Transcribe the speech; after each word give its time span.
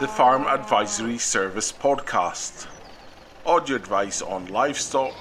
the 0.00 0.06
Farm 0.06 0.46
Advisory 0.46 1.16
Service 1.16 1.72
podcast. 1.72 2.66
Audio 3.46 3.76
advice 3.76 4.20
on 4.20 4.44
livestock, 4.44 5.14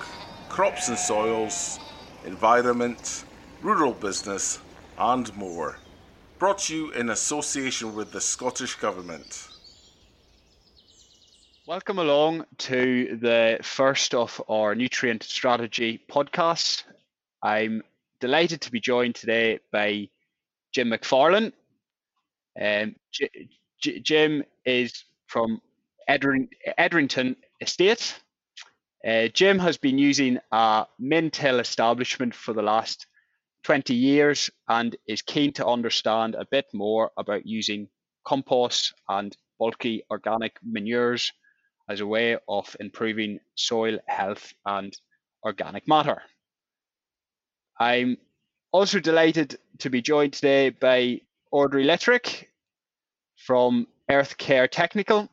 crops 0.49 0.89
and 0.89 0.97
soils, 0.97 1.79
environment, 2.25 3.23
rural 3.61 3.93
business, 3.93 4.59
and 4.97 5.33
more. 5.37 5.77
Brought 6.39 6.57
to 6.63 6.75
you 6.75 6.91
in 6.91 7.09
association 7.09 7.95
with 7.95 8.11
the 8.11 8.19
Scottish 8.19 8.75
Government. 8.75 9.47
Welcome 11.65 11.99
along 11.99 12.45
to 12.57 13.17
the 13.21 13.59
first 13.61 14.13
of 14.13 14.41
our 14.49 14.75
nutrient 14.75 15.23
strategy 15.23 16.01
podcasts. 16.11 16.83
I'm 17.41 17.81
delighted 18.19 18.59
to 18.61 18.71
be 18.71 18.81
joined 18.81 19.15
today 19.15 19.59
by 19.71 20.09
Jim 20.73 20.89
McFarlane. 20.89 21.53
Um, 22.61 22.95
J- 23.13 23.47
Jim 24.03 24.43
is 24.65 25.05
from 25.27 25.61
Edring- 26.09 26.49
Edrington 26.77 27.35
Estate. 27.61 28.19
Uh, 29.05 29.27
Jim 29.27 29.59
has 29.59 29.77
been 29.77 29.97
using 29.97 30.39
a 30.51 30.85
min 30.99 31.29
till 31.31 31.59
establishment 31.59 32.33
for 32.33 32.53
the 32.53 32.61
last 32.61 33.07
20 33.63 33.93
years 33.93 34.49
and 34.67 34.95
is 35.07 35.21
keen 35.21 35.51
to 35.53 35.65
understand 35.65 36.35
a 36.35 36.45
bit 36.51 36.65
more 36.73 37.11
about 37.17 37.45
using 37.45 37.87
compost 38.25 38.93
and 39.09 39.35
bulky 39.59 40.03
organic 40.11 40.57
manures 40.63 41.31
as 41.89 41.99
a 41.99 42.07
way 42.07 42.37
of 42.47 42.75
improving 42.79 43.39
soil 43.55 43.99
health 44.07 44.53
and 44.65 44.95
organic 45.43 45.87
matter. 45.87 46.21
I'm 47.79 48.17
also 48.71 48.99
delighted 48.99 49.57
to 49.79 49.89
be 49.89 50.01
joined 50.01 50.33
today 50.33 50.69
by 50.69 51.21
Audrey 51.51 51.85
Litterick 51.85 52.47
from 53.45 53.87
Earth 54.09 54.37
Care 54.37 54.67
Technical. 54.67 55.29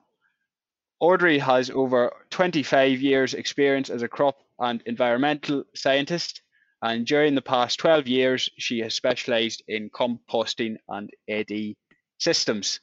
Audrey 1.00 1.38
has 1.38 1.70
over 1.70 2.12
25 2.30 3.00
years 3.00 3.34
experience 3.34 3.90
as 3.90 4.02
a 4.02 4.08
crop 4.08 4.36
and 4.58 4.82
environmental 4.86 5.64
scientist 5.74 6.42
and 6.82 7.06
during 7.06 7.34
the 7.34 7.42
past 7.42 7.78
12 7.78 8.06
years 8.06 8.48
she 8.58 8.80
has 8.80 8.94
specialized 8.94 9.62
in 9.66 9.88
composting 9.90 10.76
and 10.88 11.10
AD 11.28 11.74
systems 12.18 12.80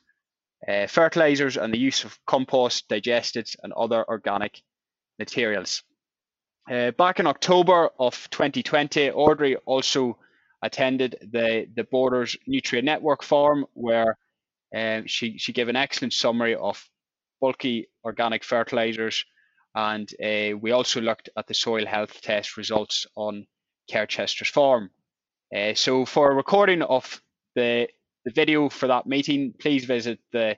uh, 0.67 0.87
fertilizers 0.87 1.57
and 1.57 1.73
the 1.73 1.79
use 1.79 2.03
of 2.03 2.19
compost, 2.25 2.89
digestates, 2.89 3.55
and 3.63 3.71
other 3.73 4.03
organic 4.09 4.61
materials. 5.17 5.83
Uh, 6.69 6.91
back 6.91 7.19
in 7.19 7.27
October 7.27 7.89
of 7.97 8.29
2020, 8.29 9.11
Audrey 9.11 9.55
also 9.65 10.17
attended 10.61 11.15
the, 11.31 11.65
the 11.75 11.85
Borders 11.85 12.35
Nutrient 12.45 12.85
Network 12.85 13.23
Forum 13.23 13.65
where 13.73 14.17
um, 14.75 15.07
she, 15.07 15.37
she 15.37 15.53
gave 15.53 15.67
an 15.67 15.75
excellent 15.75 16.13
summary 16.13 16.55
of 16.55 16.83
bulky 17.41 17.87
organic 18.03 18.43
fertilizers 18.43 19.25
and 19.75 20.09
uh, 20.23 20.57
we 20.57 20.71
also 20.71 20.99
looked 21.01 21.29
at 21.37 21.47
the 21.47 21.53
soil 21.53 21.85
health 21.85 22.21
test 22.21 22.57
results 22.57 23.05
on 23.15 23.45
Kerchester's 23.91 24.49
farm. 24.49 24.89
Uh, 25.55 25.73
so 25.73 26.05
for 26.05 26.31
a 26.31 26.35
recording 26.35 26.81
of 26.81 27.21
the 27.55 27.87
the 28.25 28.31
video 28.31 28.69
for 28.69 28.87
that 28.87 29.07
meeting, 29.07 29.53
please 29.59 29.85
visit 29.85 30.19
the 30.31 30.57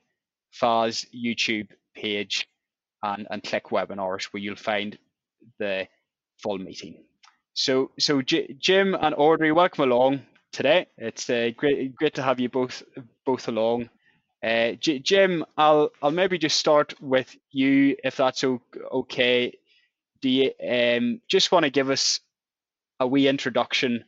FAS 0.52 1.06
YouTube 1.16 1.70
page 1.96 2.48
and, 3.03 3.28
and 3.30 3.44
click 3.44 3.66
webinars 3.66 4.25
where 4.25 4.42
you'll 4.42 4.56
find 4.56 4.98
the 5.59 5.88
full 6.42 6.58
meeting. 6.58 7.03
So, 7.53 7.92
so 8.00 8.22
J- 8.22 8.56
Jim 8.59 8.96
and 9.00 9.14
Audrey, 9.18 9.52
welcome 9.52 9.84
along 9.84 10.22
today. 10.52 10.88
It's 10.98 11.30
uh, 11.30 11.52
great, 11.56 11.96
great 11.96 12.16
to 12.16 12.23
have 12.23 12.40
you 12.40 12.50
both 12.50 12.84
both 13.25 13.48
along. 13.48 13.90
Uh, 14.44 14.72
J- 14.73 15.00
Jim, 15.00 15.45
I'll 15.58 15.92
I'll 16.02 16.11
maybe 16.11 16.38
just 16.38 16.58
start 16.58 17.00
with 17.02 17.36
you 17.52 17.95
if 18.03 18.17
that's 18.17 18.44
okay. 18.44 19.58
Do 20.22 20.30
you 20.30 20.52
um, 20.67 21.22
just 21.28 21.52
want 21.52 21.66
to 21.66 21.72
give 21.72 21.90
us 21.90 22.19
a 23.00 23.07
wee 23.07 23.28
introduction 23.28 24.03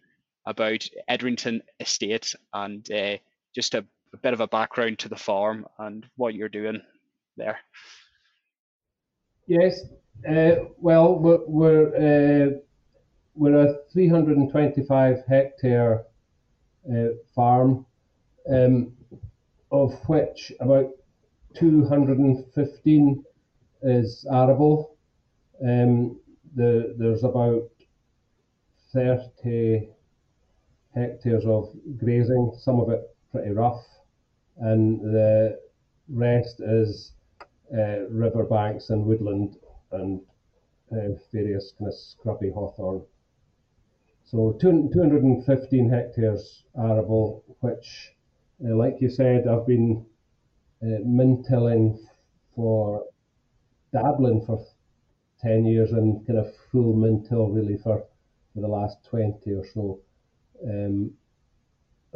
about 0.46 0.88
Edrington 1.08 1.62
Estate 1.80 2.36
and 2.54 2.90
uh, 2.92 3.18
just 3.56 3.76
a, 3.76 3.86
a 4.14 4.18
bit 4.18 4.34
of 4.34 4.40
a 4.40 4.48
background 4.48 5.00
to 5.00 5.10
the 5.10 5.16
farm 5.16 5.66
and 5.80 6.06
what 6.16 6.36
you're 6.36 6.50
doing 6.50 6.82
there. 7.38 7.60
Yes, 9.48 9.82
uh, 10.30 10.66
well, 10.78 11.16
we're 11.16 11.46
we're, 11.48 11.88
uh, 11.96 12.60
we're 13.36 13.68
a 13.68 13.76
325 13.92 15.24
hectare 15.28 16.06
uh, 16.90 17.08
farm, 17.36 17.86
um, 18.50 18.94
of 19.74 19.94
which 20.08 20.54
about 20.62 20.90
215 21.56 23.24
is 23.82 24.26
arable. 24.32 24.96
Um, 25.62 26.20
the, 26.56 26.96
there's 26.98 27.24
about 27.24 27.70
30 28.94 29.90
hectares 30.96 31.46
of 31.46 31.74
grazing, 31.98 32.54
some 32.60 32.80
of 32.80 32.90
it 32.90 33.02
pretty 33.32 33.50
rough, 33.50 33.84
and 34.58 35.02
the 35.02 35.60
rest 36.10 36.62
is 36.62 37.14
uh, 37.76 38.08
riverbanks 38.10 38.92
and 38.92 39.04
woodland 39.06 39.58
and 39.92 40.22
uh, 40.92 41.16
various 41.32 41.74
kind 41.80 41.88
of 41.88 41.96
scrubby 41.96 42.52
hawthorn. 42.52 43.02
So 44.26 44.56
215 44.62 45.90
hectares 45.90 46.64
arable, 46.78 47.44
which, 47.62 48.14
uh, 48.66 48.76
like 48.76 49.02
you 49.02 49.10
said, 49.10 49.48
I've 49.48 49.68
been 49.68 50.06
uh, 50.82 51.02
mintilling 51.06 52.00
for 52.56 53.06
dabbling 53.92 54.46
for 54.46 54.66
10 55.42 55.66
years 55.66 55.92
and 55.92 56.26
kind 56.26 56.40
of 56.40 56.54
full 56.72 56.94
mintill 56.96 57.54
really 57.54 57.78
for, 57.78 58.04
for 58.54 58.62
the 58.62 58.68
last 58.68 58.98
20 59.10 59.52
or 59.52 59.66
so. 59.74 60.00
Um, 60.64 61.12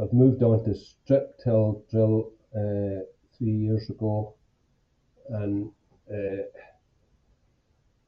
I've 0.02 0.14
moved 0.14 0.44
on 0.44 0.64
to 0.64 0.76
strip 0.76 1.38
till 1.44 1.84
drill 1.90 2.32
uh, 2.56 3.04
three 3.38 3.52
years 3.52 3.90
ago, 3.90 4.36
and 5.30 5.72
uh, 6.10 6.44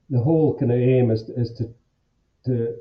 the 0.10 0.20
whole 0.20 0.58
kind 0.58 0.72
of 0.72 0.78
aim 0.78 1.12
is 1.12 1.30
is 1.30 1.52
to 1.54 1.74
to 2.46 2.78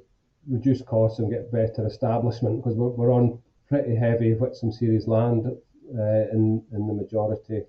reduce 0.49 0.83
costs 0.83 1.19
and 1.19 1.31
get 1.31 1.51
better 1.51 1.87
establishment 1.87 2.63
because 2.63 2.77
we're, 2.77 2.89
we're 2.91 3.13
on 3.13 3.39
pretty 3.69 3.95
heavy 3.95 4.35
Whitsome 4.35 4.73
series 4.73 5.07
land 5.07 5.47
uh, 5.47 6.25
in 6.33 6.63
in 6.73 6.87
the 6.87 6.95
majority. 6.95 7.63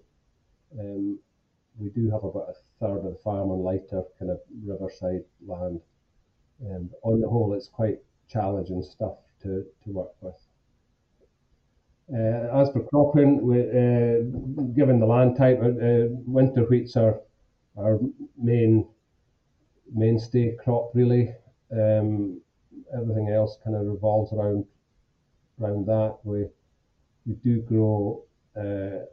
Um, 0.80 1.20
we 1.80 1.90
do 1.90 2.10
have 2.12 2.24
about 2.24 2.50
a 2.50 2.54
third 2.80 3.06
of 3.06 3.14
the 3.14 3.20
farm 3.24 3.52
on 3.52 3.64
lighter 3.64 4.04
kind 4.18 4.32
of 4.32 4.40
riverside 4.66 5.24
land. 5.46 5.82
Um, 6.66 6.90
on 7.04 7.22
the 7.22 7.30
whole, 7.30 7.54
it's 7.54 7.70
quite 7.70 8.00
challenging 8.28 8.84
stuff 8.84 9.16
to, 9.44 9.66
to 9.84 9.90
work 9.92 10.12
with. 10.22 10.36
Uh, 12.14 12.62
as 12.62 12.70
for 12.72 12.84
cropping, 12.92 13.42
we, 13.42 13.62
uh, 13.62 14.74
given 14.76 15.00
the 15.00 15.06
land 15.06 15.38
type, 15.38 15.60
uh, 15.62 16.12
winter 16.26 16.64
wheats 16.64 16.98
are 16.98 17.22
our 17.78 18.00
main 18.38 18.86
mainstay 19.94 20.56
crop 20.56 20.92
really. 20.94 21.34
Um, 21.72 22.42
everything 22.94 23.30
else 23.30 23.58
kind 23.64 23.76
of 23.76 23.86
revolves 23.86 24.34
around 24.34 24.66
around 25.60 25.86
that. 25.88 26.18
We 26.24 26.46
we 27.26 27.34
do 27.36 27.62
grow 27.62 28.24
uh, 28.56 29.06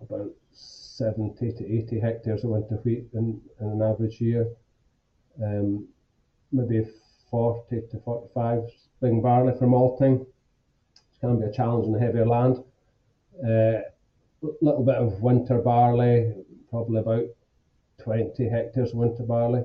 about 0.00 0.30
70 0.52 1.52
to 1.52 1.78
80 1.78 2.00
hectares 2.00 2.44
of 2.44 2.50
winter 2.50 2.76
wheat 2.76 3.08
in, 3.12 3.40
in 3.60 3.66
an 3.66 3.82
average 3.82 4.20
year. 4.20 4.46
Um, 5.42 5.86
maybe 6.52 6.86
40 7.30 7.82
to 7.90 7.98
45 7.98 8.62
spring 8.96 9.20
barley 9.20 9.52
for 9.58 9.66
malting 9.66 10.24
can 11.20 11.38
be 11.38 11.44
a 11.44 11.52
challenge 11.52 11.86
in 11.86 11.92
the 11.92 11.98
heavier 11.98 12.26
land. 12.26 12.62
A 13.44 13.78
uh, 13.78 14.48
little 14.62 14.84
bit 14.84 14.96
of 14.96 15.20
winter 15.20 15.58
barley, 15.58 16.32
probably 16.70 17.00
about 17.00 17.26
20 18.02 18.48
hectares 18.48 18.92
of 18.92 18.96
winter 18.96 19.24
barley, 19.24 19.64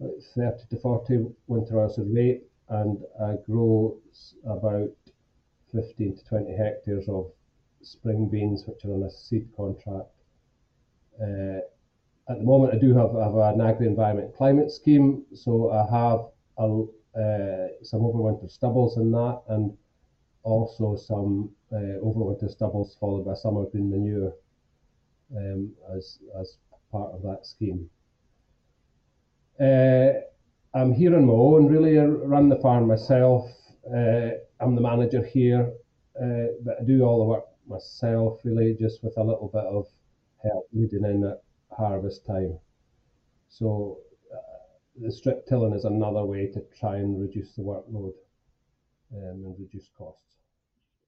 about 0.00 0.22
30 0.34 0.64
to 0.70 0.76
40 0.76 1.26
winter 1.48 1.74
oilseed 1.74 2.14
rape, 2.14 2.45
and 2.68 2.98
I 3.22 3.36
grow 3.46 3.96
about 4.44 4.90
15 5.72 6.16
to 6.16 6.24
20 6.24 6.56
hectares 6.56 7.08
of 7.08 7.30
spring 7.82 8.28
beans, 8.28 8.64
which 8.66 8.84
are 8.84 8.94
on 8.94 9.04
a 9.04 9.10
seed 9.10 9.48
contract. 9.56 10.10
Uh, 11.20 11.60
at 12.28 12.38
the 12.38 12.44
moment, 12.44 12.74
I 12.74 12.78
do 12.78 12.94
have, 12.94 13.12
have 13.12 13.36
an 13.36 13.60
agri 13.60 13.86
environment 13.86 14.34
climate 14.36 14.70
scheme, 14.72 15.24
so 15.34 15.70
I 15.70 15.82
have 15.96 16.26
a, 16.58 16.82
uh, 17.18 17.68
some 17.84 18.00
overwinter 18.00 18.50
stubbles 18.50 18.96
in 18.96 19.12
that, 19.12 19.42
and 19.48 19.76
also 20.42 20.96
some 20.96 21.50
uh, 21.72 21.98
overwinter 22.04 22.50
stubbles 22.50 22.96
followed 22.98 23.24
by 23.24 23.34
summer 23.34 23.64
green 23.66 23.90
manure 23.90 24.32
um, 25.36 25.72
as, 25.94 26.18
as 26.38 26.56
part 26.90 27.12
of 27.12 27.22
that 27.22 27.46
scheme. 27.46 27.88
Uh, 29.60 30.20
I'm 30.76 30.92
here 30.92 31.16
on 31.16 31.24
my 31.24 31.32
own, 31.32 31.68
really. 31.68 31.98
I 31.98 32.04
run 32.04 32.50
the 32.50 32.56
farm 32.56 32.86
myself. 32.86 33.50
Uh, 33.88 34.32
I'm 34.60 34.74
the 34.74 34.82
manager 34.82 35.24
here, 35.24 35.72
uh, 36.22 36.52
but 36.62 36.76
I 36.78 36.84
do 36.84 37.02
all 37.02 37.18
the 37.18 37.24
work 37.24 37.44
myself, 37.66 38.40
really, 38.44 38.76
just 38.78 39.02
with 39.02 39.16
a 39.16 39.22
little 39.22 39.48
bit 39.48 39.64
of 39.64 39.86
help 40.42 40.68
leading 40.74 41.06
in 41.06 41.24
at 41.24 41.42
harvest 41.74 42.26
time. 42.26 42.58
So 43.48 44.00
uh, 44.30 44.36
the 45.00 45.10
strip 45.10 45.46
tilling 45.46 45.72
is 45.72 45.86
another 45.86 46.26
way 46.26 46.48
to 46.48 46.62
try 46.78 46.96
and 46.96 47.18
reduce 47.18 47.54
the 47.54 47.62
workload 47.62 48.12
um, 49.14 49.44
and 49.46 49.56
reduce 49.58 49.88
costs. 49.96 50.34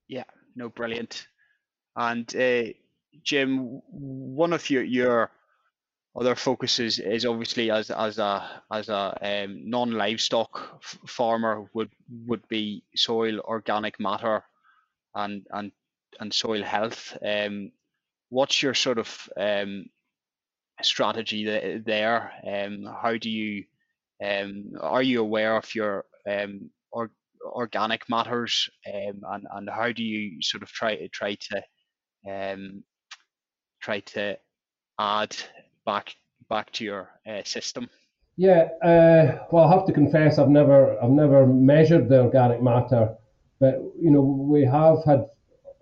Yeah, 0.09 0.25
no, 0.57 0.71
brilliant. 0.71 1.29
And 1.95 2.35
uh, 2.37 2.73
Jim, 3.23 3.83
one 3.91 4.55
of 4.55 4.71
your 4.71 4.83
your 4.83 5.31
other 6.19 6.35
focuses 6.35 6.99
is 6.99 7.25
obviously 7.25 7.71
as 7.71 7.91
as 7.91 8.19
a 8.19 8.63
as 8.73 8.89
a 8.89 9.45
um, 9.45 9.71
non 9.71 9.93
livestock 9.93 10.83
farmer 11.07 11.71
would 11.75 11.91
would 12.27 12.47
be 12.49 12.83
soil 12.97 13.39
organic 13.41 14.01
matter 14.01 14.43
and 15.15 15.47
and 15.51 15.71
and 16.21 16.35
soil 16.35 16.63
health. 16.63 17.17
Um, 17.25 17.71
what's 18.31 18.63
your 18.63 18.75
sort 18.75 18.99
of 18.99 19.29
um, 19.37 19.87
strategy 20.83 21.81
there? 21.87 22.33
Um, 22.45 22.85
how 23.01 23.17
do 23.17 23.31
you 23.31 23.65
um, 24.25 24.73
are 24.81 25.03
you 25.03 25.21
aware 25.21 25.57
of 25.57 25.73
your 25.75 26.05
um, 26.29 26.71
or, 26.91 27.13
organic 27.45 28.09
matters 28.11 28.69
and 28.85 29.23
and 29.53 29.71
how 29.71 29.93
do 29.93 30.03
you 30.03 30.43
sort 30.43 30.65
of 30.65 30.71
try 30.71 30.97
to 30.97 31.09
try 31.09 31.37
to 31.37 31.63
try 33.81 34.01
to 34.01 34.37
add 34.99 35.37
back 35.89 36.17
back 36.51 36.71
to 36.73 36.85
your 36.85 37.09
uh, 37.27 37.43
system? 37.45 37.89
Yeah, 38.37 38.69
uh, 38.83 39.47
well, 39.51 39.65
I 39.65 39.73
have 39.75 39.87
to 39.87 39.93
confess, 39.93 40.39
I've 40.39 40.55
never 40.61 40.81
I've 41.03 41.17
never 41.25 41.47
measured 41.47 42.09
the 42.09 42.21
organic 42.29 42.61
matter, 42.63 43.05
but 43.59 43.75
you 44.05 44.11
know 44.11 44.21
we 44.21 44.63
have 44.65 44.99
had 45.05 45.23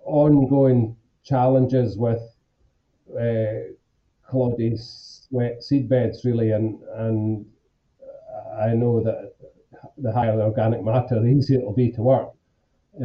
ongoing 0.04 0.96
challenges 1.24 1.98
with 2.06 2.22
uh, 3.10 3.74
cloddy 4.28 4.72
wet 5.30 5.62
seed 5.62 5.88
beds 5.88 6.24
really, 6.24 6.52
and 6.52 6.78
and 7.04 7.46
I 8.66 8.74
know 8.80 9.02
that 9.02 9.34
the 9.98 10.12
higher 10.12 10.36
the 10.36 10.44
organic 10.44 10.82
matter, 10.84 11.20
the 11.20 11.26
easier 11.26 11.58
it'll 11.58 11.72
be 11.72 11.90
to 11.92 12.02
work. 12.02 12.30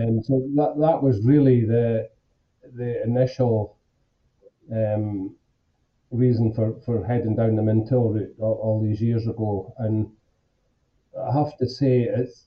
And 0.02 0.24
so 0.26 0.34
that 0.56 0.74
that 0.86 1.02
was 1.02 1.16
really 1.34 1.66
the 1.66 2.10
the 2.80 3.04
initial 3.04 3.76
um, 4.72 5.36
reason 6.12 6.54
for, 6.54 6.80
for 6.86 7.06
heading 7.06 7.36
down 7.36 7.56
the 7.56 7.62
min 7.62 7.88
till 7.88 8.10
route 8.10 8.36
all, 8.40 8.60
all, 8.62 8.82
these 8.82 9.02
years 9.02 9.28
ago. 9.28 9.74
And 9.78 10.12
I 11.18 11.32
have 11.32 11.58
to 11.58 11.68
say, 11.68 12.02
it's 12.02 12.46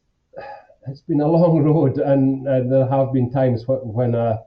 it's 0.87 1.01
been 1.01 1.21
a 1.21 1.27
long 1.31 1.63
road, 1.63 1.99
and, 1.99 2.47
and 2.47 2.71
there 2.71 2.87
have 2.87 3.13
been 3.13 3.31
times 3.31 3.65
when 3.67 4.15
I, 4.15 4.39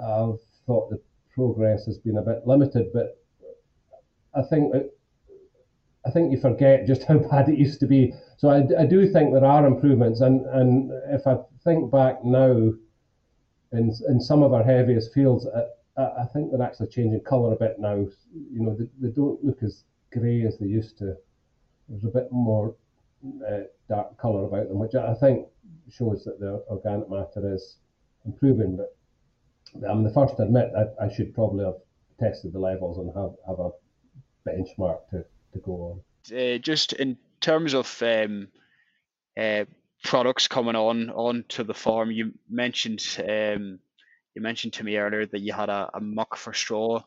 I've 0.00 0.40
thought 0.66 0.90
the 0.90 1.00
progress 1.34 1.84
has 1.86 1.98
been 1.98 2.18
a 2.18 2.22
bit 2.22 2.46
limited. 2.46 2.86
But 2.92 3.18
I 4.34 4.42
think 4.42 4.74
I 6.06 6.10
think 6.10 6.32
you 6.32 6.40
forget 6.40 6.86
just 6.86 7.04
how 7.08 7.18
bad 7.18 7.48
it 7.48 7.58
used 7.58 7.80
to 7.80 7.86
be. 7.86 8.14
So 8.38 8.48
I, 8.48 8.66
I 8.80 8.86
do 8.86 9.06
think 9.06 9.32
there 9.32 9.44
are 9.44 9.66
improvements, 9.66 10.20
and, 10.20 10.46
and 10.46 10.90
if 11.10 11.26
I 11.26 11.36
think 11.62 11.90
back 11.92 12.24
now, 12.24 12.72
in 13.72 13.92
in 14.08 14.20
some 14.20 14.42
of 14.42 14.52
our 14.54 14.64
heaviest 14.64 15.12
fields, 15.12 15.46
I, 16.00 16.22
I 16.22 16.26
think 16.26 16.50
they're 16.50 16.62
actually 16.62 16.88
changing 16.88 17.20
colour 17.20 17.52
a 17.52 17.56
bit 17.56 17.78
now. 17.78 17.94
You 17.94 18.60
know, 18.60 18.74
they, 18.74 18.86
they 19.00 19.12
don't 19.12 19.42
look 19.44 19.62
as 19.62 19.84
grey 20.12 20.44
as 20.46 20.58
they 20.58 20.66
used 20.66 20.98
to. 20.98 21.16
There's 21.88 22.04
a 22.04 22.08
bit 22.08 22.28
more 22.30 22.74
uh, 23.46 23.60
dark 23.88 24.16
colour 24.18 24.44
about 24.44 24.68
them, 24.68 24.78
which 24.78 24.94
I 24.94 25.14
think 25.14 25.46
shows 25.90 26.24
that 26.24 26.40
the 26.40 26.64
organic 26.68 27.10
matter 27.10 27.54
is 27.54 27.76
improving. 28.24 28.76
But 28.76 28.96
I'm 29.88 30.04
the 30.04 30.12
first 30.12 30.36
to 30.36 30.42
admit 30.42 30.72
that 30.72 30.94
I 31.00 31.12
should 31.12 31.34
probably 31.34 31.64
have 31.64 31.76
tested 32.18 32.52
the 32.52 32.58
levels 32.58 32.98
and 32.98 33.08
have, 33.14 33.32
have 33.46 33.58
a 33.58 33.70
benchmark 34.46 35.08
to, 35.10 35.24
to 35.52 35.58
go 35.60 36.02
on. 36.30 36.36
Uh, 36.36 36.58
just 36.58 36.92
in 36.94 37.16
terms 37.40 37.74
of 37.74 38.02
um, 38.02 38.48
uh, 39.36 39.64
products 40.04 40.48
coming 40.48 40.76
on 40.76 41.10
onto 41.10 41.64
the 41.64 41.74
farm, 41.74 42.10
you 42.10 42.32
mentioned 42.48 43.04
um, 43.28 43.78
you 44.40 44.42
mentioned 44.42 44.72
to 44.72 44.84
me 44.84 44.96
earlier 44.96 45.26
that 45.26 45.42
you 45.42 45.52
had 45.52 45.68
a, 45.68 45.90
a 45.92 46.00
muck 46.00 46.34
for 46.34 46.54
straw 46.54 47.02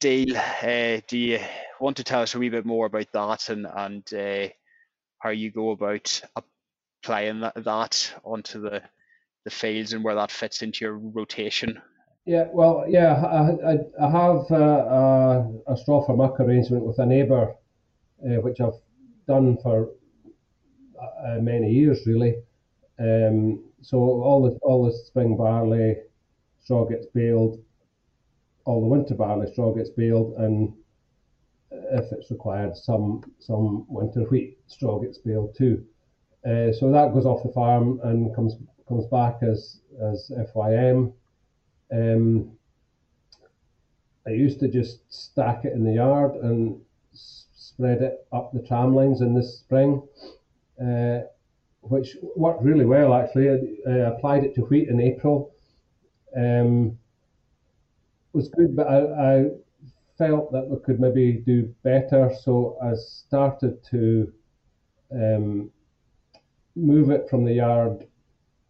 deal. 0.00 0.34
Uh, 0.38 1.00
do 1.06 1.18
you 1.18 1.38
want 1.80 1.98
to 1.98 2.04
tell 2.04 2.22
us 2.22 2.34
a 2.34 2.38
wee 2.38 2.48
bit 2.48 2.64
more 2.64 2.86
about 2.86 3.12
that 3.12 3.50
and 3.50 3.66
and 3.66 4.14
uh, 4.14 4.48
how 5.18 5.28
you 5.28 5.50
go 5.50 5.70
about 5.70 6.22
applying 6.34 7.40
that, 7.40 7.62
that 7.62 8.14
onto 8.24 8.58
the 8.58 8.82
the 9.44 9.50
fields 9.50 9.92
and 9.92 10.02
where 10.02 10.14
that 10.14 10.30
fits 10.30 10.62
into 10.62 10.86
your 10.86 10.96
rotation? 10.96 11.80
Yeah, 12.24 12.46
well, 12.52 12.86
yeah, 12.88 13.22
I, 13.24 13.72
I, 13.72 14.06
I 14.06 14.10
have 14.10 14.50
uh, 14.50 14.56
a, 14.56 15.72
a 15.72 15.76
straw 15.76 16.04
for 16.06 16.16
muck 16.16 16.40
arrangement 16.40 16.84
with 16.84 16.98
a 16.98 17.06
neighbour, 17.06 17.54
uh, 18.24 18.40
which 18.40 18.60
I've 18.60 18.80
done 19.26 19.58
for 19.62 19.90
uh, 21.00 21.38
many 21.40 21.70
years, 21.70 22.06
really. 22.06 22.36
Um, 22.98 23.67
so 23.82 23.98
all 23.98 24.42
the 24.42 24.58
all 24.62 24.84
the 24.84 24.92
spring 24.92 25.36
barley 25.36 25.96
straw 26.62 26.84
gets 26.84 27.06
baled, 27.06 27.62
all 28.64 28.80
the 28.80 28.86
winter 28.86 29.14
barley 29.14 29.50
straw 29.50 29.72
gets 29.72 29.90
baled, 29.90 30.34
and 30.38 30.72
if 31.70 32.12
it's 32.12 32.30
required, 32.30 32.76
some 32.76 33.22
some 33.38 33.86
winter 33.88 34.22
wheat 34.24 34.58
straw 34.66 34.98
gets 34.98 35.18
baled 35.18 35.54
too. 35.56 35.84
Uh, 36.44 36.72
so 36.72 36.90
that 36.90 37.12
goes 37.12 37.26
off 37.26 37.42
the 37.42 37.52
farm 37.52 38.00
and 38.04 38.34
comes 38.34 38.54
comes 38.88 39.06
back 39.06 39.42
as 39.42 39.80
as 40.02 40.30
FYM. 40.54 41.12
Um, 41.92 42.52
I 44.26 44.30
used 44.30 44.60
to 44.60 44.68
just 44.68 45.00
stack 45.12 45.64
it 45.64 45.72
in 45.72 45.84
the 45.84 45.94
yard 45.94 46.34
and 46.36 46.80
spread 47.12 48.02
it 48.02 48.26
up 48.32 48.52
the 48.52 48.60
tram 48.60 48.94
lines 48.94 49.20
in 49.20 49.34
the 49.34 49.42
spring. 49.42 50.02
Uh, 50.80 51.20
which 51.88 52.16
worked 52.36 52.62
really 52.62 52.84
well 52.84 53.14
actually. 53.14 53.50
I, 53.50 53.90
I 53.90 53.94
applied 54.08 54.44
it 54.44 54.54
to 54.56 54.62
wheat 54.62 54.88
in 54.88 55.00
April. 55.00 55.52
Um, 56.36 56.98
was 58.32 58.48
good, 58.48 58.76
but 58.76 58.86
I, 58.86 58.98
I, 59.38 59.50
felt 60.18 60.50
that 60.50 60.66
we 60.66 60.76
could 60.84 60.98
maybe 60.98 61.44
do 61.46 61.72
better, 61.84 62.28
so 62.42 62.76
I 62.82 62.94
started 62.94 63.78
to 63.92 64.32
um, 65.12 65.70
move 66.74 67.10
it 67.10 67.28
from 67.30 67.44
the 67.44 67.52
yard 67.52 68.04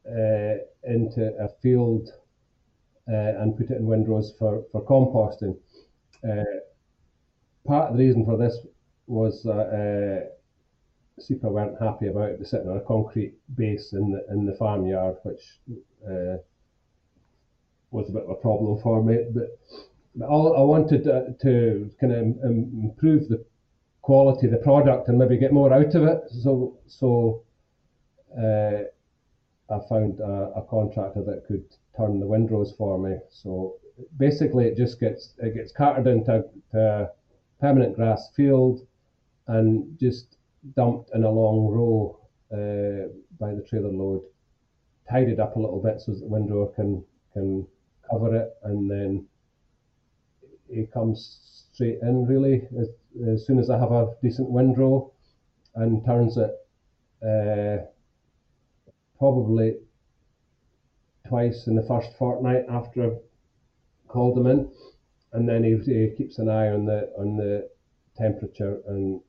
uh, 0.06 0.56
into 0.84 1.34
a 1.40 1.48
field 1.62 2.10
uh, 3.10 3.40
and 3.40 3.56
put 3.56 3.70
it 3.70 3.78
in 3.78 3.86
windrows 3.86 4.34
for, 4.38 4.62
for 4.70 4.84
composting. 4.84 5.56
Uh, 6.22 6.44
part 7.66 7.90
of 7.90 7.96
the 7.96 8.04
reason 8.04 8.26
for 8.26 8.36
this 8.36 8.58
was 9.06 9.46
uh, 9.46 10.26
SEPA 11.22 11.48
weren't 11.48 11.80
happy 11.80 12.08
about 12.08 12.30
it 12.30 12.46
sitting 12.46 12.68
on 12.68 12.76
a 12.76 12.80
concrete 12.80 13.34
base 13.56 13.92
in 13.92 14.10
the 14.10 14.24
in 14.30 14.46
the 14.46 14.54
farmyard, 14.54 15.16
which 15.22 15.58
uh, 16.06 16.36
was 17.90 18.08
a 18.08 18.12
bit 18.12 18.24
of 18.24 18.30
a 18.30 18.34
problem 18.34 18.80
for 18.80 19.02
me. 19.02 19.18
But, 19.32 19.58
but 20.14 20.28
all, 20.28 20.56
I 20.56 20.60
wanted 20.60 21.04
to, 21.04 21.34
to 21.42 21.90
kind 22.00 22.12
of 22.12 22.20
improve 22.44 23.28
the 23.28 23.44
quality 24.02 24.46
of 24.46 24.52
the 24.52 24.58
product 24.58 25.08
and 25.08 25.18
maybe 25.18 25.36
get 25.36 25.52
more 25.52 25.72
out 25.72 25.94
of 25.94 26.04
it. 26.04 26.22
So 26.30 26.78
so 26.86 27.42
uh, 28.36 28.84
I 29.70 29.78
found 29.88 30.20
a, 30.20 30.52
a, 30.56 30.62
contractor 30.68 31.22
that 31.24 31.44
could 31.46 31.64
turn 31.96 32.20
the 32.20 32.26
windrows 32.26 32.74
for 32.76 32.98
me. 32.98 33.16
So 33.28 33.76
basically, 34.16 34.64
it 34.64 34.76
just 34.76 34.98
gets 34.98 35.34
it 35.38 35.54
gets 35.54 35.72
carted 35.72 36.06
into 36.06 36.44
a 36.72 37.08
permanent 37.60 37.96
grass 37.96 38.30
field 38.34 38.86
and 39.46 39.98
just 39.98 40.37
dumped 40.76 41.10
in 41.14 41.24
a 41.24 41.30
long 41.30 41.66
row 41.66 42.18
uh, 42.52 43.08
by 43.38 43.54
the 43.54 43.64
trailer 43.68 43.92
load, 43.92 44.22
tidied 45.10 45.40
up 45.40 45.56
a 45.56 45.60
little 45.60 45.80
bit 45.80 46.00
so 46.00 46.12
that 46.12 46.20
the 46.20 46.26
windrower 46.26 46.68
can 46.68 47.04
can 47.32 47.66
cover 48.08 48.34
it, 48.34 48.56
and 48.64 48.90
then 48.90 49.26
it 50.68 50.92
comes 50.92 51.66
straight 51.72 51.98
in 52.02 52.26
really. 52.26 52.66
As, 52.78 52.88
as 53.26 53.46
soon 53.46 53.58
as 53.58 53.70
I 53.70 53.78
have 53.78 53.92
a 53.92 54.14
decent 54.22 54.48
windrow, 54.50 55.12
and 55.74 56.04
turns 56.04 56.36
it 56.36 56.52
uh, 57.22 57.84
probably 59.18 59.76
twice 61.26 61.66
in 61.66 61.74
the 61.74 61.82
first 61.82 62.10
fortnight 62.18 62.64
after 62.68 63.04
I've 63.04 63.18
called 64.08 64.38
him 64.38 64.46
in, 64.46 64.70
and 65.32 65.48
then 65.48 65.64
he, 65.64 65.76
he 65.84 66.14
keeps 66.16 66.38
an 66.38 66.48
eye 66.48 66.68
on 66.68 66.86
the 66.86 67.12
on 67.18 67.36
the 67.36 67.68
temperature 68.16 68.80
and 68.88 69.20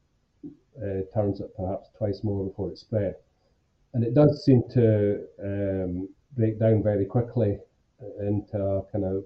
uh, 0.78 1.02
turns 1.14 1.40
it 1.40 1.56
perhaps 1.56 1.90
twice 1.98 2.24
more 2.24 2.46
before 2.46 2.70
it's 2.70 2.82
spread. 2.82 3.16
And 3.94 4.04
it 4.04 4.14
does 4.14 4.44
seem 4.46 4.64
to 4.74 5.26
um, 5.44 6.10
break 6.38 6.60
down 6.60 6.84
very 6.84 7.06
quickly 7.06 7.58
into 8.20 8.62
a 8.62 8.84
kind 8.92 9.04
of 9.04 9.24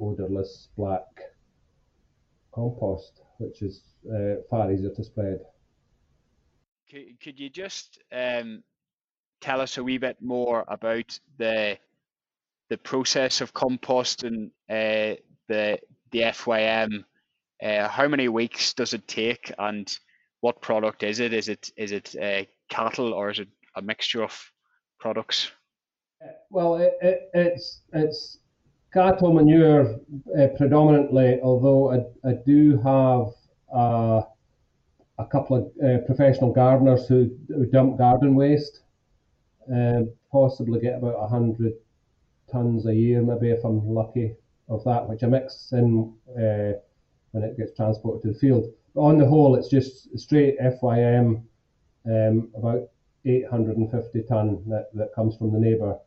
odorless 0.00 0.68
black 0.76 1.04
compost, 2.52 3.20
which 3.38 3.62
is 3.62 3.82
uh, 4.12 4.36
far 4.48 4.72
easier 4.72 4.90
to 4.90 5.04
spread. 5.04 5.40
Could, 6.90 7.20
could 7.22 7.38
you 7.38 7.50
just 7.50 8.00
um, 8.10 8.62
tell 9.40 9.60
us 9.60 9.78
a 9.78 9.84
wee 9.84 9.98
bit 9.98 10.20
more 10.20 10.64
about 10.68 11.18
the 11.38 11.78
the 12.68 12.78
process 12.78 13.40
of 13.40 13.52
composting, 13.52 14.50
uh, 14.68 15.16
the 15.48 15.78
the 16.12 16.20
FYM, 16.20 17.04
uh, 17.62 17.88
how 17.88 18.08
many 18.08 18.28
weeks 18.28 18.74
does 18.74 18.94
it 18.94 19.06
take, 19.06 19.52
and 19.58 19.98
what 20.40 20.60
product 20.62 21.02
is 21.02 21.20
it? 21.20 21.32
Is 21.32 21.48
it 21.48 21.70
is 21.76 21.92
it 21.92 22.14
uh, 22.20 22.44
cattle 22.68 23.12
or 23.12 23.30
is 23.30 23.38
it 23.38 23.48
a 23.76 23.82
mixture 23.82 24.22
of 24.22 24.52
products? 24.98 25.50
Well, 26.50 26.76
it, 26.76 26.94
it, 27.00 27.30
it's 27.34 27.80
it's 27.92 28.38
cattle 28.92 29.32
manure 29.32 30.00
uh, 30.38 30.48
predominantly, 30.56 31.40
although 31.42 31.92
I, 31.92 32.28
I 32.28 32.34
do 32.46 32.76
have 32.78 33.26
uh, 33.74 34.22
a 35.18 35.26
couple 35.30 35.56
of 35.56 35.64
uh, 35.84 35.98
professional 36.06 36.52
gardeners 36.52 37.06
who, 37.06 37.30
who 37.48 37.66
dump 37.66 37.98
garden 37.98 38.34
waste, 38.34 38.80
um, 39.72 40.10
possibly 40.32 40.80
get 40.80 40.96
about 40.96 41.20
100 41.20 41.72
tonnes 42.52 42.86
a 42.86 42.94
year, 42.94 43.22
maybe 43.22 43.50
if 43.50 43.64
I'm 43.64 43.86
lucky, 43.86 44.34
of 44.68 44.82
that, 44.84 45.08
which 45.08 45.22
I 45.22 45.26
mix 45.26 45.72
in 45.72 46.12
uh, 46.30 46.78
when 47.32 47.44
it 47.44 47.56
gets 47.56 47.76
transported 47.76 48.22
to 48.22 48.32
the 48.32 48.38
field. 48.38 48.72
On 48.96 49.18
the 49.18 49.26
whole, 49.26 49.54
it's 49.54 49.68
just 49.68 50.18
straight 50.18 50.58
FYM, 50.58 51.42
um, 52.06 52.50
about 52.54 52.88
850 53.24 54.22
tonne 54.22 54.62
that, 54.68 54.90
that 54.94 55.14
comes 55.14 55.36
from 55.36 55.52
the 55.52 55.58
neighbour. 55.58 55.98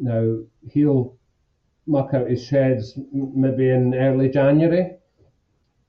Now, 0.00 0.38
he'll 0.70 1.16
muck 1.86 2.14
out 2.14 2.30
his 2.30 2.44
sheds 2.44 2.98
maybe 3.12 3.70
in 3.70 3.94
early 3.94 4.28
January, 4.28 4.96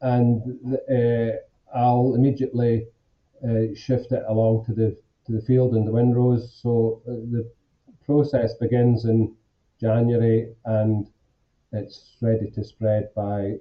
and 0.01 0.59
uh, 0.89 1.37
I'll 1.75 2.15
immediately 2.15 2.87
uh, 3.43 3.73
shift 3.75 4.11
it 4.11 4.23
along 4.27 4.65
to 4.65 4.73
the 4.73 4.97
to 5.25 5.31
the 5.31 5.41
field 5.41 5.75
in 5.75 5.85
the 5.85 5.91
windrows. 5.91 6.53
So 6.61 7.01
uh, 7.07 7.11
the 7.31 7.49
process 8.05 8.53
begins 8.55 9.05
in 9.05 9.35
January 9.79 10.53
and 10.65 11.09
it's 11.71 12.17
ready 12.21 12.51
to 12.51 12.63
spread 12.63 13.13
by 13.15 13.55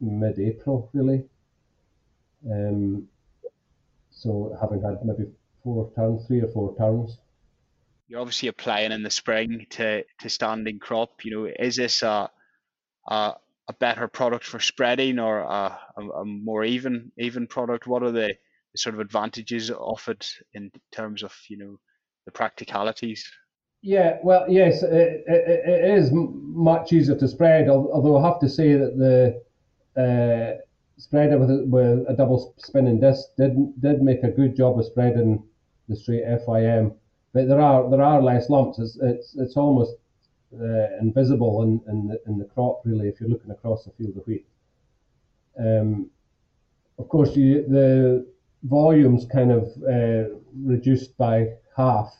mid-April, 0.00 0.90
really. 0.92 1.24
Um, 2.50 3.08
so 4.10 4.56
having 4.60 4.82
had 4.82 5.04
maybe 5.04 5.30
four 5.62 5.90
turns, 5.94 6.26
three 6.26 6.40
or 6.40 6.48
four 6.48 6.76
turns. 6.76 7.18
You're 8.08 8.20
obviously 8.20 8.48
applying 8.48 8.92
in 8.92 9.02
the 9.02 9.10
spring 9.10 9.66
to 9.70 10.04
to 10.20 10.28
standing 10.28 10.78
crop. 10.78 11.24
You 11.24 11.30
know, 11.30 11.52
is 11.58 11.76
this 11.76 12.02
a 12.02 12.30
a, 13.08 13.34
a 13.68 13.72
better 13.80 14.08
product 14.08 14.44
for 14.44 14.60
spreading 14.60 15.18
or 15.18 15.40
a, 15.40 15.78
a, 15.96 16.00
a 16.00 16.24
more 16.24 16.64
even 16.64 17.10
even 17.18 17.46
product? 17.46 17.86
What 17.86 18.02
are 18.02 18.12
the, 18.12 18.34
the 18.72 18.78
sort 18.78 18.94
of 18.94 19.00
advantages 19.00 19.70
offered 19.70 20.26
in 20.54 20.70
terms 20.90 21.22
of 21.22 21.34
you 21.48 21.58
know 21.58 21.78
the 22.26 22.32
practicalities? 22.32 23.30
Yeah, 23.84 24.18
well, 24.22 24.44
yes, 24.48 24.84
it, 24.84 25.24
it, 25.26 25.62
it 25.66 25.98
is 25.98 26.10
much 26.12 26.92
easier 26.92 27.16
to 27.16 27.26
spread. 27.26 27.68
Although 27.68 28.18
I 28.18 28.28
have 28.28 28.38
to 28.40 28.48
say 28.48 28.74
that 28.74 28.96
the 28.96 29.42
uh, 30.00 30.60
spreader 31.02 31.38
with 31.38 31.50
a, 31.50 31.64
with 31.64 32.08
a 32.08 32.14
double 32.14 32.54
spinning 32.58 33.00
disc 33.00 33.28
did 33.36 33.80
did 33.80 34.02
make 34.02 34.22
a 34.22 34.30
good 34.30 34.56
job 34.56 34.78
of 34.78 34.84
spreading 34.86 35.42
the 35.88 35.96
straight 35.96 36.24
FYM. 36.24 36.94
But 37.32 37.48
there 37.48 37.60
are 37.60 37.90
there 37.90 38.02
are 38.02 38.22
less 38.22 38.48
lumps. 38.48 38.78
It's 38.78 38.96
it's, 39.02 39.36
it's 39.36 39.56
almost 39.56 39.94
uh, 40.54 40.86
invisible 41.00 41.62
in, 41.62 41.80
in 41.88 42.08
the, 42.08 42.20
in 42.26 42.38
the 42.38 42.44
crop 42.44 42.82
really 42.84 43.08
if 43.08 43.20
you're 43.20 43.30
looking 43.30 43.50
across 43.50 43.86
a 43.86 43.90
field 43.92 44.16
of 44.16 44.26
wheat. 44.26 44.46
Um, 45.58 46.10
of 46.98 47.08
course, 47.08 47.34
you, 47.36 47.66
the 47.66 48.26
volume's 48.64 49.24
kind 49.26 49.50
of 49.50 49.64
uh, 49.82 50.34
reduced 50.54 51.16
by 51.16 51.48
half 51.76 52.14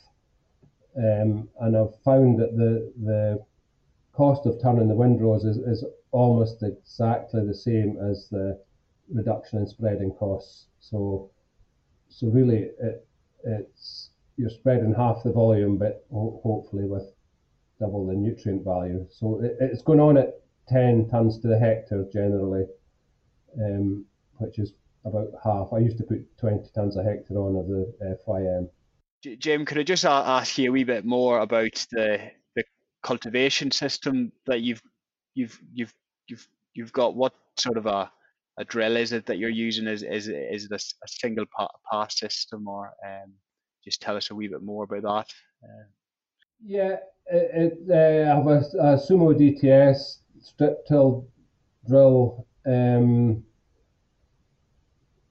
um, 0.96 1.48
and 1.60 1.76
I've 1.76 1.98
found 2.04 2.38
that 2.38 2.56
the 2.56 2.92
the 3.02 3.44
cost 4.12 4.44
of 4.44 4.60
turning 4.60 4.88
the 4.88 4.94
windrows 4.94 5.44
is, 5.44 5.56
is 5.56 5.84
almost 6.10 6.62
exactly 6.62 7.46
the 7.46 7.54
same 7.54 7.96
as 7.98 8.28
the 8.28 8.60
reduction 9.12 9.58
in 9.58 9.66
spreading 9.66 10.12
costs. 10.12 10.66
So 10.80 11.30
so 12.08 12.26
really 12.28 12.70
it, 12.80 13.06
it's 13.44 14.10
you're 14.36 14.50
spreading 14.50 14.94
half 14.94 15.22
the 15.22 15.32
volume, 15.32 15.78
but 15.78 16.04
ho- 16.12 16.40
hopefully 16.42 16.84
with 16.84 17.12
double 17.78 18.06
the 18.06 18.14
nutrient 18.14 18.64
value. 18.64 19.06
So 19.10 19.40
it, 19.42 19.56
it's 19.60 19.82
going 19.82 20.00
on 20.00 20.16
at 20.16 20.40
10 20.68 21.08
tons 21.08 21.38
to 21.40 21.48
the 21.48 21.58
hectare 21.58 22.04
generally, 22.12 22.66
um, 23.60 24.04
which 24.38 24.58
is 24.58 24.72
about 25.04 25.28
half. 25.42 25.72
I 25.72 25.78
used 25.78 25.98
to 25.98 26.04
put 26.04 26.38
20 26.38 26.70
tons 26.74 26.96
a 26.96 27.02
hectare 27.02 27.38
on 27.38 27.56
of 27.56 27.66
the 27.68 28.16
FYM. 28.26 28.68
Jim, 29.38 29.64
could 29.64 29.78
I 29.78 29.82
just 29.82 30.04
ask 30.04 30.58
you 30.58 30.70
a 30.70 30.72
wee 30.72 30.84
bit 30.84 31.04
more 31.04 31.40
about 31.40 31.86
the 31.92 32.30
the 32.56 32.64
cultivation 33.02 33.70
system 33.70 34.32
that 34.46 34.62
you've 34.62 34.82
you've 35.34 35.60
you've 35.72 35.94
you've 36.26 36.48
you've 36.74 36.92
got? 36.92 37.14
What 37.14 37.32
sort 37.56 37.76
of 37.76 37.86
a 37.86 38.10
a 38.58 38.64
drill 38.64 38.96
is 38.96 39.12
it 39.12 39.26
that 39.26 39.38
you're 39.38 39.50
using? 39.50 39.86
Is 39.86 40.02
is 40.02 40.28
is 40.28 40.68
a, 40.70 40.74
a 40.76 41.08
single 41.08 41.46
pass 41.90 42.18
system, 42.18 42.68
or 42.68 42.92
um, 43.06 43.32
just 43.84 44.02
tell 44.02 44.16
us 44.16 44.30
a 44.30 44.34
wee 44.34 44.48
bit 44.48 44.62
more 44.62 44.84
about 44.84 45.02
that? 45.02 45.34
Uh, 45.64 45.84
yeah, 46.64 46.96
it, 47.26 47.78
it, 47.88 47.90
uh, 47.90 48.30
I 48.30 48.36
have 48.36 48.46
a, 48.46 48.58
a, 48.78 48.96
Sumo 48.98 49.34
DTS 49.34 50.18
strip 50.40 50.86
till 50.86 51.28
drill. 51.88 52.46
Um, 52.66 53.42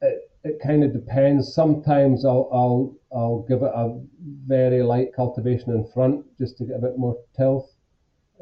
it, 0.01 0.31
it 0.43 0.59
kind 0.63 0.83
of 0.83 0.93
depends. 0.93 1.53
Sometimes 1.53 2.25
I'll, 2.25 2.49
I'll 2.51 2.95
I'll 3.15 3.45
give 3.47 3.61
it 3.61 3.71
a 3.73 4.01
very 4.47 4.81
light 4.81 5.13
cultivation 5.15 5.71
in 5.71 5.87
front 5.93 6.25
just 6.37 6.57
to 6.57 6.65
get 6.65 6.77
a 6.77 6.81
bit 6.81 6.97
more 6.97 7.17
tilth, 7.37 7.69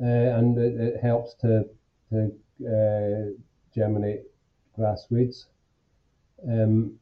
uh, 0.02 0.06
and 0.06 0.58
it, 0.58 0.80
it, 0.80 1.02
helps 1.02 1.34
to 1.42 1.66
to 2.12 2.32
uh, 2.66 3.34
germinate 3.76 4.24
grass 4.80 5.06
weeds. 5.10 5.48
Um, 6.48 6.98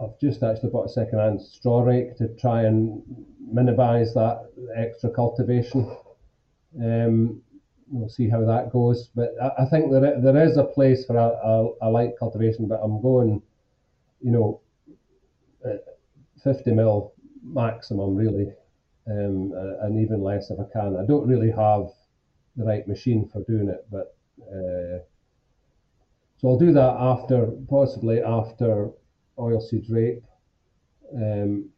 I've 0.00 0.18
just 0.20 0.42
actually 0.42 0.70
bought 0.70 0.86
a 0.86 0.92
second-hand 0.92 1.40
straw 1.40 1.82
rake 1.82 2.16
to 2.18 2.28
try 2.36 2.62
and 2.64 3.02
minimise 3.40 4.14
that 4.14 4.50
extra 4.76 5.10
cultivation. 5.10 5.96
Um, 6.78 7.40
we'll 7.90 8.10
see 8.10 8.28
how 8.28 8.44
that 8.44 8.70
goes, 8.70 9.08
but 9.14 9.30
I, 9.42 9.62
I 9.62 9.64
think 9.70 9.90
there 9.90 10.20
there 10.20 10.44
is 10.44 10.58
a 10.58 10.64
place 10.64 11.06
for 11.06 11.16
a, 11.16 11.28
a, 11.52 11.88
a 11.88 11.88
light 11.88 12.12
cultivation, 12.18 12.68
but 12.68 12.80
I'm 12.82 13.00
going 13.00 13.42
you 14.20 14.30
know, 14.32 14.60
uh, 15.64 15.76
50 16.42 16.72
mil 16.72 17.12
maximum 17.42 18.14
really, 18.14 18.52
um, 19.06 19.52
and 19.82 20.00
even 20.00 20.22
less 20.22 20.50
if 20.50 20.58
I 20.58 20.64
can. 20.72 20.96
I 20.96 21.06
don't 21.06 21.26
really 21.26 21.50
have 21.50 21.88
the 22.56 22.64
right 22.64 22.86
machine 22.86 23.28
for 23.32 23.42
doing 23.44 23.68
it, 23.68 23.86
but 23.90 24.16
uh, 24.42 24.98
so 26.38 26.48
I'll 26.48 26.58
do 26.58 26.72
that 26.72 26.96
after, 26.98 27.46
possibly 27.68 28.20
after 28.22 28.90
oilseed 29.38 29.90
rape, 29.90 30.24
um, 31.14 31.68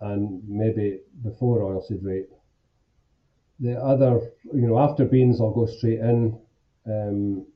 and 0.00 0.42
maybe 0.48 1.00
before 1.22 1.60
oilseed 1.60 2.02
rape. 2.02 2.30
The 3.60 3.76
other, 3.76 4.30
you 4.54 4.66
know, 4.66 4.78
after 4.78 5.04
beans, 5.04 5.40
I'll 5.40 5.52
go 5.52 5.66
straight 5.66 5.98
in. 5.98 6.38
Um, 6.86 7.46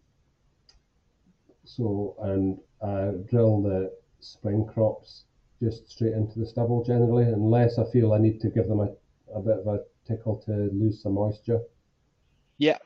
so 1.65 2.17
and 2.21 2.59
uh, 2.83 3.13
drill 3.31 3.63
the 3.63 3.93
spring 4.21 4.67
crops 4.67 5.25
just 5.61 5.89
straight 5.91 6.13
into 6.13 6.41
the 6.41 6.47
stubble 6.47 6.85
generally, 6.85 7.25
unless 7.25 7.79
I 7.79 7.85
feel 7.91 8.13
I 8.13 8.19
need 8.19 8.41
to 8.41 8.51
give 8.51 8.69
them 8.69 8.81
a, 8.81 8.89
a 9.33 9.41
bit 9.41 9.59
of 9.59 9.67
a 9.69 9.81
tickle 10.07 10.37
to 10.47 10.71
lose 10.73 11.01
some 11.01 11.15
moisture. 11.15 11.61
Yeah, 12.59 12.79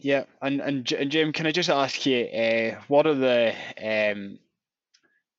yeah, 0.00 0.24
and 0.40 0.60
and, 0.60 0.90
and 0.92 1.10
Jim, 1.10 1.32
can 1.32 1.46
I 1.46 1.52
just 1.52 1.70
ask 1.70 2.06
you, 2.06 2.24
uh, 2.24 2.80
what 2.88 3.06
are 3.06 3.14
the 3.14 3.54
um, 3.82 4.38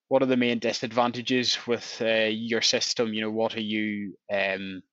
what 0.08 0.22
are 0.22 0.28
the 0.28 0.38
main 0.38 0.60
disadvantages 0.60 1.58
with 1.68 1.98
uh, 2.02 2.28
your 2.30 2.62
system? 2.62 3.14
You 3.14 3.22
know, 3.22 3.32
what 3.32 3.56
are 3.56 3.62
you 3.62 4.16
um, 4.32 4.84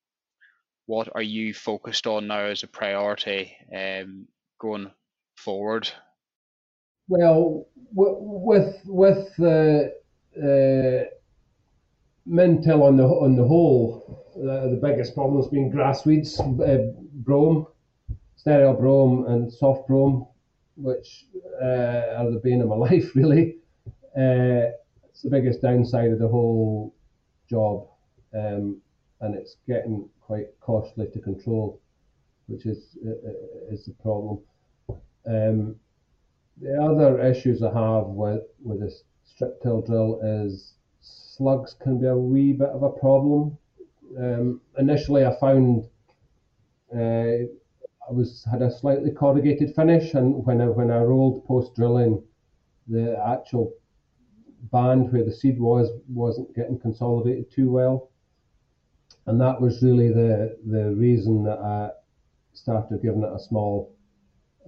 what 0.85 1.09
are 1.15 1.21
you 1.21 1.53
focused 1.53 2.07
on 2.07 2.27
now 2.27 2.45
as 2.45 2.63
a 2.63 2.67
priority 2.67 3.55
um, 3.75 4.27
going 4.59 4.91
forward? 5.35 5.89
Well, 7.07 7.67
with 7.93 8.81
with 8.85 9.35
the 9.37 9.93
uh, 10.37 11.09
min 12.25 12.61
till 12.61 12.83
on 12.83 12.97
the 12.97 13.03
on 13.03 13.35
the 13.35 13.45
whole, 13.45 14.25
uh, 14.37 14.69
the 14.69 14.79
biggest 14.81 15.13
problem 15.13 15.41
has 15.41 15.49
been 15.49 15.69
grass 15.69 16.05
weeds, 16.05 16.39
uh, 16.39 16.77
brome, 17.13 17.67
sterile 18.41 18.73
brome, 18.73 19.25
and 19.27 19.53
soft 19.53 19.87
brome, 19.87 20.25
which 20.75 21.27
uh, 21.61 22.15
are 22.17 22.31
the 22.31 22.41
bane 22.43 22.61
of 22.61 22.69
my 22.69 22.75
life, 22.89 23.15
really. 23.15 23.57
Uh, 24.17 24.73
it's 25.07 25.21
the 25.21 25.29
biggest 25.29 25.61
downside 25.61 26.11
of 26.11 26.17
the 26.17 26.27
whole 26.27 26.95
job, 27.47 27.87
um, 28.33 28.81
and 29.19 29.35
it's 29.35 29.57
getting 29.67 30.09
quite 30.19 30.47
costly 30.59 31.07
to 31.13 31.19
control, 31.19 31.79
which 32.47 32.65
is 32.65 32.97
uh, 33.05 33.71
is 33.71 33.85
the 33.85 33.93
problem. 34.01 34.39
Um, 35.27 35.75
the 36.59 36.81
other 36.81 37.21
issues 37.21 37.61
I 37.61 37.67
have 37.67 38.07
with 38.07 38.41
with 38.63 38.79
this 38.79 39.03
strip 39.23 39.61
till 39.61 39.81
drill 39.81 40.19
is 40.23 40.73
slugs 40.99 41.75
can 41.79 41.99
be 41.99 42.07
a 42.07 42.17
wee 42.17 42.53
bit 42.53 42.69
of 42.69 42.81
a 42.81 42.89
problem. 42.89 43.55
Um, 44.17 44.61
initially, 44.79 45.25
I 45.25 45.39
found 45.39 45.85
uh, 46.91 47.45
was 48.13 48.43
had 48.49 48.61
a 48.61 48.71
slightly 48.71 49.11
corrugated 49.11 49.75
finish, 49.75 50.13
and 50.13 50.45
when 50.45 50.61
I 50.61 50.67
when 50.67 50.91
I 50.91 50.99
rolled 50.99 51.45
post 51.45 51.75
drilling, 51.75 52.23
the 52.87 53.17
actual 53.25 53.73
band 54.71 55.11
where 55.11 55.23
the 55.23 55.31
seed 55.31 55.59
was 55.59 55.89
wasn't 56.07 56.53
getting 56.55 56.79
consolidated 56.79 57.51
too 57.51 57.71
well, 57.71 58.09
and 59.25 59.39
that 59.41 59.59
was 59.61 59.81
really 59.83 60.09
the 60.09 60.57
the 60.67 60.93
reason 60.95 61.43
that 61.43 61.59
I 61.59 61.91
started 62.53 63.01
giving 63.01 63.23
it 63.23 63.33
a 63.33 63.39
small 63.39 63.95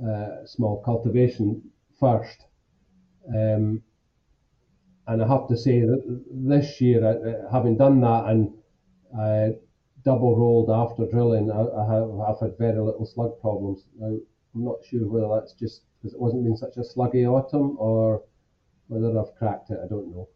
uh, 0.03 0.45
small 0.45 0.81
cultivation 0.83 1.61
first. 1.99 2.45
Um, 3.27 3.83
and 5.07 5.21
I 5.21 5.27
have 5.27 5.47
to 5.49 5.57
say 5.57 5.81
that 5.81 6.21
this 6.31 6.79
year, 6.79 7.03
uh, 7.05 7.51
having 7.51 7.77
done 7.77 7.99
that 8.01 8.25
and 8.27 8.53
uh, 9.17 9.49
double 10.03 10.37
rolled 10.37 10.69
after 10.69 11.05
drilling, 11.05 11.51
I, 11.51 11.61
I 11.61 11.93
have 11.93 12.09
I've 12.19 12.39
had 12.39 12.57
very 12.57 12.79
little 12.79 13.05
slug 13.05 13.39
problems. 13.41 13.85
Now, 13.97 14.17
I'm 14.55 14.65
not 14.65 14.83
sure 14.85 15.07
whether 15.07 15.39
that's 15.39 15.53
just 15.53 15.83
because 16.01 16.13
it 16.13 16.19
wasn't 16.19 16.43
been 16.43 16.57
such 16.57 16.77
a 16.77 16.81
sluggy 16.81 17.25
autumn 17.25 17.75
or 17.79 18.23
whether 18.87 19.17
I've 19.17 19.35
cracked 19.35 19.71
it. 19.71 19.79
I 19.83 19.87
don't 19.87 20.11
know. 20.11 20.27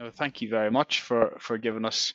No, 0.00 0.10
thank 0.10 0.40
you 0.42 0.48
very 0.48 0.70
much 0.70 1.02
for 1.02 1.36
for 1.40 1.58
giving 1.58 1.84
us 1.84 2.14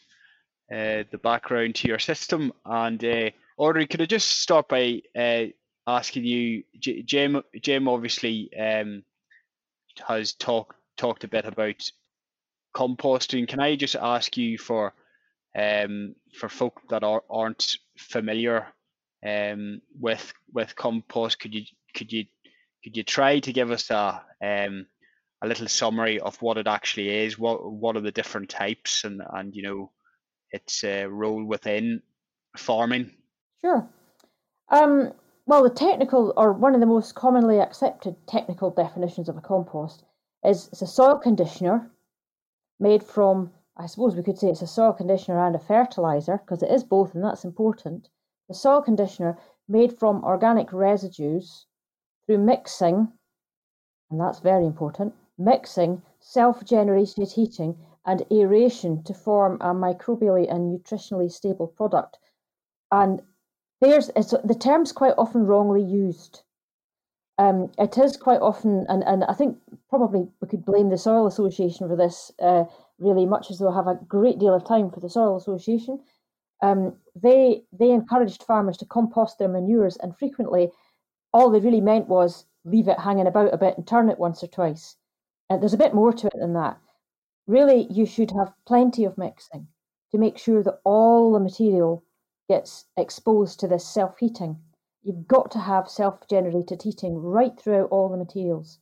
uh, 0.71 1.03
the 1.11 1.19
background 1.21 1.75
to 1.75 1.87
your 1.87 1.99
system. 1.99 2.53
And 2.65 3.03
uh, 3.03 3.31
Audrey, 3.57 3.87
could 3.87 4.01
I 4.01 4.05
just 4.05 4.39
start 4.41 4.69
by 4.69 5.01
uh, 5.15 5.45
asking 5.85 6.23
you, 6.25 6.63
Jim? 6.79 7.41
Jim 7.61 7.87
obviously 7.87 8.49
um, 8.57 9.03
has 10.07 10.33
talked 10.33 10.75
talked 10.97 11.23
a 11.23 11.27
bit 11.27 11.45
about 11.45 11.91
composting. 12.75 13.47
Can 13.47 13.59
I 13.59 13.75
just 13.75 13.95
ask 13.95 14.37
you 14.37 14.57
for 14.57 14.93
um, 15.57 16.15
for 16.33 16.49
folk 16.49 16.81
that 16.89 17.03
are, 17.03 17.23
aren't 17.29 17.77
familiar 17.97 18.67
um, 19.25 19.81
with 19.99 20.33
with 20.53 20.75
compost, 20.75 21.39
could 21.39 21.53
you 21.53 21.63
could 21.93 22.11
you 22.11 22.25
could 22.83 22.97
you 22.97 23.03
try 23.03 23.39
to 23.39 23.53
give 23.53 23.71
us 23.71 23.89
a 23.89 24.21
um, 24.43 24.87
a 25.41 25.47
little 25.47 25.67
summary 25.67 26.19
of 26.19 26.41
what 26.41 26.57
it 26.57 26.67
actually 26.67 27.09
is? 27.09 27.37
What 27.37 27.71
what 27.71 27.95
are 27.95 28.01
the 28.01 28.11
different 28.11 28.49
types, 28.49 29.03
and 29.03 29.21
and 29.33 29.55
you 29.55 29.63
know 29.63 29.91
its 30.51 30.83
uh, 30.83 31.07
role 31.09 31.43
within 31.43 32.01
farming? 32.57 33.11
Sure. 33.61 33.87
Um, 34.69 35.13
well, 35.45 35.63
the 35.63 35.69
technical, 35.69 36.33
or 36.37 36.53
one 36.53 36.73
of 36.73 36.79
the 36.79 36.85
most 36.85 37.15
commonly 37.15 37.59
accepted 37.59 38.15
technical 38.27 38.69
definitions 38.69 39.27
of 39.27 39.37
a 39.37 39.41
compost, 39.41 40.03
is 40.45 40.69
it's 40.71 40.81
a 40.81 40.87
soil 40.87 41.17
conditioner 41.17 41.91
made 42.79 43.03
from 43.03 43.51
I 43.81 43.87
suppose 43.87 44.15
we 44.15 44.21
could 44.21 44.37
say 44.37 44.49
it's 44.49 44.61
a 44.61 44.67
soil 44.67 44.93
conditioner 44.93 45.43
and 45.43 45.55
a 45.55 45.59
fertilizer 45.59 46.37
because 46.37 46.61
it 46.61 46.69
is 46.69 46.83
both, 46.83 47.15
and 47.15 47.23
that's 47.23 47.43
important. 47.43 48.09
The 48.47 48.53
soil 48.53 48.79
conditioner 48.79 49.39
made 49.67 49.97
from 49.97 50.23
organic 50.23 50.71
residues 50.71 51.65
through 52.25 52.37
mixing, 52.37 53.11
and 54.11 54.21
that's 54.21 54.39
very 54.39 54.67
important, 54.67 55.15
mixing, 55.35 56.03
self 56.19 56.63
generated 56.63 57.31
heating, 57.31 57.75
and 58.05 58.23
aeration 58.31 59.01
to 59.03 59.15
form 59.15 59.57
a 59.61 59.73
microbially 59.73 60.47
and 60.47 60.79
nutritionally 60.79 61.31
stable 61.31 61.67
product. 61.67 62.19
And 62.91 63.23
there's 63.79 64.09
the 64.09 64.57
term's 64.59 64.91
quite 64.91 65.15
often 65.17 65.47
wrongly 65.47 65.81
used. 65.81 66.43
Um, 67.39 67.71
it 67.79 67.97
is 67.97 68.15
quite 68.15 68.41
often, 68.41 68.85
and, 68.89 69.03
and 69.05 69.23
I 69.23 69.33
think 69.33 69.57
probably 69.89 70.27
we 70.39 70.47
could 70.47 70.63
blame 70.63 70.89
the 70.89 70.97
Soil 70.99 71.25
Association 71.25 71.87
for 71.87 71.95
this. 71.95 72.31
Uh, 72.39 72.65
really 73.01 73.25
much 73.25 73.49
as 73.49 73.57
they'll 73.57 73.71
have 73.73 73.87
a 73.87 73.99
great 74.07 74.39
deal 74.39 74.53
of 74.53 74.63
time 74.63 74.91
for 74.91 74.99
the 74.99 75.09
Soil 75.09 75.35
Association. 75.35 75.99
Um, 76.61 76.95
they 77.15 77.63
they 77.73 77.89
encouraged 77.89 78.43
farmers 78.43 78.77
to 78.77 78.85
compost 78.85 79.39
their 79.39 79.47
manures, 79.47 79.97
and 79.97 80.15
frequently, 80.15 80.71
all 81.33 81.49
they 81.49 81.59
really 81.59 81.81
meant 81.81 82.07
was 82.07 82.45
leave 82.63 82.87
it 82.87 82.99
hanging 82.99 83.25
about 83.25 83.53
a 83.53 83.57
bit 83.57 83.75
and 83.75 83.87
turn 83.87 84.09
it 84.09 84.19
once 84.19 84.43
or 84.43 84.47
twice. 84.47 84.95
And 85.49 85.61
there's 85.61 85.73
a 85.73 85.77
bit 85.77 85.95
more 85.95 86.13
to 86.13 86.27
it 86.27 86.39
than 86.39 86.53
that. 86.53 86.79
Really, 87.47 87.87
you 87.91 88.05
should 88.05 88.31
have 88.31 88.53
plenty 88.65 89.03
of 89.03 89.17
mixing 89.17 89.67
to 90.11 90.17
make 90.19 90.37
sure 90.37 90.61
that 90.61 90.79
all 90.83 91.31
the 91.31 91.39
material 91.39 92.03
gets 92.47 92.85
exposed 92.95 93.59
to 93.59 93.67
this 93.67 93.87
self 93.87 94.19
heating. 94.19 94.61
You've 95.01 95.27
got 95.27 95.49
to 95.51 95.59
have 95.59 95.89
self 95.89 96.27
generated 96.27 96.83
heating 96.83 97.17
right 97.17 97.59
throughout 97.59 97.89
all 97.89 98.09
the 98.09 98.17
materials. 98.17 98.77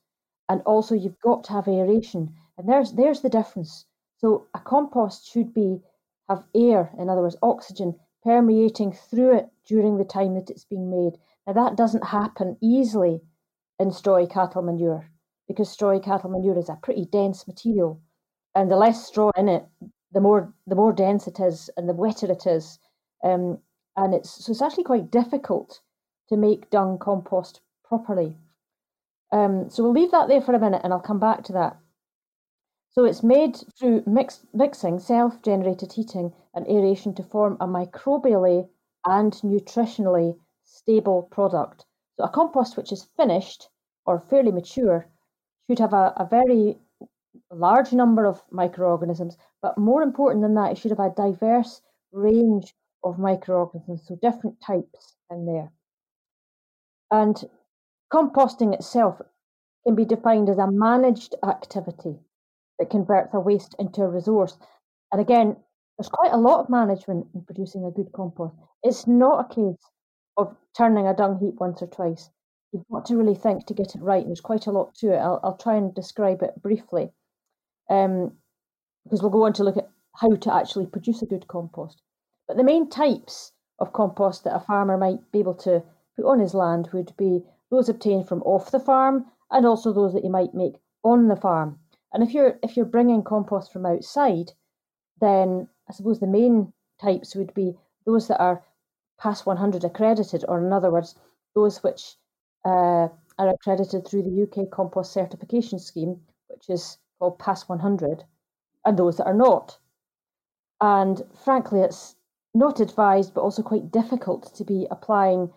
And 0.50 0.62
also, 0.64 0.96
you've 0.96 1.22
got 1.22 1.46
to 1.46 1.54
have 1.54 1.68
aeration. 1.68 2.36
And 2.58 2.68
there's, 2.68 2.94
there's 2.94 3.22
the 3.22 3.30
difference. 3.30 3.86
So 4.20 4.48
a 4.54 4.60
compost 4.60 5.32
should 5.32 5.54
be 5.54 5.82
have 6.28 6.44
air, 6.54 6.92
in 7.00 7.10
other 7.10 7.22
words, 7.22 7.38
oxygen 7.42 7.96
permeating 8.24 8.92
through 8.92 9.36
it 9.36 9.50
during 9.66 9.98
the 9.98 10.04
time 10.04 10.36
that 10.36 10.50
it's 10.50 10.66
being 10.66 10.90
made. 10.90 11.18
Now 11.48 11.54
that 11.54 11.78
doesn't 11.78 12.06
happen 12.06 12.58
easily 12.62 13.22
in 13.80 13.90
strawy 13.90 14.30
cattle 14.30 14.62
manure 14.62 15.10
because 15.48 15.76
strawy 15.76 16.04
cattle 16.04 16.30
manure 16.30 16.58
is 16.58 16.70
a 16.70 16.78
pretty 16.84 17.06
dense 17.06 17.48
material, 17.48 18.02
and 18.54 18.70
the 18.70 18.76
less 18.76 19.08
straw 19.08 19.32
in 19.36 19.48
it, 19.48 19.66
the 20.12 20.20
more 20.20 20.54
the 20.68 20.76
more 20.76 20.94
dense 20.94 21.26
it 21.26 21.40
is, 21.40 21.70
and 21.76 21.90
the 21.90 21.94
wetter 21.94 22.32
it 22.32 22.46
is, 22.46 22.78
um, 23.24 23.58
and 23.96 24.14
it's 24.14 24.46
so 24.46 24.52
it's 24.52 24.62
actually 24.62 24.84
quite 24.84 25.10
difficult 25.10 25.80
to 26.28 26.38
make 26.38 26.70
dung 26.70 27.00
compost 27.00 27.62
properly. 27.84 28.38
Um, 29.32 29.70
so 29.70 29.82
we'll 29.82 29.94
leave 29.94 30.12
that 30.12 30.28
there 30.28 30.42
for 30.42 30.54
a 30.54 30.60
minute, 30.60 30.82
and 30.84 30.94
I'll 30.94 31.00
come 31.00 31.20
back 31.20 31.44
to 31.46 31.54
that. 31.54 31.78
So 32.92 33.06
it's 33.06 33.22
made 33.22 33.56
through 33.78 34.04
mix, 34.08 34.48
mixing, 34.52 34.98
self-generated 35.00 35.94
heating 35.94 36.34
and 36.56 36.68
aeration 36.68 37.14
to 37.16 37.24
form 37.24 37.56
a 37.60 37.68
microbially 37.68 38.68
and 39.06 39.32
nutritionally 39.44 40.40
stable 40.64 41.24
product. 41.24 41.86
So 42.18 42.24
a 42.24 42.30
compost 42.30 42.78
which 42.78 42.92
is 42.92 43.04
finished 43.16 43.70
or 44.08 44.20
fairly 44.20 44.52
mature 44.52 45.08
should 45.68 45.78
have 45.78 45.94
a, 45.94 46.14
a 46.18 46.26
very 46.26 46.80
large 47.52 47.94
number 47.94 48.26
of 48.26 48.44
microorganisms, 48.50 49.38
but 49.62 49.78
more 49.78 50.02
important 50.02 50.42
than 50.42 50.56
that, 50.56 50.72
it 50.72 50.78
should 50.80 50.92
have 50.92 51.00
a 51.00 51.14
diverse 51.16 51.82
range 52.12 52.76
of 53.04 53.20
microorganisms, 53.20 54.08
so 54.08 54.16
different 54.16 54.60
types 54.62 55.16
in 55.30 55.46
there. 55.46 55.72
And 57.12 57.48
composting 58.12 58.74
itself 58.74 59.22
can 59.86 59.96
be 59.96 60.06
defined 60.06 60.50
as 60.50 60.58
a 60.58 60.72
managed 60.72 61.36
activity 61.44 62.20
that 62.80 62.90
converts 62.90 63.34
a 63.34 63.40
waste 63.40 63.76
into 63.78 64.02
a 64.02 64.08
resource. 64.08 64.58
And 65.12 65.22
again, 65.22 65.58
there's 65.98 66.10
quite 66.10 66.32
a 66.32 66.38
lot 66.38 66.62
of 66.62 66.70
management 66.70 67.28
in 67.36 67.44
producing 67.44 67.86
a 67.86 67.92
good 67.92 68.12
compost. 68.14 68.56
It's 68.84 69.06
not 69.06 69.46
a 69.46 69.54
case 69.54 69.84
of 70.38 70.56
turning 70.76 71.08
a 71.08 71.16
dung 71.16 71.40
heap 71.40 71.56
once 71.60 71.82
or 71.82 71.88
twice. 71.88 72.30
You've 72.72 72.88
got 72.92 73.06
to 73.08 73.18
really 73.18 73.36
think 73.36 73.66
to 73.66 73.74
get 73.74 73.96
it 73.96 74.02
right. 74.02 74.22
And 74.22 74.30
there's 74.30 74.42
quite 74.42 74.68
a 74.68 74.72
lot 74.72 74.96
to 74.96 75.14
it. 75.14 75.18
I'll, 75.18 75.40
I'll 75.44 75.58
try 75.58 75.76
and 75.76 75.94
describe 75.94 76.42
it 76.42 76.62
briefly 76.62 77.12
um, 77.90 78.32
because 79.04 79.22
we'll 79.22 79.32
go 79.32 79.44
on 79.44 79.54
to 79.54 79.64
look 79.64 79.78
at 79.78 79.90
how 80.16 80.36
to 80.36 80.54
actually 80.54 80.86
produce 80.86 81.22
a 81.22 81.26
good 81.26 81.48
compost. 81.48 82.02
But 82.48 82.58
the 82.58 82.64
main 82.64 82.90
types 82.90 83.52
of 83.80 83.94
compost 83.94 84.44
that 84.44 84.56
a 84.56 84.60
farmer 84.60 84.98
might 84.98 85.20
be 85.32 85.40
able 85.40 85.56
to 85.56 85.84
put 86.16 86.26
on 86.26 86.40
his 86.40 86.54
land 86.54 86.90
would 86.94 87.16
be 87.18 87.44
those 87.72 87.90
obtained 87.90 88.28
from 88.28 88.42
off 88.44 88.72
the 88.72 88.80
farm 88.80 89.26
and 89.52 89.66
also 89.66 89.92
those 89.92 90.14
that 90.14 90.24
he 90.24 90.30
might 90.30 90.54
make 90.54 90.76
on 91.04 91.28
the 91.28 91.36
farm. 91.36 91.80
And 92.12 92.24
if 92.24 92.34
you're 92.34 92.60
if 92.64 92.76
you're 92.76 92.86
bringing 92.86 93.24
compost 93.24 93.72
from 93.72 93.86
outside, 93.86 94.52
then 95.22 95.68
I 95.88 95.94
suppose 95.94 96.20
the 96.20 96.28
main 96.28 96.74
types 97.00 97.36
would 97.36 97.54
be 97.54 97.78
those 98.06 98.28
that 98.28 98.40
are 98.40 98.64
PAS 99.20 99.46
100 99.46 99.84
accredited, 99.84 100.46
or 100.48 100.66
in 100.66 100.74
other 100.74 100.92
words, 100.92 101.16
those 101.54 101.84
which 101.84 102.16
uh, 102.66 103.10
are 103.38 103.50
accredited 103.50 104.08
through 104.08 104.24
the 104.24 104.44
UK 104.44 104.70
Compost 104.72 105.12
Certification 105.12 105.78
Scheme, 105.78 106.22
which 106.48 106.70
is 106.70 106.98
called 107.20 107.38
PAS 107.38 107.68
100, 107.70 108.24
and 108.86 108.98
those 108.98 109.18
that 109.18 109.28
are 109.28 109.34
not. 109.34 109.78
And 110.82 111.22
frankly, 111.44 111.82
it's 111.82 112.16
not 112.54 112.80
advised, 112.80 113.34
but 113.34 113.42
also 113.42 113.62
quite 113.62 113.92
difficult 113.92 114.54
to 114.56 114.64
be 114.64 114.88
applying 114.90 115.52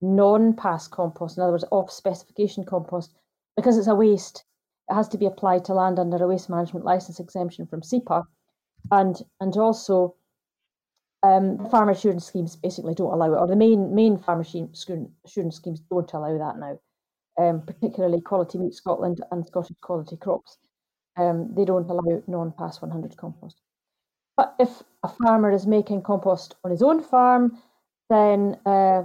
non 0.00 0.54
PAS 0.54 0.86
compost, 0.88 1.36
in 1.36 1.42
other 1.42 1.52
words, 1.52 1.64
off 1.70 1.90
specification 1.90 2.64
compost, 2.64 3.14
because 3.56 3.78
it's 3.78 3.88
a 3.88 3.94
waste 3.94 4.44
it 4.88 4.94
has 4.94 5.08
to 5.08 5.18
be 5.18 5.26
applied 5.26 5.64
to 5.66 5.74
land 5.74 5.98
under 5.98 6.22
a 6.22 6.28
waste 6.28 6.48
management 6.48 6.84
license 6.84 7.20
exemption 7.20 7.66
from 7.66 7.82
SEPA, 7.82 8.24
and 8.90 9.22
and 9.40 9.56
also 9.56 10.14
um, 11.22 11.68
farm 11.70 11.88
assurance 11.88 12.26
schemes 12.26 12.56
basically 12.56 12.94
don't 12.94 13.12
allow 13.12 13.32
it, 13.32 13.38
or 13.38 13.46
the 13.46 13.56
main 13.56 13.94
main 13.94 14.16
farm 14.16 14.40
assurance 14.40 15.56
schemes 15.56 15.80
don't 15.90 16.12
allow 16.12 16.38
that 16.38 16.58
now. 16.58 16.78
Um, 17.38 17.62
particularly 17.66 18.22
Quality 18.22 18.58
Meat 18.58 18.74
Scotland 18.74 19.22
and 19.30 19.46
Scottish 19.46 19.76
Quality 19.82 20.16
Crops, 20.16 20.56
um, 21.18 21.52
they 21.54 21.66
don't 21.66 21.90
allow 21.90 22.22
non-PAS 22.26 22.80
100 22.80 23.14
compost. 23.18 23.60
But 24.38 24.54
if 24.58 24.82
a 25.02 25.08
farmer 25.08 25.50
is 25.50 25.66
making 25.66 26.02
compost 26.02 26.54
on 26.64 26.70
his 26.70 26.82
own 26.82 27.02
farm, 27.02 27.58
then 28.08 28.58
uh, 28.64 29.02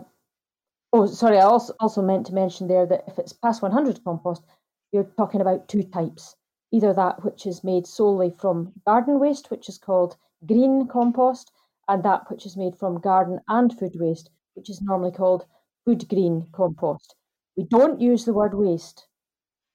oh 0.93 1.07
sorry, 1.07 1.37
I 1.37 1.41
also 1.41 1.73
also 1.79 2.01
meant 2.01 2.27
to 2.27 2.33
mention 2.33 2.67
there 2.67 2.85
that 2.85 3.03
if 3.07 3.17
it's 3.17 3.33
PAS 3.33 3.61
100 3.61 4.03
compost, 4.03 4.43
you're 4.91 5.11
talking 5.17 5.41
about 5.41 5.67
two 5.67 5.83
types 5.83 6.35
either 6.71 6.93
that 6.93 7.23
which 7.23 7.45
is 7.45 7.63
made 7.63 7.85
solely 7.85 8.31
from 8.31 8.71
garden 8.85 9.19
waste, 9.19 9.51
which 9.51 9.67
is 9.67 9.77
called 9.77 10.15
green 10.47 10.87
compost, 10.87 11.51
and 11.87 12.03
that 12.03 12.29
which 12.29 12.45
is 12.45 12.55
made 12.55 12.75
from 12.77 12.99
garden 12.99 13.39
and 13.49 13.77
food 13.77 13.93
waste, 13.95 14.29
which 14.53 14.69
is 14.69 14.81
normally 14.81 15.11
called 15.11 15.45
food 15.85 16.07
green 16.07 16.47
compost. 16.53 17.15
We 17.57 17.65
don't 17.65 17.99
use 17.99 18.25
the 18.25 18.33
word 18.33 18.53
waste. 18.53 19.07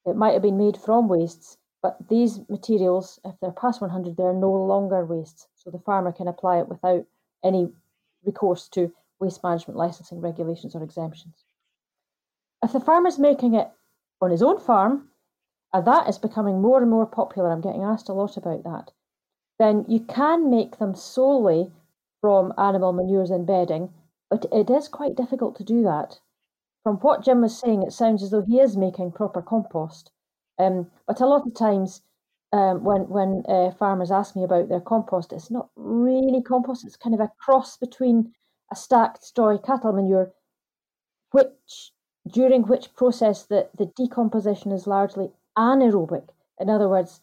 It 0.07 0.17
might 0.17 0.33
have 0.33 0.43
been 0.43 0.57
made 0.57 0.77
from 0.77 1.09
wastes, 1.09 1.59
but 1.83 1.99
these 2.09 2.41
materials, 2.49 3.21
if 3.25 3.35
they're 3.41 3.51
PAS 3.51 3.81
100, 3.81 4.17
they're 4.17 4.33
no 4.33 4.51
longer 4.51 5.05
wastes. 5.05 5.49
So 5.55 5.71
the 5.71 5.79
farmer 5.81 6.13
can 6.13 6.29
apply 6.29 6.61
it 6.61 6.69
without 6.69 7.05
any 7.45 7.69
recourse 8.25 8.69
to 8.71 8.93
waste 9.21 9.43
management 9.43 9.77
licensing 9.77 10.21
regulations 10.21 10.75
or 10.75 10.83
exemptions. 10.83 11.45
If 12.63 12.73
the 12.73 12.81
farmer's 12.81 13.19
making 13.19 13.55
it 13.55 13.71
on 14.21 14.31
his 14.31 14.43
own 14.43 14.59
farm, 14.61 15.09
and 15.73 15.87
that 15.87 16.09
is 16.09 16.19
becoming 16.19 16.61
more 16.61 16.81
and 16.81 16.91
more 16.91 17.07
popular, 17.07 17.51
I'm 17.51 17.61
getting 17.61 17.83
asked 17.83 18.09
a 18.09 18.15
lot 18.15 18.37
about 18.37 18.65
that, 18.65 18.93
then 19.59 19.85
you 19.89 20.01
can 20.01 20.51
make 20.51 20.79
them 20.79 20.95
solely 20.95 21.73
from 22.21 22.53
animal 22.59 22.93
manures 22.93 23.31
and 23.31 23.47
bedding, 23.47 23.93
but 24.31 24.47
it 24.53 24.71
is 24.71 24.89
quite 24.89 25.17
difficult 25.17 25.57
to 25.57 25.65
do 25.65 25.83
that. 25.83 26.21
From 26.83 26.97
what 26.97 27.23
Jim 27.23 27.41
was 27.41 27.59
saying, 27.59 27.83
it 27.83 27.93
sounds 27.93 28.23
as 28.23 28.31
though 28.31 28.43
he 28.43 28.61
is 28.61 28.77
making 28.77 29.13
proper 29.13 29.43
compost. 29.43 30.13
Um, 30.59 30.91
but 31.07 31.21
a 31.21 31.27
lot 31.27 31.47
of 31.47 31.55
times, 31.55 32.03
um, 32.53 32.85
when 32.85 33.09
when 33.09 33.43
uh, 33.49 33.73
farmers 33.73 34.11
ask 34.11 34.37
me 34.37 34.45
about 34.45 34.69
their 34.69 34.81
compost, 34.81 35.33
it's 35.33 35.51
not 35.51 35.69
really 35.77 36.43
compost. 36.43 36.85
It's 36.85 36.97
kind 36.97 37.15
of 37.15 37.21
a 37.21 37.33
cross 37.39 37.77
between 37.77 38.33
a 38.73 38.77
stacked 38.77 39.25
straw 39.25 39.59
cattle 39.59 39.93
manure, 39.93 40.33
which 41.33 41.93
during 42.27 42.63
which 42.63 42.95
process 42.95 43.45
the, 43.45 43.69
the 43.77 43.87
decomposition 43.87 44.73
is 44.73 44.87
largely 44.87 45.31
anaerobic. 45.57 46.29
In 46.59 46.69
other 46.69 46.89
words, 46.89 47.21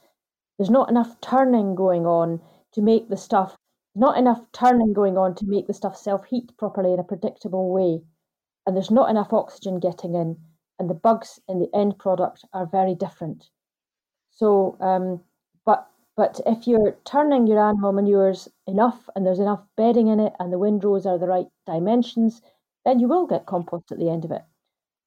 there's 0.57 0.69
not 0.69 0.89
enough 0.89 1.19
turning 1.21 1.75
going 1.75 2.05
on 2.05 2.41
to 2.73 2.81
make 2.81 3.09
the 3.09 3.17
stuff 3.17 3.57
not 3.95 4.17
enough 4.17 4.41
turning 4.51 4.93
going 4.93 5.17
on 5.17 5.35
to 5.35 5.45
make 5.45 5.67
the 5.67 5.73
stuff 5.73 5.95
self 5.95 6.25
heat 6.25 6.55
properly 6.57 6.93
in 6.93 6.99
a 6.99 7.03
predictable 7.03 7.71
way. 7.71 8.01
And 8.65 8.75
there's 8.75 8.91
not 8.91 9.09
enough 9.09 9.33
oxygen 9.33 9.79
getting 9.79 10.15
in, 10.15 10.37
and 10.79 10.89
the 10.89 10.95
bugs 10.95 11.39
in 11.47 11.59
the 11.59 11.69
end 11.75 11.99
product 11.99 12.45
are 12.53 12.65
very 12.65 12.95
different. 12.95 13.49
So, 14.31 14.77
um, 14.79 15.21
but 15.65 15.87
but 16.15 16.39
if 16.45 16.67
you're 16.67 16.97
turning 17.05 17.45
your 17.45 17.59
animal 17.59 17.91
manures 17.91 18.47
enough 18.67 19.09
and 19.15 19.25
there's 19.25 19.39
enough 19.39 19.63
bedding 19.75 20.07
in 20.07 20.19
it 20.19 20.33
and 20.39 20.51
the 20.51 20.59
windrows 20.59 21.05
are 21.05 21.17
the 21.17 21.27
right 21.27 21.47
dimensions, 21.65 22.41
then 22.85 22.99
you 22.99 23.07
will 23.07 23.27
get 23.27 23.45
compost 23.45 23.91
at 23.91 23.99
the 23.99 24.09
end 24.09 24.25
of 24.25 24.31
it. 24.31 24.43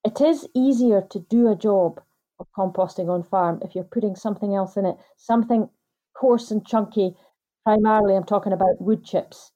It 0.07 0.21
is 0.21 0.49
easier 0.55 1.03
to 1.03 1.19
do 1.19 1.49
a 1.49 1.57
job 1.57 2.01
of 2.39 2.47
composting 2.57 3.09
on 3.09 3.25
farm 3.25 3.59
if 3.63 3.75
you're 3.75 3.83
putting 3.83 4.15
something 4.15 4.55
else 4.55 4.77
in 4.77 4.87
it, 4.87 4.97
something 5.17 5.69
coarse 6.15 6.53
and 6.53 6.65
chunky 6.65 7.17
primarily 7.65 8.15
I'm 8.15 8.23
talking 8.23 8.53
about 8.53 8.81
wood 8.81 9.05
chips. 9.05 9.51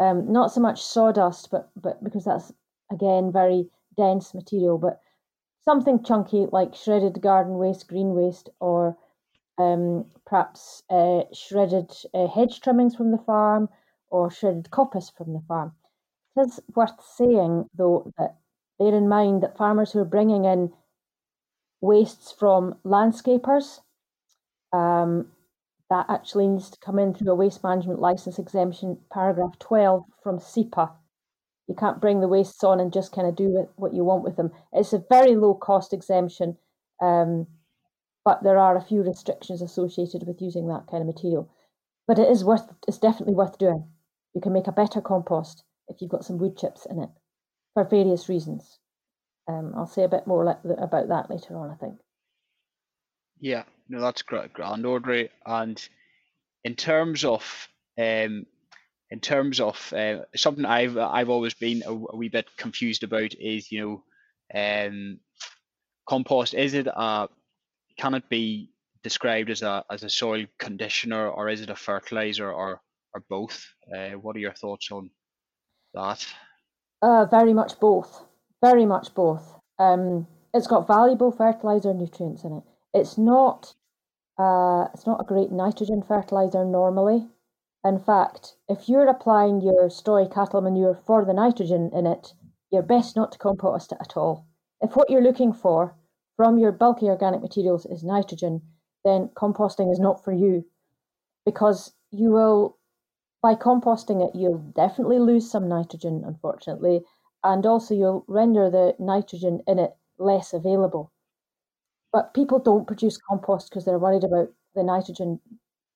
Um, 0.00 0.32
not 0.32 0.50
so 0.50 0.60
much 0.60 0.82
sawdust, 0.82 1.48
but 1.52 1.70
but 1.76 2.02
because 2.02 2.24
that's 2.24 2.52
again 2.90 3.30
very 3.30 3.70
dense 3.96 4.34
material, 4.34 4.78
but 4.78 5.00
something 5.60 6.02
chunky 6.02 6.48
like 6.50 6.74
shredded 6.74 7.22
garden 7.22 7.56
waste, 7.56 7.86
green 7.86 8.14
waste, 8.14 8.48
or 8.58 8.98
um, 9.58 10.10
perhaps 10.26 10.82
uh, 10.90 11.22
shredded 11.32 11.92
uh, 12.12 12.26
hedge 12.26 12.60
trimmings 12.60 12.96
from 12.96 13.12
the 13.12 13.18
farm 13.18 13.68
or 14.08 14.28
shredded 14.28 14.70
coppice 14.72 15.10
from 15.10 15.32
the 15.34 15.42
farm. 15.46 15.72
It 16.36 16.48
is 16.48 16.60
worth 16.74 17.00
saying, 17.00 17.70
though, 17.76 18.10
that 18.18 18.38
bear 18.78 18.94
in 18.94 19.08
mind 19.08 19.42
that 19.42 19.56
farmers 19.56 19.92
who 19.92 20.00
are 20.00 20.04
bringing 20.04 20.44
in 20.44 20.72
wastes 21.80 22.32
from 22.32 22.74
landscapers 22.84 23.80
um, 24.72 25.30
that 25.90 26.06
actually 26.08 26.48
needs 26.48 26.70
to 26.70 26.78
come 26.84 26.98
in 26.98 27.14
through 27.14 27.30
a 27.30 27.34
waste 27.34 27.62
management 27.62 28.00
license 28.00 28.38
exemption, 28.38 28.98
paragraph 29.12 29.58
12 29.58 30.02
from 30.22 30.38
SEPA. 30.38 30.90
You 31.68 31.74
can't 31.74 32.00
bring 32.00 32.20
the 32.20 32.28
wastes 32.28 32.62
on 32.64 32.80
and 32.80 32.92
just 32.92 33.12
kind 33.12 33.26
of 33.26 33.36
do 33.36 33.66
what 33.76 33.94
you 33.94 34.04
want 34.04 34.24
with 34.24 34.36
them. 34.36 34.50
It's 34.72 34.92
a 34.92 35.04
very 35.08 35.36
low 35.36 35.54
cost 35.54 35.92
exemption, 35.92 36.56
um, 37.00 37.46
but 38.24 38.42
there 38.42 38.58
are 38.58 38.76
a 38.76 38.84
few 38.84 39.02
restrictions 39.02 39.62
associated 39.62 40.26
with 40.26 40.42
using 40.42 40.68
that 40.68 40.86
kind 40.90 41.00
of 41.00 41.06
material. 41.06 41.50
But 42.06 42.18
it 42.18 42.28
is 42.28 42.44
worth, 42.44 42.70
it's 42.88 42.98
definitely 42.98 43.34
worth 43.34 43.58
doing. 43.58 43.86
You 44.34 44.40
can 44.40 44.52
make 44.52 44.66
a 44.66 44.72
better 44.72 45.00
compost 45.00 45.64
if 45.88 46.00
you've 46.00 46.10
got 46.10 46.24
some 46.24 46.38
wood 46.38 46.56
chips 46.56 46.86
in 46.90 46.98
it 46.98 47.10
for 47.74 47.84
various 47.84 48.28
reasons. 48.28 48.78
Um, 49.46 49.74
I'll 49.76 49.86
say 49.86 50.04
a 50.04 50.08
bit 50.08 50.26
more 50.26 50.42
about 50.64 51.08
that 51.08 51.30
later 51.30 51.56
on, 51.58 51.70
I 51.70 51.74
think. 51.74 51.98
Yeah, 53.40 53.64
no, 53.88 54.00
that's 54.00 54.22
great, 54.22 54.52
grand, 54.52 54.86
Audrey. 54.86 55.28
And 55.44 55.86
in 56.62 56.76
terms 56.76 57.24
of 57.24 57.68
um, 57.98 58.46
in 59.10 59.20
terms 59.20 59.60
of 59.60 59.92
uh, 59.92 60.20
something 60.34 60.64
I've 60.64 60.96
I've 60.96 61.28
always 61.28 61.54
been 61.54 61.82
a, 61.84 61.90
a, 61.90 62.16
wee 62.16 62.28
bit 62.28 62.48
confused 62.56 63.02
about 63.02 63.34
is 63.34 63.70
you 63.70 64.02
know 64.54 64.86
um, 64.86 65.20
compost. 66.08 66.54
Is 66.54 66.74
it 66.74 66.86
a 66.86 67.28
can 67.98 68.14
it 68.14 68.28
be 68.28 68.70
described 69.02 69.50
as 69.50 69.62
a 69.62 69.84
as 69.90 70.02
a 70.02 70.10
soil 70.10 70.46
conditioner 70.58 71.28
or 71.28 71.48
is 71.48 71.60
it 71.60 71.70
a 71.70 71.76
fertilizer 71.76 72.50
or 72.50 72.80
or 73.14 73.22
both? 73.28 73.66
Uh, 73.94 74.12
what 74.12 74.36
are 74.36 74.40
your 74.40 74.54
thoughts 74.54 74.90
on 74.90 75.10
that? 75.92 76.26
Uh, 77.04 77.26
very 77.26 77.52
much 77.52 77.78
both. 77.80 78.24
Very 78.62 78.86
much 78.86 79.14
both. 79.14 79.60
Um, 79.78 80.26
it's 80.54 80.66
got 80.66 80.86
valuable 80.86 81.30
fertilizer 81.30 81.92
nutrients 81.92 82.44
in 82.44 82.54
it. 82.54 82.62
It's 82.94 83.18
not 83.18 83.74
uh, 84.38 84.86
it's 84.94 85.06
not 85.06 85.20
a 85.20 85.30
great 85.32 85.52
nitrogen 85.52 86.02
fertilizer 86.02 86.64
normally. 86.64 87.28
In 87.84 87.98
fact, 87.98 88.54
if 88.70 88.88
you're 88.88 89.06
applying 89.06 89.60
your 89.60 89.90
straw 89.90 90.26
cattle 90.26 90.62
manure 90.62 90.94
for 90.94 91.26
the 91.26 91.34
nitrogen 91.34 91.90
in 91.92 92.06
it, 92.06 92.32
you're 92.70 92.82
best 92.94 93.16
not 93.16 93.32
to 93.32 93.38
compost 93.38 93.92
it 93.92 93.98
at 94.00 94.16
all. 94.16 94.46
If 94.80 94.96
what 94.96 95.10
you're 95.10 95.28
looking 95.28 95.52
for 95.52 95.94
from 96.38 96.56
your 96.56 96.72
bulky 96.72 97.06
organic 97.06 97.42
materials 97.42 97.84
is 97.84 98.02
nitrogen, 98.02 98.62
then 99.04 99.28
composting 99.36 99.92
is 99.92 100.00
not 100.00 100.24
for 100.24 100.32
you 100.32 100.64
because 101.44 101.92
you 102.10 102.30
will, 102.30 102.78
by 103.44 103.54
composting 103.54 104.26
it, 104.26 104.34
you'll 104.34 104.72
definitely 104.74 105.18
lose 105.18 105.50
some 105.50 105.68
nitrogen, 105.68 106.24
unfortunately, 106.24 107.02
and 107.42 107.66
also 107.66 107.94
you'll 107.94 108.24
render 108.26 108.70
the 108.70 108.96
nitrogen 108.98 109.60
in 109.66 109.78
it 109.78 109.94
less 110.16 110.54
available. 110.54 111.12
But 112.10 112.32
people 112.32 112.58
don't 112.58 112.86
produce 112.86 113.18
compost 113.18 113.68
because 113.68 113.84
they're 113.84 113.98
worried 113.98 114.24
about 114.24 114.48
the 114.74 114.82
nitrogen 114.82 115.40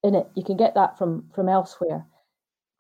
in 0.02 0.14
it. 0.14 0.28
You 0.34 0.44
can 0.44 0.58
get 0.58 0.74
that 0.74 0.98
from, 0.98 1.30
from 1.34 1.48
elsewhere. 1.48 2.06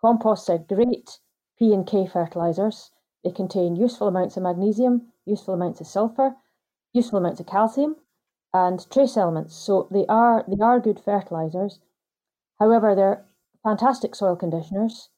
Composts 0.02 0.50
are 0.50 0.58
great 0.58 1.18
P 1.58 1.72
and 1.72 1.86
K 1.86 2.06
fertilizers. 2.06 2.90
They 3.24 3.30
contain 3.30 3.74
useful 3.74 4.08
amounts 4.08 4.36
of 4.36 4.42
magnesium, 4.42 5.08
useful 5.24 5.54
amounts 5.54 5.80
of 5.80 5.86
sulfur, 5.86 6.36
useful 6.92 7.20
amounts 7.20 7.40
of 7.40 7.46
calcium, 7.46 7.96
and 8.52 8.86
trace 8.90 9.16
elements. 9.16 9.56
So 9.56 9.88
they 9.90 10.04
are 10.10 10.44
they 10.46 10.62
are 10.62 10.78
good 10.78 11.00
fertilizers. 11.00 11.80
However, 12.58 12.94
they're 12.94 13.24
fantastic 13.62 14.14
soil 14.14 14.36
conditioners 14.36 15.08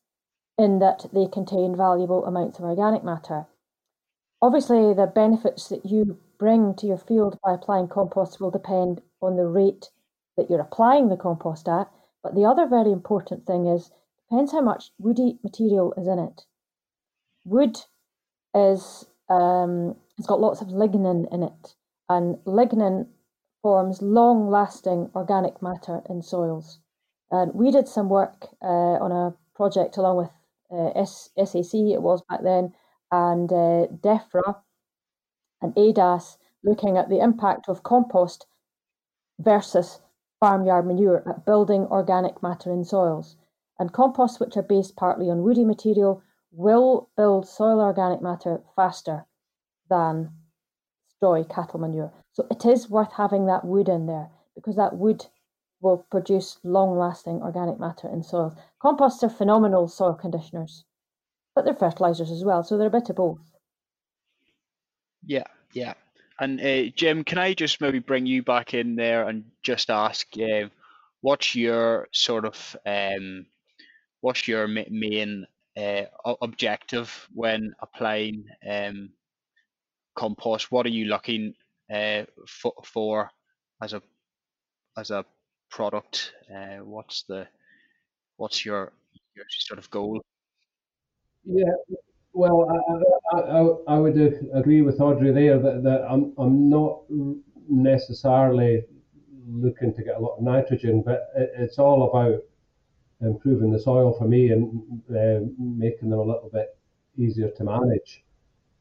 in 0.58 0.78
that 0.78 1.06
they 1.12 1.26
contain 1.26 1.76
valuable 1.76 2.24
amounts 2.24 2.58
of 2.58 2.64
organic 2.64 3.04
matter. 3.04 3.46
Obviously, 4.42 4.94
the 4.94 5.06
benefits 5.06 5.68
that 5.68 5.84
you 5.84 6.18
bring 6.38 6.74
to 6.74 6.86
your 6.86 6.98
field 6.98 7.38
by 7.44 7.52
applying 7.52 7.88
compost 7.88 8.40
will 8.40 8.50
depend 8.50 9.00
on 9.20 9.36
the 9.36 9.46
rate 9.46 9.90
that 10.36 10.48
you're 10.48 10.60
applying 10.60 11.08
the 11.08 11.16
compost 11.16 11.68
at. 11.68 11.90
But 12.22 12.34
the 12.34 12.44
other 12.44 12.66
very 12.66 12.92
important 12.92 13.46
thing 13.46 13.66
is 13.66 13.90
depends 14.30 14.52
how 14.52 14.62
much 14.62 14.90
woody 14.98 15.38
material 15.42 15.92
is 15.96 16.06
in 16.06 16.18
it. 16.18 16.44
Wood 17.44 17.78
is 18.54 19.06
um, 19.28 19.96
it's 20.18 20.26
got 20.26 20.40
lots 20.40 20.60
of 20.60 20.68
lignin 20.68 21.32
in 21.32 21.42
it, 21.42 21.74
and 22.08 22.36
lignin 22.44 23.06
forms 23.62 24.02
long-lasting 24.02 25.10
organic 25.14 25.62
matter 25.62 26.02
in 26.08 26.22
soils. 26.22 26.80
And 27.30 27.54
we 27.54 27.70
did 27.70 27.88
some 27.88 28.08
work 28.08 28.48
uh, 28.62 28.98
on 29.00 29.12
a 29.12 29.34
project 29.54 29.96
along 29.96 30.16
with 30.16 30.30
uh, 30.72 31.04
SAC, 31.04 31.74
it 31.74 32.02
was 32.02 32.22
back 32.28 32.42
then, 32.42 32.72
and 33.10 33.52
uh, 33.52 33.86
DEFRA 34.02 34.56
and 35.62 35.74
ADAS 35.76 36.38
looking 36.62 36.96
at 36.96 37.08
the 37.08 37.20
impact 37.20 37.68
of 37.68 37.82
compost 37.82 38.46
versus 39.38 40.00
farmyard 40.38 40.86
manure 40.86 41.22
at 41.28 41.44
building 41.44 41.86
organic 41.86 42.42
matter 42.42 42.72
in 42.72 42.84
soils. 42.84 43.36
And 43.78 43.92
composts, 43.92 44.38
which 44.38 44.56
are 44.56 44.62
based 44.62 44.96
partly 44.96 45.30
on 45.30 45.42
woody 45.42 45.64
material, 45.64 46.22
will 46.52 47.08
build 47.16 47.48
soil 47.48 47.80
organic 47.80 48.20
matter 48.20 48.60
faster 48.76 49.26
than 49.88 50.32
straw 51.08 51.42
cattle 51.44 51.80
manure. 51.80 52.12
So 52.32 52.46
it 52.50 52.64
is 52.64 52.90
worth 52.90 53.12
having 53.12 53.46
that 53.46 53.64
wood 53.64 53.88
in 53.88 54.06
there 54.06 54.30
because 54.54 54.76
that 54.76 54.96
wood 54.96 55.26
will 55.80 56.06
produce 56.10 56.58
long 56.62 56.98
lasting 56.98 57.42
organic 57.42 57.78
matter 57.80 58.08
in 58.08 58.22
soils. 58.22 58.54
Composts 58.80 59.22
are 59.22 59.30
phenomenal 59.30 59.88
soil 59.88 60.14
conditioners, 60.14 60.84
but 61.54 61.64
they're 61.64 61.74
fertilizers 61.74 62.30
as 62.30 62.44
well, 62.44 62.62
so 62.62 62.76
they're 62.76 62.88
a 62.88 62.90
bit 62.90 63.10
of 63.10 63.16
both. 63.16 63.40
Yeah, 65.24 65.44
yeah. 65.72 65.94
And 66.38 66.60
uh, 66.60 66.90
Jim, 66.94 67.24
can 67.24 67.38
I 67.38 67.54
just 67.54 67.80
maybe 67.80 67.98
bring 67.98 68.26
you 68.26 68.42
back 68.42 68.72
in 68.74 68.96
there 68.96 69.28
and 69.28 69.44
just 69.62 69.90
ask, 69.90 70.26
uh, 70.38 70.68
what's 71.20 71.54
your 71.54 72.08
sort 72.12 72.46
of 72.46 72.76
um, 72.86 73.46
what's 74.22 74.48
your 74.48 74.66
main 74.66 75.46
uh, 75.76 76.02
objective 76.42 77.28
when 77.32 77.74
applying 77.80 78.44
um, 78.68 79.10
compost, 80.14 80.70
what 80.70 80.86
are 80.86 80.90
you 80.90 81.06
looking 81.06 81.54
uh, 81.92 82.24
for, 82.46 82.74
for 82.84 83.30
as 83.82 83.92
a 83.92 84.02
as 84.96 85.10
a 85.10 85.24
product? 85.70 86.32
Uh, 86.54 86.84
what's 86.84 87.22
the 87.22 87.46
what's 88.36 88.64
your 88.64 88.92
your 89.34 89.46
sort 89.48 89.78
of 89.78 89.90
goal? 89.90 90.20
Yeah, 91.44 91.72
well, 92.32 92.68
I, 93.32 93.36
I, 93.36 93.94
I, 93.94 93.98
would 93.98 94.16
agree 94.54 94.82
with 94.82 95.00
Audrey 95.00 95.32
there 95.32 95.58
that, 95.58 95.82
that 95.82 96.04
I'm, 96.08 96.32
I'm 96.38 96.70
not 96.70 97.02
necessarily 97.68 98.84
looking 99.48 99.94
to 99.94 100.02
get 100.02 100.16
a 100.16 100.20
lot 100.20 100.36
of 100.36 100.42
nitrogen, 100.42 101.02
but 101.02 101.30
it, 101.36 101.50
it's 101.56 101.78
all 101.78 102.08
about 102.08 102.40
improving 103.20 103.72
the 103.72 103.80
soil 103.80 104.12
for 104.16 104.26
me 104.26 104.50
and 104.50 105.02
uh, 105.10 105.44
making 105.58 106.10
them 106.10 106.20
a 106.20 106.24
little 106.24 106.50
bit 106.52 106.76
easier 107.18 107.50
to 107.50 107.64
manage. 107.64 108.22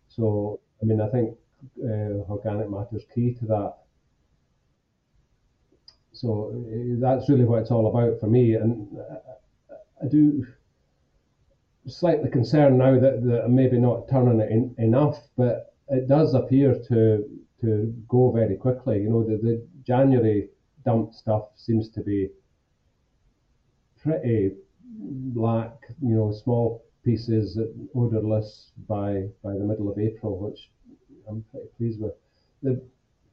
So, 0.07 0.59
I 0.81 0.85
mean, 0.85 1.01
I 1.01 1.09
think 1.09 1.35
uh, 1.83 2.29
organic 2.29 2.69
matter 2.69 2.95
is 2.95 3.05
key 3.13 3.33
to 3.35 3.45
that. 3.47 3.77
So 6.19 6.51
uh, 6.51 6.99
that's 6.99 7.29
really 7.29 7.45
what 7.45 7.61
it's 7.61 7.71
all 7.71 7.87
about 7.87 8.19
for 8.19 8.27
me, 8.27 8.55
and 8.55 8.87
I 10.03 10.07
do 10.07 10.45
slightly 11.87 12.29
concerned 12.29 12.77
now 12.77 12.99
that, 12.99 13.23
that 13.23 13.45
I'm 13.45 13.55
maybe 13.55 13.77
not 13.77 14.09
turning 14.09 14.41
it 14.41 14.51
in, 14.51 14.75
enough, 14.77 15.17
but 15.37 15.73
it 15.87 16.09
does 16.09 16.33
appear 16.33 16.77
to 16.89 17.25
to 17.61 17.93
go 18.09 18.31
very 18.31 18.55
quickly. 18.55 19.01
You 19.01 19.09
know, 19.09 19.23
the, 19.23 19.37
the 19.37 19.65
January 19.85 20.49
dump 20.83 21.13
stuff 21.13 21.43
seems 21.55 21.87
to 21.89 22.01
be 22.01 22.29
pretty 24.01 24.55
black, 24.83 25.71
you 26.01 26.15
know, 26.15 26.33
small 26.33 26.83
pieces, 27.05 27.57
odorless 27.95 28.71
by 28.89 29.29
by 29.41 29.53
the 29.53 29.63
middle 29.63 29.89
of 29.89 29.97
April, 29.97 30.37
which 30.37 30.69
I'm 31.29 31.45
pretty 31.49 31.67
pleased 31.77 32.01
with. 32.01 32.13
The, 32.61 32.81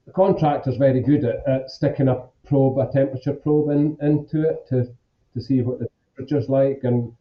the 0.07 0.13
contractor's 0.13 0.77
very 0.77 1.01
good 1.01 1.25
at, 1.25 1.47
at 1.49 1.71
sticking 1.71 2.09
a 2.09 2.23
probe, 2.47 2.79
a 2.79 2.91
temperature 2.93 3.33
probe 3.33 3.71
in, 3.71 3.97
into 4.01 4.49
it 4.49 4.67
to 4.69 4.89
to 5.35 5.41
see 5.41 5.61
what 5.61 5.79
the 5.79 5.89
temperature's 6.17 6.49
like 6.49 6.81
and 6.85 7.13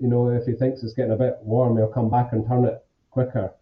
you 0.00 0.08
know, 0.08 0.28
if 0.28 0.46
he 0.46 0.52
thinks 0.52 0.82
it's 0.82 0.94
getting 0.94 1.12
a 1.12 1.16
bit 1.16 1.38
warm, 1.42 1.76
he'll 1.76 1.88
come 1.88 2.10
back 2.10 2.32
and 2.32 2.46
turn 2.46 2.64
it 2.64 2.84
quicker, 3.10 3.52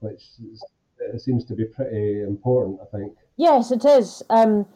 which 0.00 0.22
is, 0.52 0.64
it 0.98 1.20
seems 1.20 1.44
to 1.44 1.54
be 1.54 1.64
pretty 1.64 2.22
important, 2.22 2.80
I 2.80 2.96
think. 2.96 3.12
Yes, 3.36 3.70
it 3.70 3.84
is. 3.84 4.22
Um, 4.30 4.66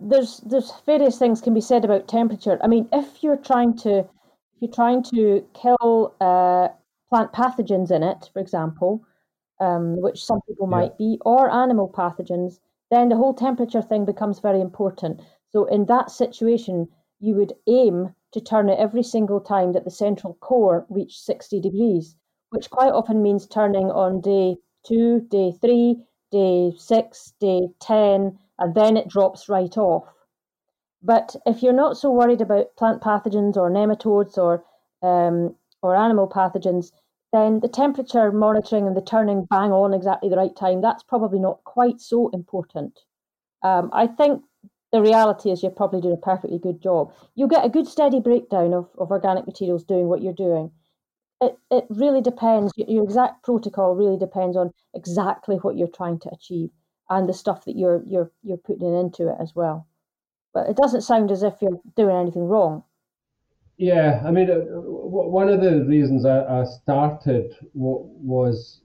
there's 0.00 0.38
there's 0.38 0.72
various 0.84 1.18
things 1.18 1.40
can 1.40 1.54
be 1.54 1.60
said 1.60 1.84
about 1.84 2.08
temperature. 2.08 2.58
I 2.62 2.66
mean, 2.66 2.88
if 2.92 3.22
you're 3.22 3.36
trying 3.36 3.76
to 3.78 4.00
if 4.00 4.60
you're 4.60 4.72
trying 4.72 5.04
to 5.04 5.46
kill 5.54 6.14
uh, 6.20 6.68
plant 7.08 7.32
pathogens 7.32 7.90
in 7.92 8.02
it, 8.02 8.28
for 8.32 8.40
example, 8.40 9.04
um, 9.62 10.00
which 10.00 10.24
some 10.24 10.40
people 10.48 10.66
yeah. 10.68 10.76
might 10.76 10.98
be, 10.98 11.18
or 11.24 11.48
animal 11.50 11.88
pathogens, 11.88 12.58
then 12.90 13.08
the 13.08 13.16
whole 13.16 13.32
temperature 13.32 13.80
thing 13.80 14.04
becomes 14.04 14.40
very 14.40 14.60
important. 14.60 15.20
So 15.50 15.66
in 15.66 15.86
that 15.86 16.10
situation, 16.10 16.88
you 17.20 17.34
would 17.36 17.52
aim 17.68 18.14
to 18.32 18.40
turn 18.40 18.68
it 18.68 18.78
every 18.78 19.04
single 19.04 19.40
time 19.40 19.72
that 19.72 19.84
the 19.84 19.90
central 19.90 20.34
core 20.40 20.84
reached 20.90 21.20
60 21.20 21.60
degrees, 21.60 22.16
which 22.50 22.70
quite 22.70 22.92
often 22.92 23.22
means 23.22 23.46
turning 23.46 23.90
on 23.90 24.20
day 24.20 24.56
two, 24.84 25.20
day 25.30 25.52
three, 25.60 26.02
day 26.32 26.72
six, 26.76 27.32
day 27.38 27.68
10, 27.80 28.38
and 28.58 28.74
then 28.74 28.96
it 28.96 29.08
drops 29.08 29.48
right 29.48 29.78
off. 29.78 30.04
But 31.02 31.36
if 31.46 31.62
you're 31.62 31.72
not 31.72 31.96
so 31.96 32.10
worried 32.10 32.40
about 32.40 32.74
plant 32.76 33.00
pathogens 33.00 33.56
or 33.56 33.70
nematodes 33.70 34.38
or 34.38 34.64
um, 35.02 35.54
or 35.82 35.96
animal 35.96 36.28
pathogens, 36.28 36.92
then 37.32 37.60
the 37.60 37.68
temperature 37.68 38.30
monitoring 38.30 38.86
and 38.86 38.96
the 38.96 39.00
turning 39.00 39.46
bang 39.46 39.72
on 39.72 39.94
exactly 39.94 40.28
the 40.28 40.36
right 40.36 40.54
time, 40.54 40.80
that's 40.80 41.02
probably 41.02 41.38
not 41.38 41.64
quite 41.64 42.00
so 42.00 42.28
important. 42.30 43.00
Um, 43.62 43.90
I 43.92 44.06
think 44.06 44.42
the 44.92 45.00
reality 45.00 45.50
is 45.50 45.62
you're 45.62 45.72
probably 45.72 46.00
doing 46.00 46.14
a 46.14 46.26
perfectly 46.26 46.58
good 46.58 46.82
job. 46.82 47.12
You'll 47.34 47.48
get 47.48 47.64
a 47.64 47.70
good 47.70 47.86
steady 47.86 48.20
breakdown 48.20 48.74
of, 48.74 48.88
of 48.98 49.10
organic 49.10 49.46
materials 49.46 49.84
doing 49.84 50.06
what 50.08 50.22
you're 50.22 50.34
doing. 50.34 50.70
It, 51.40 51.56
it 51.70 51.86
really 51.88 52.20
depends. 52.20 52.72
Your 52.76 53.02
exact 53.02 53.42
protocol 53.42 53.94
really 53.94 54.18
depends 54.18 54.56
on 54.56 54.70
exactly 54.94 55.56
what 55.56 55.76
you're 55.76 55.88
trying 55.88 56.20
to 56.20 56.30
achieve 56.30 56.70
and 57.08 57.28
the 57.28 57.32
stuff 57.32 57.64
that 57.64 57.76
you're 57.76 58.02
you're 58.06 58.30
you're 58.42 58.58
putting 58.58 58.94
into 58.94 59.28
it 59.28 59.36
as 59.40 59.54
well. 59.54 59.88
But 60.54 60.68
it 60.68 60.76
doesn't 60.76 61.00
sound 61.00 61.30
as 61.30 61.42
if 61.42 61.54
you're 61.60 61.80
doing 61.96 62.16
anything 62.16 62.44
wrong. 62.44 62.84
Yeah, 63.78 64.22
I 64.24 64.30
mean, 64.30 64.50
uh, 64.50 64.56
one 64.56 65.48
of 65.48 65.60
the 65.60 65.84
reasons 65.84 66.24
I, 66.24 66.60
I 66.60 66.64
started 66.64 67.56
was, 67.74 68.80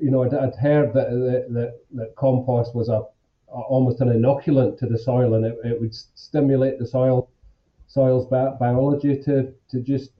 you 0.00 0.10
know, 0.10 0.24
I'd, 0.24 0.34
I'd 0.34 0.54
heard 0.56 0.92
that, 0.94 1.10
that 1.50 1.80
that 1.92 2.16
compost 2.16 2.74
was 2.74 2.88
a 2.88 3.02
almost 3.46 4.00
an 4.00 4.08
inoculant 4.08 4.78
to 4.78 4.86
the 4.86 4.98
soil, 4.98 5.34
and 5.34 5.44
it, 5.44 5.58
it 5.64 5.80
would 5.80 5.94
stimulate 5.94 6.78
the 6.78 6.86
soil 6.86 7.30
soil's 7.86 8.26
bi- 8.26 8.54
biology 8.58 9.22
to 9.22 9.52
to 9.70 9.80
just 9.80 10.10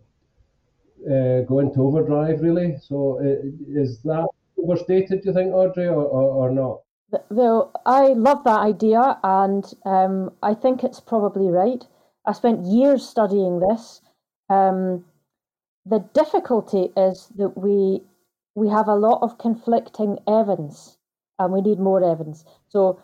uh, 1.07 1.41
go 1.43 1.59
into 1.59 1.83
overdrive, 1.83 2.41
really. 2.41 2.77
So 2.81 3.19
is 3.21 4.01
that 4.03 4.27
overstated? 4.57 5.23
Do 5.23 5.29
you 5.29 5.35
think, 5.35 5.53
Audrey, 5.53 5.89
or, 5.89 6.05
or, 6.05 6.49
or 6.49 6.51
not? 6.51 6.83
Well, 7.29 7.73
I 7.85 8.09
love 8.09 8.45
that 8.45 8.61
idea, 8.61 9.19
and 9.23 9.65
um, 9.85 10.31
I 10.43 10.55
think 10.55 10.85
it's 10.85 11.01
probably 11.01 11.49
right. 11.49 11.85
I 12.25 12.33
spent 12.33 12.65
years 12.65 13.07
studying 13.07 13.59
this. 13.59 14.01
Um, 14.49 15.05
the 15.87 16.01
difficulty 16.15 16.91
is 16.97 17.29
that 17.37 17.57
we 17.57 18.03
we 18.55 18.69
have 18.69 18.89
a 18.89 18.95
lot 18.95 19.23
of 19.23 19.39
conflicting 19.39 20.19
evidence, 20.29 20.99
and 21.39 21.53
we 21.53 21.61
need 21.61 21.79
more 21.79 22.05
evidence. 22.05 22.45
So 22.69 23.01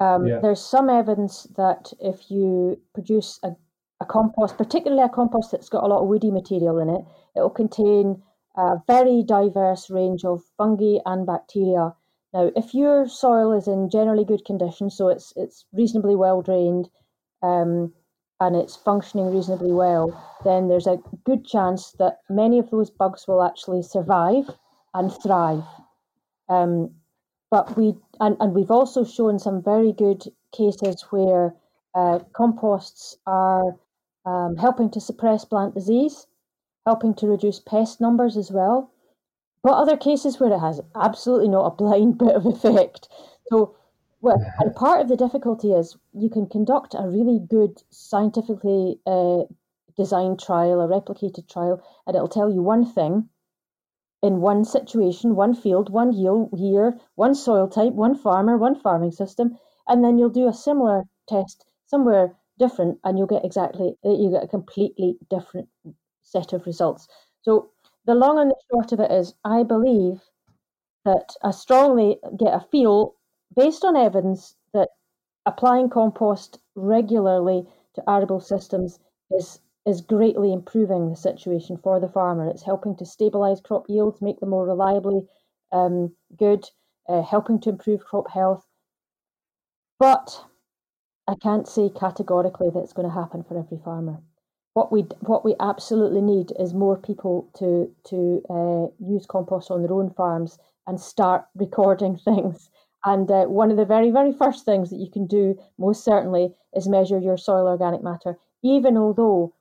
um, 0.00 0.26
yeah. 0.26 0.40
There's 0.40 0.60
some 0.60 0.90
evidence 0.90 1.44
that 1.56 1.92
if 2.00 2.30
you 2.30 2.78
produce 2.92 3.40
a, 3.42 3.56
a 4.00 4.04
compost, 4.04 4.58
particularly 4.58 5.02
a 5.02 5.08
compost 5.08 5.52
that's 5.52 5.70
got 5.70 5.84
a 5.84 5.86
lot 5.86 6.02
of 6.02 6.08
woody 6.08 6.30
material 6.30 6.78
in 6.78 6.90
it, 6.90 7.02
it 7.34 7.40
will 7.40 7.50
contain 7.50 8.22
a 8.56 8.76
very 8.86 9.22
diverse 9.22 9.88
range 9.88 10.24
of 10.24 10.42
fungi 10.58 10.98
and 11.06 11.26
bacteria. 11.26 11.94
Now, 12.34 12.50
if 12.54 12.74
your 12.74 13.08
soil 13.08 13.52
is 13.52 13.66
in 13.66 13.88
generally 13.88 14.24
good 14.24 14.44
condition, 14.44 14.90
so 14.90 15.08
it's 15.08 15.32
it's 15.36 15.64
reasonably 15.72 16.14
well 16.14 16.42
drained, 16.42 16.90
um, 17.42 17.94
and 18.40 18.54
it's 18.54 18.76
functioning 18.76 19.32
reasonably 19.34 19.72
well, 19.72 20.12
then 20.44 20.68
there's 20.68 20.86
a 20.86 21.00
good 21.24 21.46
chance 21.46 21.92
that 21.98 22.20
many 22.28 22.58
of 22.58 22.70
those 22.70 22.90
bugs 22.90 23.26
will 23.26 23.42
actually 23.42 23.82
survive 23.82 24.50
and 24.94 25.12
thrive. 25.22 25.64
Um, 26.48 26.90
but 27.50 27.76
we 27.76 27.94
and, 28.20 28.36
and 28.40 28.54
we've 28.54 28.70
also 28.70 29.04
shown 29.04 29.38
some 29.38 29.62
very 29.62 29.92
good 29.92 30.24
cases 30.52 31.04
where 31.10 31.54
uh, 31.94 32.18
composts 32.34 33.16
are 33.26 33.76
um, 34.26 34.56
helping 34.56 34.90
to 34.90 35.00
suppress 35.00 35.44
plant 35.44 35.74
disease, 35.74 36.26
helping 36.84 37.14
to 37.14 37.26
reduce 37.26 37.60
pest 37.60 38.00
numbers 38.00 38.36
as 38.36 38.50
well. 38.50 38.90
But 39.62 39.74
other 39.74 39.96
cases 39.96 40.38
where 40.38 40.52
it 40.52 40.58
has 40.58 40.80
absolutely 40.94 41.48
not 41.48 41.66
a 41.66 41.76
blind 41.82 42.18
bit 42.18 42.34
of 42.34 42.46
effect. 42.46 43.08
So, 43.48 43.76
well, 44.26 44.44
and 44.58 44.74
part 44.74 45.00
of 45.00 45.08
the 45.08 45.16
difficulty 45.16 45.72
is 45.72 45.96
you 46.12 46.28
can 46.28 46.46
conduct 46.46 46.94
a 46.94 47.08
really 47.08 47.38
good 47.38 47.80
scientifically 47.90 48.98
uh, 49.06 49.42
designed 49.96 50.40
trial, 50.40 50.80
a 50.80 50.88
replicated 50.88 51.48
trial, 51.48 51.80
and 52.06 52.16
it'll 52.16 52.26
tell 52.28 52.50
you 52.52 52.60
one 52.60 52.84
thing, 52.84 53.28
in 54.24 54.40
one 54.40 54.64
situation, 54.64 55.36
one 55.36 55.54
field, 55.54 55.90
one 55.90 56.12
year, 56.12 56.98
one 57.14 57.34
soil 57.36 57.68
type, 57.68 57.92
one 57.92 58.16
farmer, 58.16 58.56
one 58.56 58.74
farming 58.74 59.12
system, 59.12 59.56
and 59.86 60.02
then 60.02 60.18
you'll 60.18 60.28
do 60.28 60.48
a 60.48 60.52
similar 60.52 61.04
test 61.28 61.64
somewhere 61.86 62.34
different, 62.58 62.98
and 63.04 63.16
you'll 63.16 63.28
get 63.28 63.44
exactly 63.44 63.94
uh, 64.04 64.10
you 64.10 64.30
get 64.32 64.42
a 64.42 64.48
completely 64.48 65.16
different 65.30 65.68
set 66.22 66.52
of 66.52 66.66
results. 66.66 67.06
So 67.42 67.70
the 68.06 68.14
long 68.16 68.40
and 68.40 68.50
the 68.50 68.56
short 68.72 68.90
of 68.90 68.98
it 68.98 69.12
is, 69.12 69.34
I 69.44 69.62
believe 69.62 70.20
that 71.04 71.36
I 71.44 71.52
strongly 71.52 72.18
get 72.36 72.52
a 72.54 72.66
feel 72.72 73.15
based 73.54 73.84
on 73.84 73.96
evidence 73.96 74.56
that 74.72 74.90
applying 75.44 75.88
compost 75.88 76.58
regularly 76.74 77.66
to 77.94 78.10
arable 78.10 78.40
systems 78.40 78.98
is 79.30 79.60
is 79.86 80.00
greatly 80.00 80.52
improving 80.52 81.08
the 81.08 81.16
situation 81.16 81.76
for 81.76 82.00
the 82.00 82.08
farmer. 82.08 82.48
It's 82.48 82.64
helping 82.64 82.96
to 82.96 83.04
stabilise 83.04 83.62
crop 83.62 83.88
yields, 83.88 84.20
make 84.20 84.40
them 84.40 84.48
more 84.50 84.66
reliably 84.66 85.28
um, 85.70 86.12
good, 86.36 86.68
uh, 87.08 87.22
helping 87.22 87.60
to 87.60 87.70
improve 87.70 88.04
crop 88.04 88.28
health. 88.30 88.66
But 90.00 90.44
I 91.28 91.36
can't 91.36 91.68
say 91.68 91.88
categorically 91.88 92.70
that 92.70 92.80
it's 92.80 92.92
going 92.92 93.08
to 93.08 93.14
happen 93.14 93.44
for 93.44 93.56
every 93.58 93.78
farmer. 93.78 94.22
What 94.74 94.92
we 94.92 95.02
what 95.20 95.44
we 95.44 95.54
absolutely 95.58 96.20
need 96.20 96.52
is 96.58 96.74
more 96.74 96.98
people 96.98 97.48
to 97.54 97.90
to 98.04 98.42
uh, 98.50 98.86
use 98.98 99.24
compost 99.24 99.70
on 99.70 99.82
their 99.82 99.92
own 99.92 100.10
farms 100.10 100.58
and 100.86 101.00
start 101.00 101.46
recording 101.54 102.16
things. 102.16 102.70
And 103.06 103.30
uh, 103.30 103.44
one 103.44 103.70
of 103.70 103.76
the 103.78 103.84
very 103.86 104.10
very 104.10 104.32
first 104.32 104.64
things 104.64 104.90
that 104.90 104.96
you 104.96 105.10
can 105.10 105.26
do 105.26 105.58
most 105.78 106.04
certainly 106.04 106.52
is 106.74 106.88
measure 106.88 107.18
your 107.18 107.38
soil 107.38 107.66
organic 107.68 108.02
matter, 108.02 108.36
even 108.62 108.98
although 108.98 109.54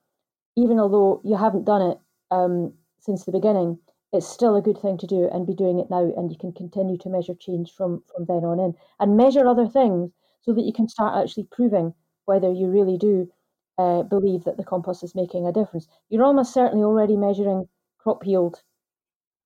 even 0.57 0.79
although 0.79 1.21
you 1.23 1.35
haven't 1.37 1.65
done 1.65 1.81
it 1.81 1.97
um, 2.31 2.73
since 2.99 3.23
the 3.23 3.31
beginning, 3.31 3.77
it's 4.11 4.27
still 4.27 4.55
a 4.55 4.61
good 4.61 4.79
thing 4.81 4.97
to 4.97 5.07
do 5.07 5.29
and 5.31 5.45
be 5.45 5.53
doing 5.53 5.79
it 5.79 5.89
now. 5.89 6.11
And 6.17 6.31
you 6.31 6.37
can 6.37 6.53
continue 6.53 6.97
to 6.99 7.09
measure 7.09 7.35
change 7.35 7.71
from, 7.71 8.01
from 8.11 8.25
then 8.25 8.43
on 8.45 8.59
in 8.59 8.73
and 8.99 9.17
measure 9.17 9.47
other 9.47 9.67
things 9.67 10.11
so 10.41 10.53
that 10.53 10.63
you 10.63 10.73
can 10.73 10.87
start 10.87 11.21
actually 11.21 11.47
proving 11.51 11.93
whether 12.25 12.51
you 12.51 12.67
really 12.67 12.97
do 12.97 13.29
uh, 13.77 14.03
believe 14.03 14.45
that 14.45 14.57
the 14.57 14.63
compost 14.63 15.03
is 15.03 15.15
making 15.15 15.45
a 15.45 15.51
difference. 15.51 15.87
You're 16.09 16.23
almost 16.23 16.53
certainly 16.53 16.83
already 16.83 17.17
measuring 17.17 17.67
crop 17.99 18.25
yield 18.25 18.61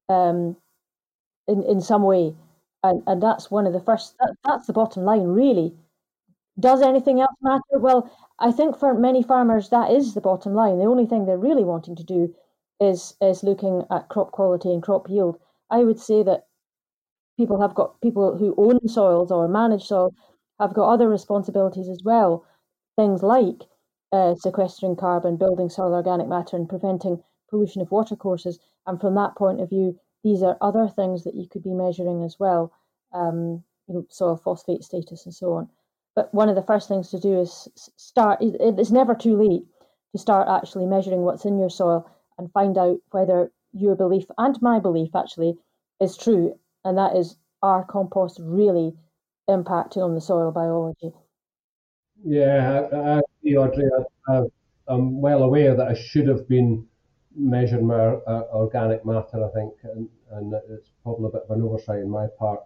um, 0.07 0.55
in, 1.47 1.63
in 1.63 1.81
some 1.81 2.03
way. 2.03 2.35
And, 2.83 3.03
and 3.07 3.21
that's 3.21 3.51
one 3.51 3.67
of 3.67 3.73
the 3.73 3.81
first, 3.81 4.15
that, 4.19 4.35
that's 4.43 4.67
the 4.67 4.73
bottom 4.73 5.03
line, 5.03 5.23
really. 5.23 5.75
Does 6.59 6.81
anything 6.81 7.21
else 7.21 7.35
matter? 7.41 7.79
Well, 7.79 8.09
I 8.39 8.51
think 8.51 8.77
for 8.77 8.93
many 8.93 9.23
farmers, 9.23 9.69
that 9.69 9.91
is 9.91 10.13
the 10.13 10.21
bottom 10.21 10.53
line. 10.53 10.77
The 10.77 10.85
only 10.85 11.05
thing 11.05 11.25
they're 11.25 11.37
really 11.37 11.63
wanting 11.63 11.95
to 11.95 12.03
do 12.03 12.35
is 12.79 13.15
is 13.21 13.43
looking 13.43 13.83
at 13.91 14.07
crop 14.09 14.31
quality 14.31 14.71
and 14.71 14.81
crop 14.81 15.09
yield. 15.09 15.37
I 15.69 15.83
would 15.83 15.99
say 15.99 16.23
that 16.23 16.47
people 17.37 17.61
have 17.61 17.75
got 17.75 17.99
people 18.01 18.37
who 18.37 18.55
own 18.57 18.87
soils 18.87 19.31
or 19.31 19.47
manage 19.47 19.85
soil 19.85 20.13
have 20.59 20.73
got 20.73 20.89
other 20.89 21.09
responsibilities 21.09 21.87
as 21.87 22.01
well. 22.03 22.45
Things 22.97 23.23
like 23.23 23.63
uh, 24.11 24.35
sequestering 24.35 24.95
carbon, 24.95 25.37
building 25.37 25.69
soil 25.69 25.93
organic 25.93 26.27
matter, 26.27 26.57
and 26.57 26.67
preventing 26.67 27.23
pollution 27.49 27.81
of 27.81 27.91
watercourses. 27.91 28.59
And 28.85 28.99
from 28.99 29.15
that 29.15 29.35
point 29.35 29.61
of 29.61 29.69
view, 29.69 29.99
these 30.23 30.43
are 30.43 30.57
other 30.61 30.87
things 30.87 31.23
that 31.23 31.35
you 31.35 31.47
could 31.49 31.63
be 31.63 31.73
measuring 31.73 32.23
as 32.23 32.37
well, 32.39 32.71
um, 33.13 33.63
you 33.87 33.95
know, 33.95 34.05
soil 34.09 34.37
phosphate 34.37 34.83
status 34.83 35.25
and 35.25 35.33
so 35.33 35.53
on. 35.53 35.69
But 36.15 36.33
one 36.33 36.49
of 36.49 36.55
the 36.55 36.63
first 36.63 36.87
things 36.87 37.09
to 37.11 37.19
do 37.19 37.39
is 37.39 37.69
start. 37.95 38.39
It's 38.41 38.91
never 38.91 39.15
too 39.15 39.35
late 39.37 39.63
to 40.11 40.17
start 40.17 40.47
actually 40.49 40.85
measuring 40.85 41.21
what's 41.21 41.45
in 41.45 41.57
your 41.57 41.69
soil 41.69 42.09
and 42.37 42.51
find 42.51 42.77
out 42.77 42.97
whether 43.11 43.51
your 43.73 43.95
belief 43.95 44.25
and 44.37 44.61
my 44.61 44.79
belief 44.79 45.15
actually 45.15 45.57
is 46.01 46.17
true, 46.17 46.57
and 46.83 46.97
that 46.97 47.15
is 47.15 47.37
our 47.61 47.85
compost 47.85 48.39
really 48.41 48.93
impacting 49.49 50.03
on 50.03 50.15
the 50.15 50.21
soil 50.21 50.51
biology. 50.51 51.11
Yeah, 52.23 52.87
I, 52.91 52.97
I 52.97 53.53
Audrey. 53.55 53.89
I, 54.27 54.43
am 54.89 55.21
well 55.21 55.43
aware 55.43 55.75
that 55.75 55.87
I 55.87 55.93
should 55.93 56.27
have 56.27 56.47
been 56.49 56.88
measuring 57.39 57.87
my 57.87 57.95
uh, 57.95 58.43
organic 58.53 59.05
matter, 59.05 59.43
I 59.43 59.49
think, 59.53 59.73
and, 59.83 60.09
and 60.31 60.53
it's 60.69 60.89
probably 61.03 61.27
a 61.27 61.31
bit 61.31 61.43
of 61.49 61.57
an 61.57 61.63
oversight 61.63 62.03
on 62.03 62.09
my 62.09 62.27
part. 62.37 62.59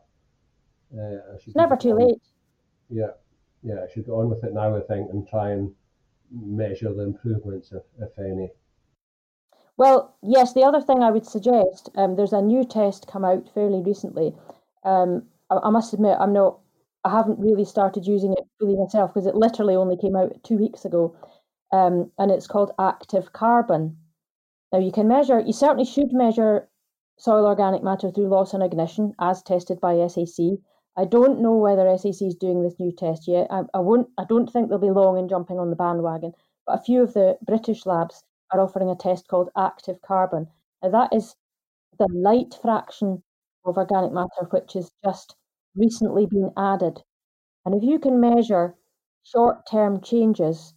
Uh, 0.94 1.36
it's 1.36 1.56
never 1.56 1.76
too 1.76 1.94
late. 1.94 2.22
Yeah, 2.90 3.12
yeah, 3.62 3.86
I 3.88 3.94
should 3.94 4.06
go 4.06 4.20
on 4.20 4.30
with 4.30 4.44
it 4.44 4.54
now, 4.54 4.76
I 4.76 4.82
think, 4.82 5.10
and 5.12 5.28
try 5.28 5.52
and 5.52 5.72
measure 6.32 6.94
the 6.94 7.04
improvements, 7.04 7.72
if, 7.72 7.84
if 8.02 8.18
any. 8.18 8.50
Well, 9.78 10.16
yes, 10.22 10.54
the 10.54 10.64
other 10.64 10.82
thing 10.82 11.02
I 11.02 11.12
would 11.12 11.26
suggest, 11.26 11.90
um, 11.96 12.16
there's 12.16 12.34
a 12.34 12.42
new 12.42 12.64
test 12.64 13.08
come 13.08 13.26
out 13.26 13.50
fairly 13.54 13.82
recently. 13.82 14.36
Um, 14.84 15.24
I, 15.50 15.58
I, 15.64 15.70
must 15.70 15.94
admit, 15.94 16.18
I'm 16.20 16.34
not, 16.34 16.60
I 17.04 17.12
haven't 17.12 17.40
really 17.40 17.66
started 17.66 18.06
using 18.06 18.34
it 18.34 18.44
fully 18.60 18.76
myself 18.76 19.14
because 19.14 19.28
it 19.28 19.36
literally 19.36 19.76
only 19.76 19.98
came 19.98 20.16
out 20.16 20.44
two 20.44 20.58
weeks 20.58 20.86
ago. 20.86 21.16
Um, 21.72 22.12
and 22.20 22.30
it's 22.30 22.46
called 22.46 22.72
active 22.78 23.34
carbon. 23.34 23.98
Now, 24.74 24.80
you 24.80 24.92
can 24.92 25.08
measure, 25.08 25.40
you 25.40 25.54
certainly 25.54 25.86
should 25.86 26.12
measure 26.12 26.68
soil 27.20 27.46
organic 27.46 27.84
matter 27.84 28.10
through 28.10 28.30
loss 28.30 28.56
on 28.56 28.64
ignition 28.64 29.14
as 29.20 29.44
tested 29.44 29.80
by 29.80 30.08
SAC. 30.08 30.58
I 30.98 31.06
don't 31.06 31.42
know 31.42 31.56
whether 31.56 31.96
SAC 31.96 32.24
is 32.24 32.34
doing 32.34 32.64
this 32.64 32.80
new 32.80 32.92
test 32.92 33.28
yet. 33.28 33.46
I, 33.52 33.66
I 33.76 33.80
won't. 33.82 34.10
I 34.18 34.26
don't 34.26 34.52
think 34.52 34.70
they'll 34.70 34.80
be 34.80 34.90
long 34.90 35.20
in 35.20 35.30
jumping 35.30 35.60
on 35.60 35.70
the 35.70 35.76
bandwagon. 35.76 36.34
But 36.66 36.80
a 36.80 36.82
few 36.82 37.04
of 37.04 37.14
the 37.14 37.38
British 37.46 37.86
labs 37.86 38.24
are 38.52 38.60
offering 38.60 38.90
a 38.90 38.96
test 38.96 39.28
called 39.28 39.52
active 39.56 40.02
carbon. 40.02 40.48
Now, 40.82 40.90
that 40.90 41.14
is 41.14 41.36
the 42.00 42.08
light 42.12 42.58
fraction 42.60 43.22
of 43.66 43.78
organic 43.78 44.12
matter 44.12 44.48
which 44.50 44.74
has 44.74 44.92
just 45.06 45.36
recently 45.76 46.26
been 46.26 46.52
added. 46.58 47.04
And 47.64 47.76
if 47.76 47.84
you 47.84 48.00
can 48.00 48.20
measure 48.20 48.76
short 49.22 49.68
term 49.70 50.02
changes 50.02 50.74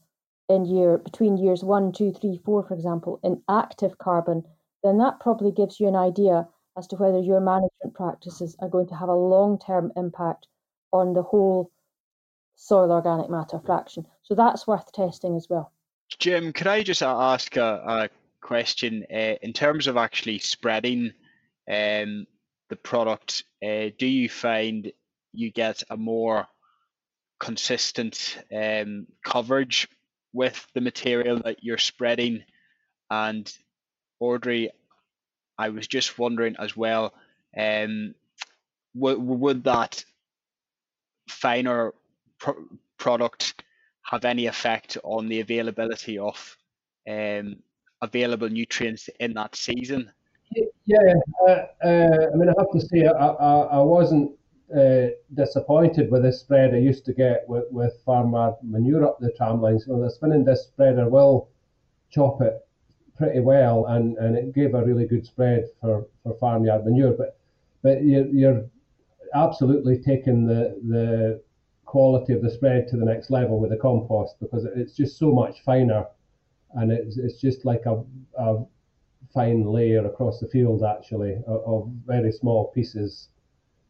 in 0.49 0.65
year 0.65 0.99
between 0.99 1.37
years 1.37 1.65
one, 1.65 1.93
two, 1.93 2.13
three, 2.13 2.41
four, 2.45 2.63
for 2.63 2.75
example, 2.75 3.19
in 3.23 3.43
active 3.49 3.99
carbon, 3.99 4.45
then 4.83 4.99
that 4.99 5.21
probably 5.21 5.51
gives 5.51 5.81
you 5.81 5.89
an 5.89 5.97
idea 5.97 6.49
as 6.77 6.87
to 6.89 6.97
whether 6.97 7.19
your 7.19 7.41
management 7.41 7.95
practices 7.95 8.57
are 8.61 8.69
going 8.69 8.87
to 8.89 8.95
have 8.95 9.09
a 9.09 9.15
long 9.15 9.59
term 9.59 9.93
impact 9.97 10.47
on 10.93 11.15
the 11.15 11.23
whole 11.23 11.71
soil 12.55 12.93
organic 12.93 13.31
matter 13.31 13.61
fraction. 13.65 14.07
So 14.23 14.35
that's 14.35 14.67
worth 14.67 14.93
testing 14.93 15.37
as 15.37 15.49
well. 15.49 15.73
Jim, 16.19 16.53
could 16.53 16.67
I 16.67 16.83
just 16.83 17.03
ask 17.03 17.57
a, 17.57 17.83
a 17.87 18.09
question 18.41 19.05
uh, 19.13 19.35
in 19.43 19.53
terms 19.53 19.87
of 19.87 19.97
actually 19.97 20.39
spreading 20.39 21.13
um, 21.69 22.27
the 22.69 22.77
product? 22.77 23.45
Uh, 23.63 23.91
do 23.99 24.07
you 24.07 24.29
find 24.29 24.93
you 25.33 25.51
get 25.51 25.83
a 25.91 25.97
more 25.97 26.47
consistent 27.39 28.39
um, 28.55 29.07
coverage 29.25 29.89
with 30.37 30.67
the 30.75 30.81
material 30.81 31.41
that 31.45 31.65
you're 31.65 31.79
spreading? 31.79 32.45
And 33.11 33.51
Audrey, 34.21 34.71
I 35.59 35.71
was 35.71 35.87
just 35.87 36.19
wondering 36.19 36.57
as 36.59 36.77
well, 36.77 37.15
um, 37.59 38.15
would, 38.95 39.19
would 39.19 39.65
that 39.65 40.05
finer 41.29 41.95
pro- 42.39 42.69
product 42.99 43.63
have 44.03 44.25
any 44.25 44.47
effect 44.47 44.99
on 45.03 45.29
the 45.29 45.41
availability 45.41 46.19
of 46.19 46.57
um, 47.09 47.57
available 48.03 48.49
nutrients 48.49 49.09
in 49.19 49.33
that 49.35 49.57
season? 49.57 50.13
Yeah, 50.85 51.15
uh, 51.49 51.51
uh, 51.83 52.27
I 52.33 52.37
mean, 52.37 52.49
I 52.49 52.55
have 52.59 52.71
to 52.73 52.81
say, 52.81 53.07
I, 53.07 53.27
I, 53.27 53.61
I 53.79 53.79
wasn't 53.79 54.33
uh, 54.75 55.09
disappointed 55.35 56.11
with 56.11 56.23
this 56.23 56.41
spread 56.41 56.75
I 56.75 56.79
used 56.79 57.05
to 57.07 57.13
get 57.13 57.45
with, 57.49 57.65
with 57.71 58.01
farmer 58.05 58.55
manure 58.63 59.05
up 59.05 59.19
the 59.21 59.33
tram 59.33 59.61
lines. 59.61 59.87
So 59.87 60.01
the 60.01 60.11
spinning 60.11 60.45
disc 60.45 60.69
spreader 60.69 61.09
will 61.09 61.49
chop 62.11 62.41
it 62.41 62.67
pretty 63.17 63.41
well, 63.41 63.87
and, 63.87 64.17
and 64.19 64.37
it 64.37 64.55
gave 64.55 64.75
a 64.75 64.85
really 64.85 65.07
good 65.07 65.25
spread 65.25 65.67
for, 65.81 66.07
for 66.23 66.35
farmyard 66.39 66.85
manure. 66.85 67.13
But 67.13 67.39
but 67.83 68.03
you're, 68.03 68.27
you're 68.27 68.65
absolutely 69.35 69.99
taking 69.99 70.47
the 70.47 70.81
the 70.89 71.43
quality 71.85 72.33
of 72.33 72.43
the 72.43 72.51
spread 72.51 72.89
to 72.89 72.97
the 72.97 73.05
next 73.05 73.31
level 73.31 73.61
with 73.61 73.71
the 73.71 73.77
compost 73.77 74.35
because 74.41 74.65
it's 74.65 74.95
just 74.95 75.17
so 75.19 75.33
much 75.33 75.63
finer 75.63 76.05
and 76.75 76.91
it's, 76.91 77.17
it's 77.17 77.41
just 77.41 77.65
like 77.65 77.87
a, 77.87 78.03
a 78.37 78.65
fine 79.33 79.65
layer 79.65 80.05
across 80.05 80.41
the 80.41 80.49
field 80.49 80.83
actually 80.83 81.37
of, 81.47 81.63
of, 81.65 81.89
very 82.05 82.33
small 82.33 82.73
pieces 82.73 83.29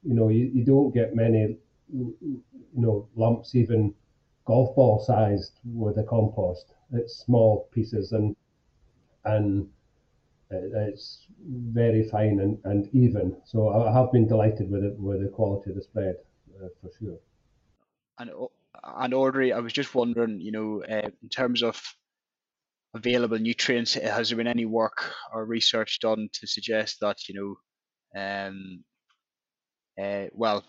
you 0.07 0.15
know 0.15 0.29
you, 0.29 0.51
you 0.55 0.65
don't 0.65 0.95
get 0.95 1.15
many 1.15 1.57
you 1.93 2.43
know 2.75 3.09
lumps 3.17 3.55
even 3.55 3.95
golf 4.45 4.75
ball 4.77 5.03
sized 5.05 5.59
with 5.65 5.97
the 5.97 6.05
compost. 6.05 6.75
It's 6.93 7.17
small 7.17 7.69
pieces 7.73 8.13
and 8.13 8.37
and 9.25 9.69
it's 10.51 11.27
very 11.41 12.09
fine 12.09 12.39
and, 12.41 12.59
and 12.65 12.89
even. 12.95 13.37
So 13.45 13.69
I 13.69 13.93
have 13.93 14.13
been 14.13 14.29
delighted 14.29 14.71
with 14.71 14.85
it 14.85 14.99
with 14.99 15.23
the 15.23 15.29
quality 15.29 15.71
of 15.71 15.77
the 15.77 15.83
spread 15.83 16.17
uh, 16.63 16.69
for 16.81 16.91
sure. 16.99 17.19
And 18.19 18.31
and 18.85 19.15
Audrey, 19.15 19.53
I 19.53 19.59
was 19.59 19.73
just 19.73 19.95
wondering, 19.95 20.41
you 20.41 20.53
know, 20.53 20.83
uh, 20.89 21.09
in 21.23 21.29
terms 21.29 21.63
of 21.63 21.83
available 22.95 23.39
nutrients, 23.39 23.95
has 23.95 24.29
there 24.29 24.37
been 24.37 24.47
any 24.47 24.65
work 24.65 25.13
or 25.33 25.45
research 25.45 25.99
done 26.01 26.29
to 26.33 26.47
suggest 26.47 27.01
that, 27.01 27.29
you 27.29 27.35
know, 27.35 28.19
um, 28.21 28.85
uh, 30.01 30.27
well, 30.33 30.65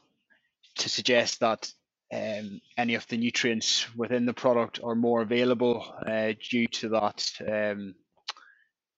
to 0.77 0.89
suggest 0.89 1.39
that 1.39 1.71
um, 2.13 2.61
any 2.77 2.95
of 2.95 3.05
the 3.07 3.17
nutrients 3.17 3.93
within 3.95 4.25
the 4.25 4.33
product 4.33 4.79
are 4.83 4.95
more 4.95 5.21
available 5.21 5.85
uh, 6.05 6.33
due 6.49 6.67
to 6.67 6.89
that 6.89 7.29
um, 7.41 7.95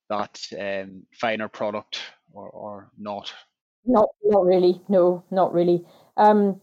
that 0.10 0.40
um, 0.60 1.04
finer 1.14 1.48
product 1.48 2.00
or, 2.34 2.50
or 2.50 2.92
not? 2.98 3.34
Not, 3.86 4.10
not 4.24 4.46
really. 4.46 4.82
No, 4.90 5.24
not 5.32 5.54
really. 5.54 5.86
Um, 6.18 6.60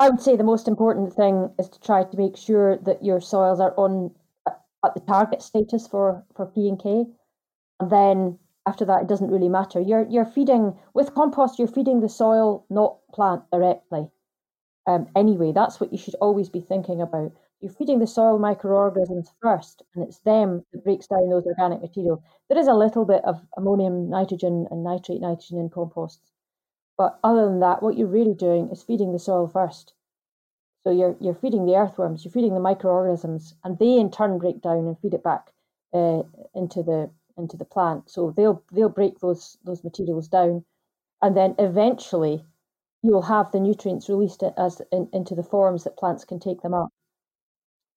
I 0.00 0.08
would 0.08 0.20
say 0.20 0.36
the 0.36 0.44
most 0.44 0.68
important 0.68 1.12
thing 1.14 1.50
is 1.58 1.68
to 1.68 1.80
try 1.80 2.04
to 2.04 2.16
make 2.16 2.36
sure 2.36 2.78
that 2.78 3.04
your 3.04 3.20
soils 3.20 3.60
are 3.60 3.74
on 3.76 4.14
uh, 4.46 4.52
at 4.84 4.94
the 4.94 5.00
target 5.00 5.42
status 5.42 5.86
for 5.86 6.24
for 6.34 6.46
P 6.46 6.68
and 6.68 6.80
K, 6.80 7.06
and 7.80 7.90
then 7.90 8.38
after 8.68 8.84
that 8.84 9.02
it 9.02 9.08
doesn't 9.08 9.30
really 9.30 9.48
matter. 9.48 9.80
You're 9.80 10.06
you're 10.08 10.32
feeding 10.36 10.78
with 10.94 11.14
compost. 11.14 11.58
You're 11.58 11.76
feeding 11.76 12.00
the 12.00 12.08
soil, 12.08 12.66
not 12.68 12.98
plant 13.14 13.42
directly. 13.50 14.08
Um, 14.86 15.08
anyway, 15.16 15.52
that's 15.52 15.80
what 15.80 15.92
you 15.92 15.98
should 15.98 16.16
always 16.16 16.48
be 16.48 16.60
thinking 16.60 17.00
about. 17.00 17.32
You're 17.60 17.72
feeding 17.72 17.98
the 17.98 18.06
soil 18.06 18.38
microorganisms 18.38 19.32
first, 19.42 19.82
and 19.94 20.04
it's 20.04 20.20
them 20.20 20.64
that 20.72 20.84
breaks 20.84 21.08
down 21.08 21.28
those 21.28 21.46
organic 21.46 21.80
materials. 21.80 22.20
There 22.48 22.58
is 22.58 22.68
a 22.68 22.74
little 22.84 23.04
bit 23.04 23.24
of 23.24 23.40
ammonium, 23.56 24.08
nitrogen, 24.08 24.66
and 24.70 24.84
nitrate 24.84 25.20
nitrogen 25.20 25.58
in 25.58 25.68
composts, 25.68 26.30
but 26.96 27.18
other 27.24 27.46
than 27.46 27.60
that, 27.60 27.82
what 27.82 27.96
you're 27.96 28.16
really 28.18 28.34
doing 28.34 28.70
is 28.70 28.82
feeding 28.82 29.12
the 29.12 29.18
soil 29.18 29.48
first. 29.48 29.94
So 30.84 30.90
you're 30.90 31.16
you're 31.20 31.42
feeding 31.42 31.66
the 31.66 31.76
earthworms, 31.76 32.24
you're 32.24 32.32
feeding 32.32 32.54
the 32.54 32.68
microorganisms, 32.70 33.54
and 33.64 33.78
they 33.78 33.98
in 33.98 34.10
turn 34.10 34.38
break 34.38 34.60
down 34.62 34.86
and 34.86 34.98
feed 34.98 35.14
it 35.14 35.22
back 35.22 35.52
uh, 35.92 36.22
into 36.54 36.82
the 36.82 37.10
into 37.38 37.56
the 37.56 37.64
plant. 37.64 38.10
So 38.10 38.32
they'll 38.36 38.62
they'll 38.72 38.88
break 38.88 39.20
those 39.20 39.58
those 39.64 39.84
materials 39.84 40.28
down, 40.28 40.64
and 41.22 41.36
then 41.36 41.54
eventually 41.58 42.44
you 43.02 43.12
will 43.12 43.22
have 43.22 43.52
the 43.52 43.60
nutrients 43.60 44.08
released 44.08 44.42
as 44.42 44.82
in, 44.92 45.08
into 45.12 45.34
the 45.34 45.42
forms 45.42 45.84
that 45.84 45.96
plants 45.96 46.24
can 46.24 46.40
take 46.40 46.62
them 46.62 46.74
up. 46.74 46.88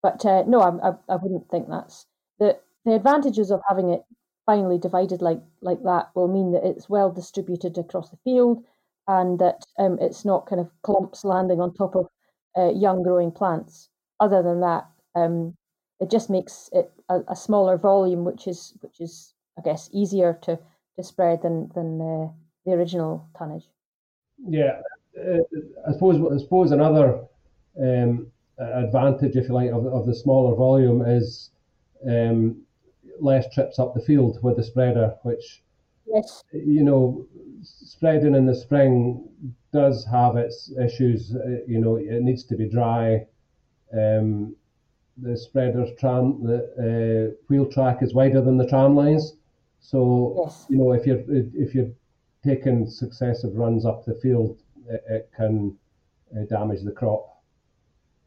But 0.03 0.25
uh, 0.25 0.43
no, 0.47 0.61
I, 0.61 0.89
I, 0.89 0.93
I 1.09 1.15
wouldn't 1.15 1.49
think 1.49 1.67
that's 1.69 2.05
the 2.39 2.59
the 2.85 2.95
advantages 2.95 3.51
of 3.51 3.61
having 3.67 3.89
it 3.89 4.03
finely 4.45 4.77
divided 4.77 5.21
like 5.21 5.41
like 5.61 5.83
that 5.83 6.09
will 6.15 6.27
mean 6.27 6.51
that 6.51 6.65
it's 6.65 6.89
well 6.89 7.11
distributed 7.11 7.77
across 7.77 8.09
the 8.09 8.17
field 8.23 8.63
and 9.07 9.39
that 9.39 9.65
um, 9.77 9.97
it's 9.99 10.25
not 10.25 10.47
kind 10.47 10.61
of 10.61 10.69
clumps 10.83 11.23
landing 11.23 11.59
on 11.59 11.73
top 11.73 11.95
of 11.95 12.07
uh, 12.57 12.71
young 12.71 13.03
growing 13.03 13.31
plants. 13.31 13.89
Other 14.19 14.43
than 14.43 14.61
that, 14.61 14.87
um, 15.15 15.55
it 16.01 16.09
just 16.09 16.29
makes 16.29 16.69
it 16.73 16.91
a, 17.09 17.21
a, 17.29 17.35
smaller 17.35 17.77
volume, 17.77 18.25
which 18.25 18.47
is 18.47 18.73
which 18.81 18.99
is 18.99 19.33
I 19.57 19.61
guess 19.61 19.89
easier 19.93 20.37
to, 20.41 20.59
to 20.95 21.03
spread 21.03 21.43
than 21.43 21.71
than 21.75 22.01
uh, 22.01 22.27
the 22.65 22.73
original 22.73 23.29
tonnage. 23.37 23.69
Yeah, 24.45 24.81
uh, 25.17 25.37
I 25.87 25.93
suppose 25.93 26.19
I 26.33 26.43
suppose 26.43 26.71
another 26.71 27.21
um, 27.79 28.31
advantage, 28.57 29.35
if 29.35 29.47
you 29.47 29.53
like, 29.53 29.69
of, 29.69 29.85
of 29.85 30.07
the 30.07 30.15
smaller 30.15 30.55
volume 30.55 31.05
is 31.05 31.51
um, 32.09 32.63
less 33.19 33.53
trips 33.53 33.77
up 33.77 33.93
the 33.93 34.01
field 34.01 34.39
with 34.41 34.57
the 34.57 34.63
spreader, 34.63 35.15
which 35.21 35.61
yes. 36.07 36.43
you 36.51 36.83
know 36.83 37.27
spreading 37.61 38.33
in 38.33 38.47
the 38.47 38.55
spring 38.55 39.23
does 39.71 40.03
have 40.05 40.35
its 40.35 40.71
issues. 40.83 41.35
Uh, 41.35 41.57
you 41.67 41.79
know, 41.79 41.97
it 41.97 42.23
needs 42.23 42.43
to 42.45 42.55
be 42.55 42.67
dry. 42.67 43.27
Um, 43.93 44.55
the 45.17 45.37
spreader's 45.37 45.89
tram, 45.99 46.43
the 46.43 47.33
uh, 47.33 47.35
wheel 47.47 47.65
track 47.65 48.01
is 48.01 48.13
wider 48.13 48.41
than 48.41 48.57
the 48.57 48.67
tram 48.67 48.95
lines. 48.95 49.33
So 49.79 50.43
yes. 50.45 50.65
you 50.69 50.77
know, 50.77 50.91
if 50.93 51.05
you're 51.05 51.23
if 51.27 51.73
you're 51.75 51.91
taking 52.43 52.87
successive 52.89 53.55
runs 53.55 53.85
up 53.85 54.05
the 54.05 54.15
field, 54.15 54.57
it, 54.87 55.03
it 55.09 55.31
can 55.35 55.77
uh, 56.35 56.43
damage 56.45 56.83
the 56.83 56.91
crop. 56.91 57.41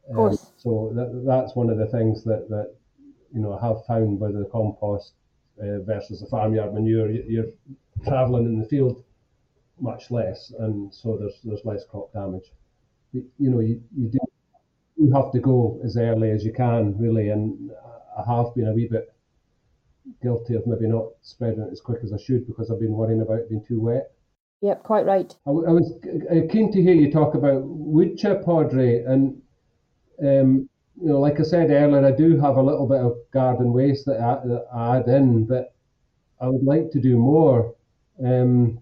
Of 0.09 0.15
course. 0.15 0.41
Um, 0.41 0.47
so 0.57 0.91
that, 0.93 1.23
that's 1.25 1.55
one 1.55 1.69
of 1.69 1.77
the 1.77 1.87
things 1.87 2.23
that 2.23 2.49
that 2.49 2.75
you 3.33 3.41
know 3.41 3.57
I 3.57 3.67
have 3.67 3.85
found 3.85 4.19
with 4.19 4.37
the 4.37 4.45
compost 4.45 5.13
uh, 5.61 5.79
versus 5.79 6.21
the 6.21 6.27
farmyard 6.27 6.73
manure. 6.73 7.09
You're 7.09 7.51
travelling 8.03 8.45
in 8.45 8.59
the 8.59 8.65
field 8.65 9.03
much 9.79 10.11
less, 10.11 10.51
and 10.59 10.93
so 10.93 11.17
there's 11.17 11.39
there's 11.43 11.65
less 11.65 11.85
crop 11.85 12.13
damage. 12.13 12.51
You, 13.11 13.25
you 13.39 13.49
know, 13.49 13.59
you, 13.61 13.81
you 13.95 14.09
do 14.09 14.19
you 15.05 15.13
have 15.13 15.31
to 15.31 15.39
go 15.39 15.79
as 15.83 15.97
early 15.97 16.31
as 16.31 16.43
you 16.43 16.51
can, 16.51 16.97
really, 16.97 17.29
and 17.29 17.71
I 18.17 18.23
have 18.35 18.55
been 18.55 18.67
a 18.67 18.73
wee 18.73 18.87
bit 18.89 19.13
guilty 20.21 20.55
of 20.55 20.65
maybe 20.67 20.87
not 20.87 21.07
spreading 21.21 21.61
it 21.61 21.71
as 21.71 21.81
quick 21.81 21.99
as 22.03 22.13
I 22.13 22.17
should 22.17 22.47
because 22.47 22.69
I've 22.69 22.79
been 22.79 22.93
worrying 22.93 23.21
about 23.21 23.39
it 23.39 23.49
being 23.49 23.63
too 23.67 23.81
wet. 23.81 24.11
Yep, 24.61 24.83
quite 24.83 25.05
right. 25.05 25.33
I, 25.45 25.49
I 25.49 25.71
was 25.71 25.93
keen 26.49 26.71
to 26.71 26.81
hear 26.81 26.93
you 26.93 27.11
talk 27.11 27.35
about 27.35 27.63
wood 27.65 28.17
chip, 28.17 28.47
Audrey, 28.47 29.03
and 29.03 29.41
um, 30.21 30.69
you 31.01 31.09
know, 31.09 31.19
like 31.19 31.39
I 31.39 31.43
said 31.43 31.69
earlier, 31.69 32.05
I 32.05 32.11
do 32.11 32.39
have 32.39 32.55
a 32.55 32.63
little 32.63 32.87
bit 32.87 33.01
of 33.01 33.17
garden 33.31 33.73
waste 33.73 34.05
that 34.05 34.19
I, 34.19 34.47
that 34.47 34.65
I 34.73 34.97
add 34.97 35.07
in, 35.07 35.45
but 35.45 35.75
I 36.39 36.47
would 36.47 36.63
like 36.63 36.89
to 36.91 37.01
do 37.01 37.17
more. 37.17 37.75
Um, 38.23 38.79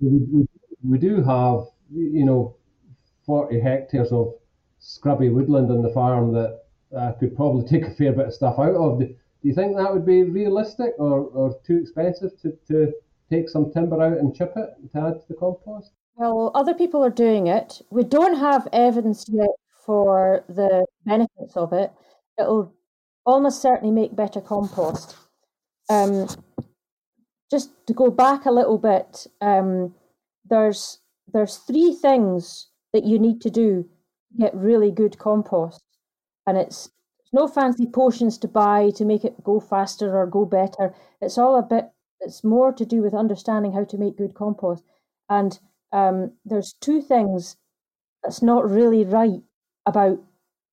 we, 0.00 0.18
we, 0.30 0.48
we 0.86 0.98
do 0.98 1.16
have, 1.22 1.64
you 1.90 2.24
know, 2.24 2.56
40 3.24 3.60
hectares 3.60 4.12
of 4.12 4.34
scrubby 4.82 5.30
woodland 5.30 5.70
on 5.70 5.80
the 5.80 5.90
farm 5.90 6.32
that 6.32 6.64
I 6.96 7.12
could 7.12 7.34
probably 7.34 7.66
take 7.68 7.86
a 7.86 7.94
fair 7.94 8.12
bit 8.12 8.26
of 8.26 8.34
stuff 8.34 8.58
out 8.58 8.74
of. 8.74 8.98
Do, 8.98 9.14
you 9.42 9.54
think 9.54 9.76
that 9.76 9.92
would 9.92 10.06
be 10.06 10.22
realistic 10.22 10.92
or, 10.98 11.22
or 11.34 11.58
too 11.66 11.78
expensive 11.78 12.40
to, 12.42 12.52
to 12.68 12.92
take 13.28 13.48
some 13.48 13.72
timber 13.72 14.00
out 14.00 14.18
and 14.18 14.34
chip 14.36 14.52
it 14.56 14.70
to 14.92 14.98
add 14.98 15.20
to 15.20 15.28
the 15.28 15.34
compost? 15.34 15.90
Well, 16.14 16.52
other 16.54 16.74
people 16.74 17.02
are 17.02 17.10
doing 17.10 17.48
it. 17.48 17.80
We 17.90 18.04
don't 18.04 18.38
have 18.38 18.68
evidence 18.72 19.24
yet 19.28 19.50
for 19.84 20.44
the 20.48 20.86
benefits 21.04 21.56
of 21.56 21.72
it. 21.72 21.90
It'll 22.38 22.72
almost 23.26 23.62
certainly 23.62 23.92
make 23.92 24.14
better 24.14 24.40
compost. 24.40 25.16
Um, 25.88 26.28
just 27.50 27.70
to 27.86 27.94
go 27.94 28.10
back 28.10 28.46
a 28.46 28.52
little 28.52 28.78
bit, 28.78 29.26
um, 29.40 29.94
there's 30.48 30.98
there's 31.32 31.56
three 31.56 31.94
things 31.94 32.68
that 32.92 33.04
you 33.04 33.18
need 33.18 33.40
to 33.40 33.50
do 33.50 33.88
get 34.38 34.54
really 34.54 34.90
good 34.90 35.18
compost, 35.18 35.84
and 36.46 36.56
it's 36.58 36.90
no 37.32 37.48
fancy 37.48 37.86
potions 37.86 38.38
to 38.38 38.48
buy 38.48 38.90
to 38.96 39.04
make 39.04 39.24
it 39.24 39.42
go 39.42 39.60
faster 39.60 40.16
or 40.16 40.26
go 40.26 40.44
better. 40.44 40.94
It's 41.20 41.38
all 41.38 41.58
a 41.58 41.62
bit. 41.62 41.90
It's 42.20 42.44
more 42.44 42.72
to 42.72 42.84
do 42.84 43.02
with 43.02 43.14
understanding 43.14 43.72
how 43.72 43.84
to 43.84 43.98
make 43.98 44.16
good 44.16 44.34
compost, 44.34 44.84
and 45.28 45.58
um, 45.92 46.32
there's 46.44 46.74
two 46.80 47.00
things 47.00 47.56
that's 48.22 48.42
not 48.42 48.70
really 48.70 49.04
right 49.04 49.40
about 49.86 50.20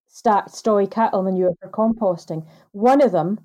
stacked 0.07 0.49
strawy 0.49 0.89
cattle 0.89 1.24
manure 1.24 1.53
for 1.62 1.70
composting. 1.70 2.45
One 2.72 3.01
of 3.01 3.12
them 3.12 3.39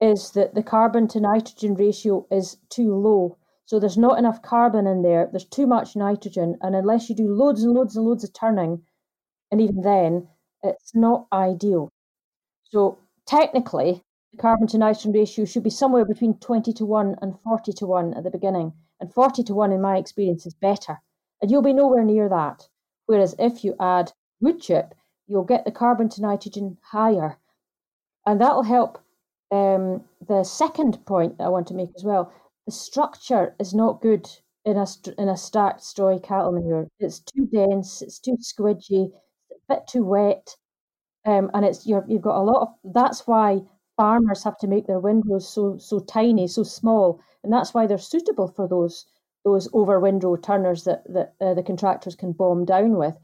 is 0.00 0.32
that 0.32 0.54
the 0.54 0.62
carbon 0.62 1.08
to 1.08 1.20
nitrogen 1.20 1.74
ratio 1.74 2.26
is 2.30 2.58
too 2.68 2.94
low. 2.94 3.38
So 3.64 3.78
there's 3.78 3.96
not 3.96 4.18
enough 4.18 4.42
carbon 4.42 4.86
in 4.86 5.02
there, 5.02 5.28
there's 5.30 5.44
too 5.44 5.66
much 5.66 5.96
nitrogen, 5.96 6.58
and 6.60 6.74
unless 6.74 7.08
you 7.08 7.14
do 7.14 7.32
loads 7.32 7.62
and 7.62 7.72
loads 7.72 7.96
and 7.96 8.04
loads 8.04 8.24
of 8.24 8.32
turning, 8.32 8.82
and 9.52 9.60
even 9.60 9.82
then, 9.82 10.28
it's 10.62 10.94
not 10.94 11.26
ideal. 11.30 11.90
So 12.64 12.98
technically, 13.26 14.02
the 14.32 14.38
carbon 14.38 14.66
to 14.68 14.78
nitrogen 14.78 15.12
ratio 15.12 15.44
should 15.44 15.62
be 15.62 15.70
somewhere 15.70 16.06
between 16.06 16.38
20 16.38 16.72
to 16.72 16.86
1 16.86 17.16
and 17.20 17.38
40 17.40 17.72
to 17.74 17.86
1 17.86 18.14
at 18.14 18.24
the 18.24 18.30
beginning. 18.30 18.72
And 18.98 19.12
40 19.12 19.42
to 19.44 19.54
1, 19.54 19.70
in 19.72 19.82
my 19.82 19.98
experience, 19.98 20.46
is 20.46 20.54
better. 20.54 21.02
And 21.42 21.50
you'll 21.50 21.60
be 21.60 21.74
nowhere 21.74 22.02
near 22.02 22.30
that. 22.30 22.66
Whereas 23.04 23.34
if 23.38 23.62
you 23.62 23.76
add 23.78 24.12
wood 24.40 24.60
chip, 24.60 24.94
you'll 25.26 25.44
get 25.44 25.66
the 25.66 25.70
carbon 25.70 26.08
to 26.10 26.22
nitrogen 26.22 26.78
higher. 26.90 27.36
And 28.24 28.40
that'll 28.40 28.62
help 28.62 28.98
um, 29.50 30.04
the 30.26 30.44
second 30.44 31.04
point 31.04 31.36
that 31.36 31.44
I 31.44 31.50
want 31.50 31.66
to 31.66 31.74
make 31.74 31.90
as 31.94 32.04
well, 32.04 32.32
the 32.64 32.72
structure 32.72 33.54
is 33.60 33.74
not 33.74 34.00
good 34.00 34.30
in 34.64 34.78
a 34.78 34.86
in 35.18 35.28
a 35.28 35.36
stacked 35.36 35.80
strawy 35.80 36.22
cattle 36.22 36.52
manure. 36.52 36.88
It's 36.98 37.20
too 37.20 37.46
dense. 37.46 38.00
It's 38.00 38.18
too 38.18 38.38
squidgy. 38.40 39.12
Bit 39.72 39.86
too 39.86 40.04
wet, 40.04 40.56
um, 41.24 41.50
and 41.54 41.64
it's 41.64 41.86
you 41.86 42.02
you've 42.06 42.22
got 42.22 42.40
a 42.40 42.48
lot 42.50 42.62
of. 42.62 42.92
That's 42.92 43.26
why 43.26 43.62
farmers 43.96 44.44
have 44.44 44.58
to 44.58 44.66
make 44.66 44.86
their 44.86 45.00
windrows 45.00 45.48
so 45.48 45.78
so 45.78 46.00
tiny, 46.00 46.46
so 46.46 46.62
small, 46.62 47.20
and 47.42 47.52
that's 47.52 47.72
why 47.72 47.86
they're 47.86 47.96
suitable 47.98 48.48
for 48.48 48.68
those 48.68 49.06
those 49.44 49.68
over 49.72 49.98
windrow 49.98 50.36
turners 50.36 50.84
that 50.84 51.04
that 51.14 51.34
uh, 51.40 51.54
the 51.54 51.62
contractors 51.62 52.14
can 52.16 52.32
bomb 52.32 52.64
down 52.66 52.96
with. 52.96 53.16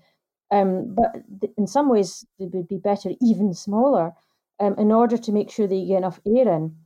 Um, 0.50 0.94
but 0.94 1.22
in 1.58 1.66
some 1.66 1.88
ways, 1.90 2.24
they 2.38 2.46
would 2.46 2.68
be 2.68 2.78
better 2.78 3.10
even 3.20 3.52
smaller 3.52 4.14
um, 4.60 4.74
in 4.78 4.90
order 4.90 5.18
to 5.18 5.32
make 5.32 5.50
sure 5.50 5.66
that 5.66 5.76
you 5.76 5.88
get 5.88 5.98
enough 5.98 6.20
air 6.26 6.48
in. 6.48 6.76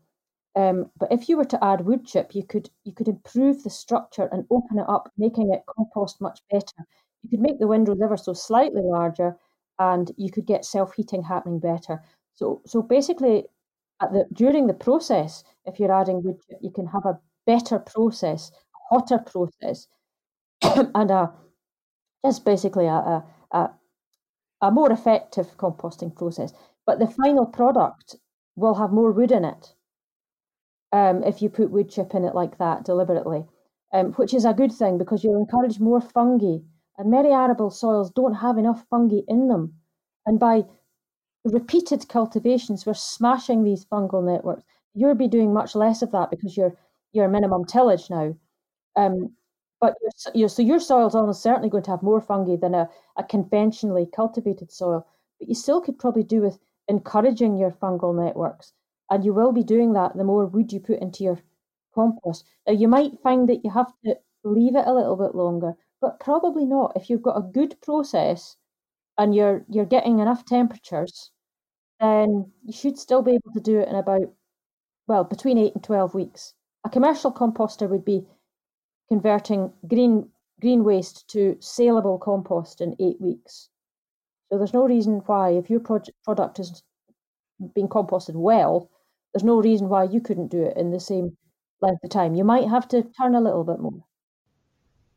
Um, 0.55 0.91
but 0.99 1.13
if 1.13 1.29
you 1.29 1.37
were 1.37 1.47
to 1.47 1.65
add 1.65 1.83
wood 1.87 2.05
chip, 2.05 2.35
you 2.35 2.43
could 2.45 2.69
you 2.85 2.93
could 2.93 3.09
improve 3.09 3.63
the 3.63 3.71
structure 3.71 4.29
and 4.33 4.45
open 4.51 4.79
it 4.79 4.89
up, 4.89 5.11
making 5.17 5.53
it 5.53 5.63
compost 5.67 6.21
much 6.21 6.41
better. 6.51 6.87
You 7.23 7.31
could 7.31 7.41
make 7.41 7.59
the 7.59 7.69
windrows 7.69 8.01
ever 8.03 8.17
so 8.17 8.33
slightly 8.33 8.83
larger, 8.83 9.39
and 9.79 10.11
you 10.17 10.31
could 10.31 10.47
get 10.47 10.65
self 10.65 10.95
heating 10.95 11.23
happening 11.23 11.59
better. 11.61 12.03
So 12.35 12.63
so 12.67 12.83
basically, 12.83 13.45
at 14.01 14.13
the 14.13 14.27
during 14.33 14.67
the 14.67 14.75
process, 14.75 15.45
if 15.67 15.79
you're 15.79 15.93
adding 15.93 16.23
wood 16.23 16.41
you 16.61 16.71
can 16.71 16.87
have 16.87 17.07
a 17.07 17.19
better 17.47 17.79
process, 17.79 18.51
a 18.51 18.95
hotter 18.95 19.19
process, 19.19 19.89
and 20.95 21.11
a 21.11 21.33
just 22.25 22.45
basically 22.45 22.87
a, 22.87 23.25
a 23.53 23.71
a 24.61 24.71
more 24.71 24.93
effective 24.93 25.57
composting 25.57 26.15
process 26.15 26.53
but 26.87 27.01
the 27.01 27.07
final 27.09 27.47
product 27.47 28.15
will 28.55 28.75
have 28.75 28.93
more 28.93 29.11
wood 29.11 29.33
in 29.33 29.45
it 29.45 29.75
um, 30.93 31.23
if 31.25 31.41
you 31.43 31.49
put 31.49 31.71
wood 31.71 31.91
chip 31.91 32.15
in 32.15 32.25
it 32.25 32.35
like 32.35 32.59
that 32.59 32.85
deliberately, 32.85 33.45
um, 33.93 34.13
which 34.13 34.35
is 34.35 34.45
a 34.45 34.53
good 34.53 34.73
thing 34.73 34.99
because 34.99 35.25
you'll 35.25 35.41
encourage 35.41 35.81
more 35.81 36.01
fungi. 36.01 36.59
And 36.99 37.11
many 37.11 37.31
arable 37.31 37.71
soils 37.71 38.11
don't 38.11 38.35
have 38.35 38.59
enough 38.59 38.85
fungi 38.91 39.21
in 39.29 39.49
them. 39.49 39.75
And 40.27 40.39
by 40.39 40.65
repeated 41.45 42.09
cultivations, 42.09 42.87
we're 42.87 42.95
smashing 42.95 43.65
these 43.65 43.85
fungal 43.85 44.25
networks. 44.25 44.65
You'll 44.95 45.15
be 45.15 45.29
doing 45.29 45.53
much 45.53 45.75
less 45.75 46.03
of 46.03 46.13
that 46.13 46.31
because 46.31 46.57
you're 46.57 46.77
you're 47.13 47.29
minimum 47.29 47.65
tillage 47.65 48.09
now. 48.11 48.35
Um, 48.97 49.35
but 49.81 49.97
so 50.17 50.31
your 50.35 50.79
soil 50.79 51.09
is 51.09 51.15
almost 51.15 51.43
certainly 51.43 51.69
going 51.69 51.83
to 51.85 51.91
have 51.91 52.03
more 52.03 52.21
fungi 52.21 52.57
than 52.57 52.75
a, 52.75 52.89
a 53.17 53.25
conventionally 53.25 54.07
cultivated 54.07 54.71
soil. 54.71 55.07
But 55.39 55.49
you 55.49 55.55
still 55.55 55.81
could 55.81 55.99
probably 55.99 56.23
do 56.23 56.41
with 56.41 56.59
encouraging 56.89 57.57
your 57.57 57.73
fungal 57.73 58.15
networks. 58.15 58.73
And 59.11 59.25
you 59.25 59.35
will 59.35 59.53
be 59.53 59.65
doing 59.65 59.93
that 59.95 60.17
the 60.17 60.25
more 60.25 60.47
wood 60.47 60.73
you 60.73 60.81
put 60.81 61.01
into 61.01 61.25
your 61.25 61.41
compost. 61.95 62.45
Now, 62.67 62.75
you 62.75 62.89
might 62.89 63.21
find 63.23 63.49
that 63.49 63.65
you 63.65 63.71
have 63.71 63.93
to 64.05 64.17
leave 64.45 64.77
it 64.77 64.87
a 64.87 64.95
little 64.95 65.17
bit 65.17 65.35
longer, 65.35 65.75
but 66.03 66.21
probably 66.21 66.67
not. 66.67 66.93
If 66.97 67.09
you've 67.09 67.23
got 67.23 67.39
a 67.39 67.43
good 67.43 67.81
process 67.81 68.57
and 69.19 69.35
you're 69.35 69.65
you're 69.71 69.87
getting 69.87 70.19
enough 70.19 70.45
temperatures, 70.45 71.31
then 72.01 72.53
you 72.65 72.73
should 72.75 72.99
still 72.99 73.23
be 73.23 73.33
able 73.33 73.53
to 73.55 73.61
do 73.61 73.81
it 73.81 73.89
in 73.89 73.95
about 73.95 74.35
well 75.09 75.25
between 75.25 75.59
eight 75.59 75.75
and 75.75 75.85
twelve 75.85 76.15
weeks. 76.15 76.55
A 76.85 76.91
commercial 76.91 77.33
composter 77.33 77.89
would 77.89 78.05
be 78.05 78.27
converting 79.09 79.73
green 79.89 80.29
green 80.61 80.85
waste 80.85 81.29
to 81.29 81.57
saleable 81.61 82.19
compost 82.19 82.81
in 82.81 82.97
eight 83.01 83.21
weeks. 83.21 83.71
So 84.51 84.59
there's 84.59 84.75
no 84.75 84.85
reason 84.87 85.23
why, 85.27 85.51
if 85.51 85.71
your 85.71 85.81
project, 85.81 86.17
product 86.25 86.59
is 86.61 86.83
being 87.75 87.89
composted 87.89 88.35
well, 88.35 88.91
there's 89.33 89.45
no 89.45 89.61
reason 89.63 89.89
why 89.89 90.05
you 90.05 90.21
couldn't 90.21 90.49
do 90.49 90.63
it 90.63 90.77
in 90.77 90.91
the 90.91 91.01
same 91.01 91.37
length 91.81 92.05
of 92.05 92.11
time. 92.11 92.35
You 92.35 92.45
might 92.45 92.69
have 92.69 92.89
to 92.89 93.03
turn 93.03 93.35
a 93.35 93.41
little 93.41 93.65
bit 93.65 93.81
more. 93.81 94.05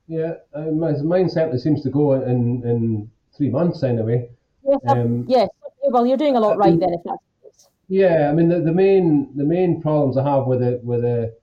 Yeah, 0.08 0.36
uh, 0.54 0.72
mine 0.72 1.30
certainly 1.30 1.58
seems 1.58 1.82
to 1.84 1.90
go 1.90 2.14
in 2.14 2.64
in 2.64 3.10
three 3.36 3.50
months 3.50 3.84
anyway. 3.84 4.30
Yes, 4.68 4.80
um, 4.88 5.26
yes. 5.28 5.50
Well, 5.84 6.06
you're 6.06 6.18
doing 6.18 6.36
a 6.36 6.40
lot 6.40 6.58
right 6.58 6.80
then, 6.80 6.94
if 6.94 7.02
that's 7.04 7.18
the 7.42 7.50
case. 7.50 7.68
Yeah, 7.88 8.30
I 8.30 8.34
mean 8.34 8.50
the, 8.50 8.60
the 8.60 8.72
main 8.72 9.36
the 9.36 9.44
main 9.44 9.82
problems 9.82 10.18
I 10.18 10.24
have 10.24 10.46
with 10.46 10.62
it 10.62 10.84
with 10.84 11.02
the 11.02 11.36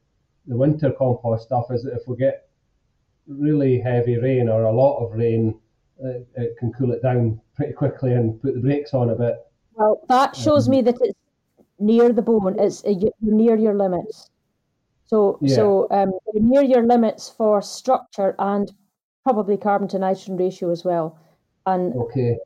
the 0.46 0.56
winter 0.56 0.90
compost 0.90 1.46
stuff 1.46 1.70
is 1.70 1.84
that 1.84 1.94
if 1.94 2.06
we 2.06 2.16
get 2.16 2.48
really 3.26 3.80
heavy 3.80 4.18
rain 4.18 4.48
or 4.48 4.64
a 4.64 4.72
lot 4.72 4.98
of 4.98 5.12
rain, 5.12 5.58
it, 6.00 6.26
it 6.36 6.56
can 6.58 6.72
cool 6.72 6.92
it 6.92 7.02
down 7.02 7.40
pretty 7.54 7.72
quickly 7.72 8.12
and 8.12 8.40
put 8.42 8.54
the 8.54 8.60
brakes 8.60 8.94
on 8.94 9.10
a 9.10 9.14
bit. 9.14 9.36
Well, 9.74 10.00
that 10.08 10.34
shows 10.36 10.66
um, 10.66 10.72
me 10.72 10.82
that 10.82 10.96
it's 11.00 11.18
near 11.78 12.12
the 12.12 12.22
bone. 12.22 12.56
It's 12.58 12.84
uh, 12.84 12.94
near 13.20 13.56
your 13.56 13.74
limits. 13.74 14.30
So, 15.06 15.38
yeah. 15.40 15.54
so 15.56 15.86
um, 15.90 16.12
near 16.34 16.62
your 16.62 16.86
limits 16.86 17.28
for 17.28 17.60
structure 17.60 18.34
and 18.38 18.72
probably 19.24 19.56
carbon 19.56 19.88
to 19.88 19.98
nitrogen 19.98 20.36
ratio 20.36 20.70
as 20.70 20.84
well. 20.84 21.18
And 21.66 21.94
okay, 21.94 22.38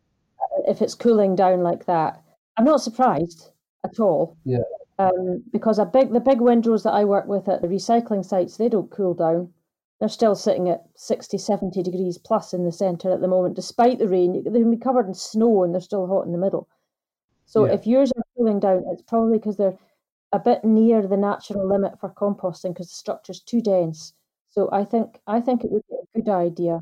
if 0.67 0.83
it's 0.83 0.95
cooling 0.95 1.37
down 1.37 1.63
like 1.63 1.87
that, 1.87 2.23
I'm 2.57 2.65
not 2.65 2.83
surprised 2.83 3.51
at 3.85 4.01
all. 4.01 4.37
Yeah. 4.45 4.59
Um, 4.99 5.43
because 5.53 5.79
a 5.79 5.85
big 5.85 6.13
the 6.13 6.21
big 6.21 6.41
windrows 6.41 6.83
that 6.85 6.95
I 6.95 7.05
work 7.05 7.27
with 7.27 7.49
at 7.49 7.63
the 7.63 7.69
recycling 7.69 8.25
sites, 8.25 8.57
they 8.57 8.69
don't 8.69 8.91
cool 8.91 9.15
down. 9.15 9.53
They're 10.01 10.09
still 10.09 10.35
sitting 10.35 10.69
at 10.69 10.85
60, 10.97 11.39
70 11.39 11.83
degrees 11.83 12.19
plus 12.19 12.53
in 12.53 12.65
the 12.65 12.73
centre 12.73 13.11
at 13.13 13.23
the 13.23 13.29
moment, 13.29 13.57
despite 13.57 13.99
the 13.99 14.09
rain. 14.09 14.43
They 14.45 14.61
can 14.61 14.71
be 14.71 14.77
covered 14.77 15.07
in 15.07 15.15
snow 15.15 15.63
and 15.63 15.73
they're 15.73 15.81
still 15.81 16.07
hot 16.07 16.27
in 16.27 16.33
the 16.33 16.39
middle. 16.39 16.69
So 17.47 17.65
yeah. 17.65 17.73
if 17.73 17.87
yours 17.87 18.13
are 18.13 18.23
cooling 18.37 18.61
down, 18.61 18.85
it's 18.89 19.03
probably 19.03 19.39
because 19.39 19.57
they're 19.57 19.79
a 20.33 20.39
bit 20.39 20.65
near 20.65 21.07
the 21.07 21.17
natural 21.17 21.67
limit 21.67 21.99
for 22.01 22.11
composting 22.11 22.75
because 22.75 22.89
the 22.89 22.95
structure's 22.95 23.41
too 23.41 23.61
dense. 23.61 24.15
So 24.51 24.69
I 24.73 24.85
think 24.85 25.21
I 25.27 25.41
think 25.41 25.65
it 25.65 25.71
would 25.71 25.83
be 25.89 25.97
a 25.97 26.21
good 26.21 26.31
idea 26.31 26.81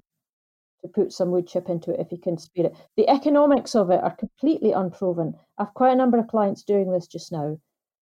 to 0.82 0.88
put 0.88 1.12
some 1.12 1.30
wood 1.30 1.47
chip 1.47 1.68
into 1.68 1.92
it 1.92 2.01
if 2.01 2.12
you 2.12 2.18
can 2.18 2.38
spare 2.38 2.66
it. 2.66 2.76
The 2.97 3.09
economics 3.09 3.74
of 3.74 3.90
it 3.90 4.03
are 4.03 4.14
completely 4.14 4.72
unproven. 4.72 5.34
I've 5.59 5.74
quite 5.74 5.92
a 5.92 5.97
number 5.97 6.18
of 6.18 6.28
clients 6.28 6.62
doing 6.62 6.92
this 6.92 7.07
just 7.07 7.32
now, 7.32 7.59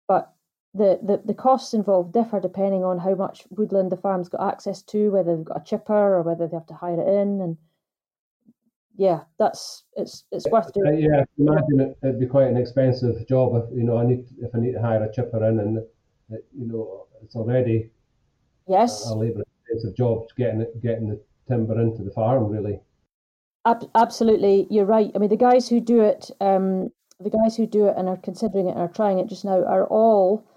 but 0.07 0.33
the, 0.73 0.99
the, 1.03 1.21
the 1.25 1.33
costs 1.33 1.73
involved 1.73 2.13
differ 2.13 2.39
depending 2.39 2.83
on 2.83 2.97
how 2.97 3.13
much 3.13 3.45
woodland 3.49 3.91
the 3.91 3.97
farm's 3.97 4.29
got 4.29 4.47
access 4.47 4.81
to, 4.83 5.11
whether 5.11 5.35
they've 5.35 5.45
got 5.45 5.61
a 5.61 5.65
chipper 5.65 6.15
or 6.15 6.21
whether 6.21 6.47
they 6.47 6.55
have 6.55 6.67
to 6.67 6.73
hire 6.73 7.01
it 7.01 7.07
in, 7.07 7.41
and 7.41 7.57
yeah, 8.97 9.21
that's 9.39 9.83
it's 9.95 10.25
it's 10.31 10.47
worth 10.49 10.71
doing. 10.73 10.93
Uh, 10.93 10.97
yeah, 10.97 11.23
imagine 11.37 11.79
it, 11.81 11.97
would 12.01 12.19
be 12.19 12.25
quite 12.25 12.47
an 12.47 12.57
expensive 12.57 13.25
job 13.27 13.55
if 13.55 13.77
you 13.77 13.83
know 13.83 13.97
I 13.97 14.05
need 14.05 14.25
if 14.39 14.53
I 14.53 14.59
need 14.59 14.73
to 14.73 14.81
hire 14.81 15.03
a 15.03 15.11
chipper 15.11 15.43
in, 15.47 15.59
and 15.59 15.77
it, 15.77 16.45
you 16.57 16.67
know 16.67 17.07
it's 17.23 17.35
already 17.35 17.89
yes 18.67 19.09
a, 19.09 19.13
a 19.13 19.15
labour 19.15 19.43
intensive 19.69 19.95
job 19.95 20.27
getting 20.37 20.61
it, 20.61 20.81
getting 20.81 21.07
the 21.09 21.21
timber 21.47 21.79
into 21.81 22.03
the 22.03 22.11
farm 22.11 22.47
really. 22.47 22.79
Ab- 23.65 23.89
absolutely, 23.95 24.67
you're 24.69 24.85
right. 24.85 25.11
I 25.13 25.19
mean, 25.19 25.29
the 25.29 25.37
guys 25.37 25.69
who 25.69 25.79
do 25.79 26.01
it, 26.01 26.31
um, 26.41 26.89
the 27.19 27.29
guys 27.29 27.55
who 27.55 27.67
do 27.67 27.87
it 27.87 27.95
and 27.95 28.09
are 28.09 28.17
considering 28.17 28.67
it 28.67 28.71
and 28.71 28.79
are 28.79 28.87
trying 28.87 29.19
it 29.19 29.27
just 29.27 29.45
now 29.45 29.63
are 29.63 29.85
all 29.87 30.47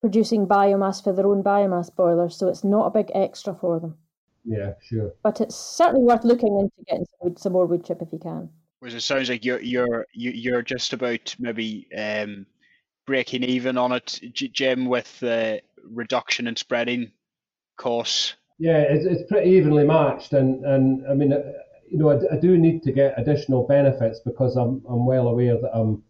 producing 0.00 0.46
biomass 0.46 1.02
for 1.02 1.12
their 1.12 1.26
own 1.26 1.42
biomass 1.42 1.94
boilers, 1.94 2.36
so 2.36 2.48
it's 2.48 2.64
not 2.64 2.86
a 2.86 2.90
big 2.90 3.10
extra 3.14 3.54
for 3.54 3.80
them. 3.80 3.96
Yeah, 4.48 4.72
sure. 4.82 5.12
But 5.22 5.42
it's 5.42 5.54
certainly 5.54 6.04
worth 6.04 6.24
looking 6.24 6.58
into 6.58 6.72
getting 6.88 7.04
some, 7.04 7.18
wood, 7.20 7.38
some 7.38 7.52
more 7.52 7.66
wood 7.66 7.84
chip 7.84 8.00
if 8.00 8.10
you 8.12 8.18
can. 8.18 8.48
Whereas 8.80 8.94
it 8.94 9.02
sounds 9.02 9.28
like 9.28 9.44
you're 9.44 9.60
you're 9.60 10.06
you're 10.12 10.62
just 10.62 10.92
about 10.94 11.36
maybe 11.38 11.86
um, 11.96 12.46
breaking 13.06 13.42
even 13.42 13.76
on 13.76 13.92
it, 13.92 14.20
Jim, 14.32 14.86
with 14.86 15.20
the 15.20 15.60
reduction 15.84 16.46
and 16.46 16.56
spreading 16.56 17.10
costs. 17.76 18.34
Yeah, 18.58 18.80
it's, 18.80 19.04
it's 19.04 19.30
pretty 19.30 19.50
evenly 19.50 19.84
matched, 19.84 20.32
and 20.32 20.64
and 20.64 21.06
I 21.06 21.14
mean, 21.14 21.32
uh, 21.32 21.42
you 21.90 21.98
know, 21.98 22.10
I, 22.10 22.34
I 22.34 22.38
do 22.40 22.56
need 22.56 22.82
to 22.84 22.92
get 22.92 23.18
additional 23.18 23.66
benefits 23.66 24.20
because 24.20 24.56
I'm 24.56 24.82
I'm 24.88 25.04
well 25.04 25.28
aware 25.28 25.60
that 25.60 25.76
I'm 25.76 26.02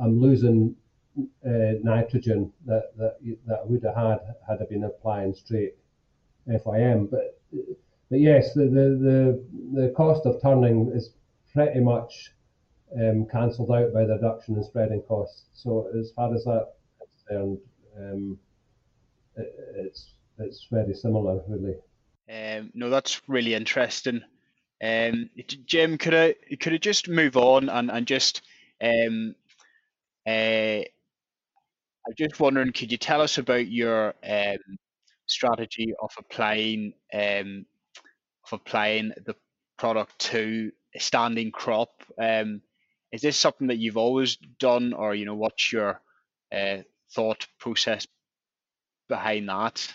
I'm 0.00 0.20
losing 0.20 0.76
uh, 1.18 1.74
nitrogen 1.82 2.52
that, 2.66 2.92
that 2.98 3.16
that 3.46 3.60
I 3.60 3.64
would 3.64 3.82
have 3.82 3.96
had 3.96 4.18
had 4.46 4.62
I 4.62 4.66
been 4.66 4.84
applying 4.84 5.34
straight 5.34 5.74
FYM. 6.48 7.10
But 7.10 7.39
but 7.52 8.20
yes, 8.20 8.54
the 8.54 8.64
the 8.64 9.44
the, 9.74 9.80
the 9.80 9.94
cost 9.96 10.26
of 10.26 10.40
turning 10.42 10.90
is 10.94 11.10
pretty 11.52 11.80
much 11.80 12.32
um, 12.96 13.26
cancelled 13.30 13.70
out 13.70 13.92
by 13.92 14.04
the 14.04 14.14
reduction 14.14 14.56
in 14.56 14.64
spreading 14.64 15.02
costs. 15.02 15.44
So 15.54 15.88
as 15.98 16.10
far 16.12 16.34
as 16.34 16.44
that 16.44 16.74
is 17.02 17.08
concerned, 17.26 17.58
um, 17.98 18.38
it, 19.36 19.54
it's 19.76 20.14
it's 20.38 20.66
very 20.70 20.94
similar, 20.94 21.42
really. 21.48 21.76
Um, 22.28 22.70
no, 22.74 22.90
that's 22.90 23.20
really 23.28 23.54
interesting. 23.54 24.22
Um, 24.82 25.28
Jim, 25.66 25.98
could 25.98 26.14
I 26.14 26.34
could 26.60 26.72
I 26.72 26.78
just 26.78 27.08
move 27.08 27.36
on 27.36 27.68
and 27.68 27.90
and 27.90 28.06
just 28.06 28.42
um, 28.82 29.34
uh, 30.26 30.82
I'm 32.06 32.14
just 32.16 32.40
wondering, 32.40 32.72
could 32.72 32.90
you 32.90 32.98
tell 32.98 33.20
us 33.20 33.38
about 33.38 33.68
your 33.68 34.14
um, 34.26 34.78
strategy 35.30 35.92
of 36.02 36.10
applying 36.18 36.94
um, 37.12 37.66
of 38.44 38.60
applying 38.60 39.12
the 39.26 39.34
product 39.78 40.18
to 40.18 40.72
a 40.94 41.00
standing 41.00 41.50
crop? 41.50 41.90
Um, 42.20 42.62
is 43.12 43.22
this 43.22 43.36
something 43.36 43.68
that 43.68 43.78
you've 43.78 43.96
always 43.96 44.36
done, 44.58 44.92
or 44.92 45.14
you 45.14 45.24
know, 45.24 45.34
what's 45.34 45.72
your 45.72 46.00
uh, 46.52 46.78
thought 47.12 47.46
process 47.58 48.06
behind 49.08 49.48
that? 49.48 49.92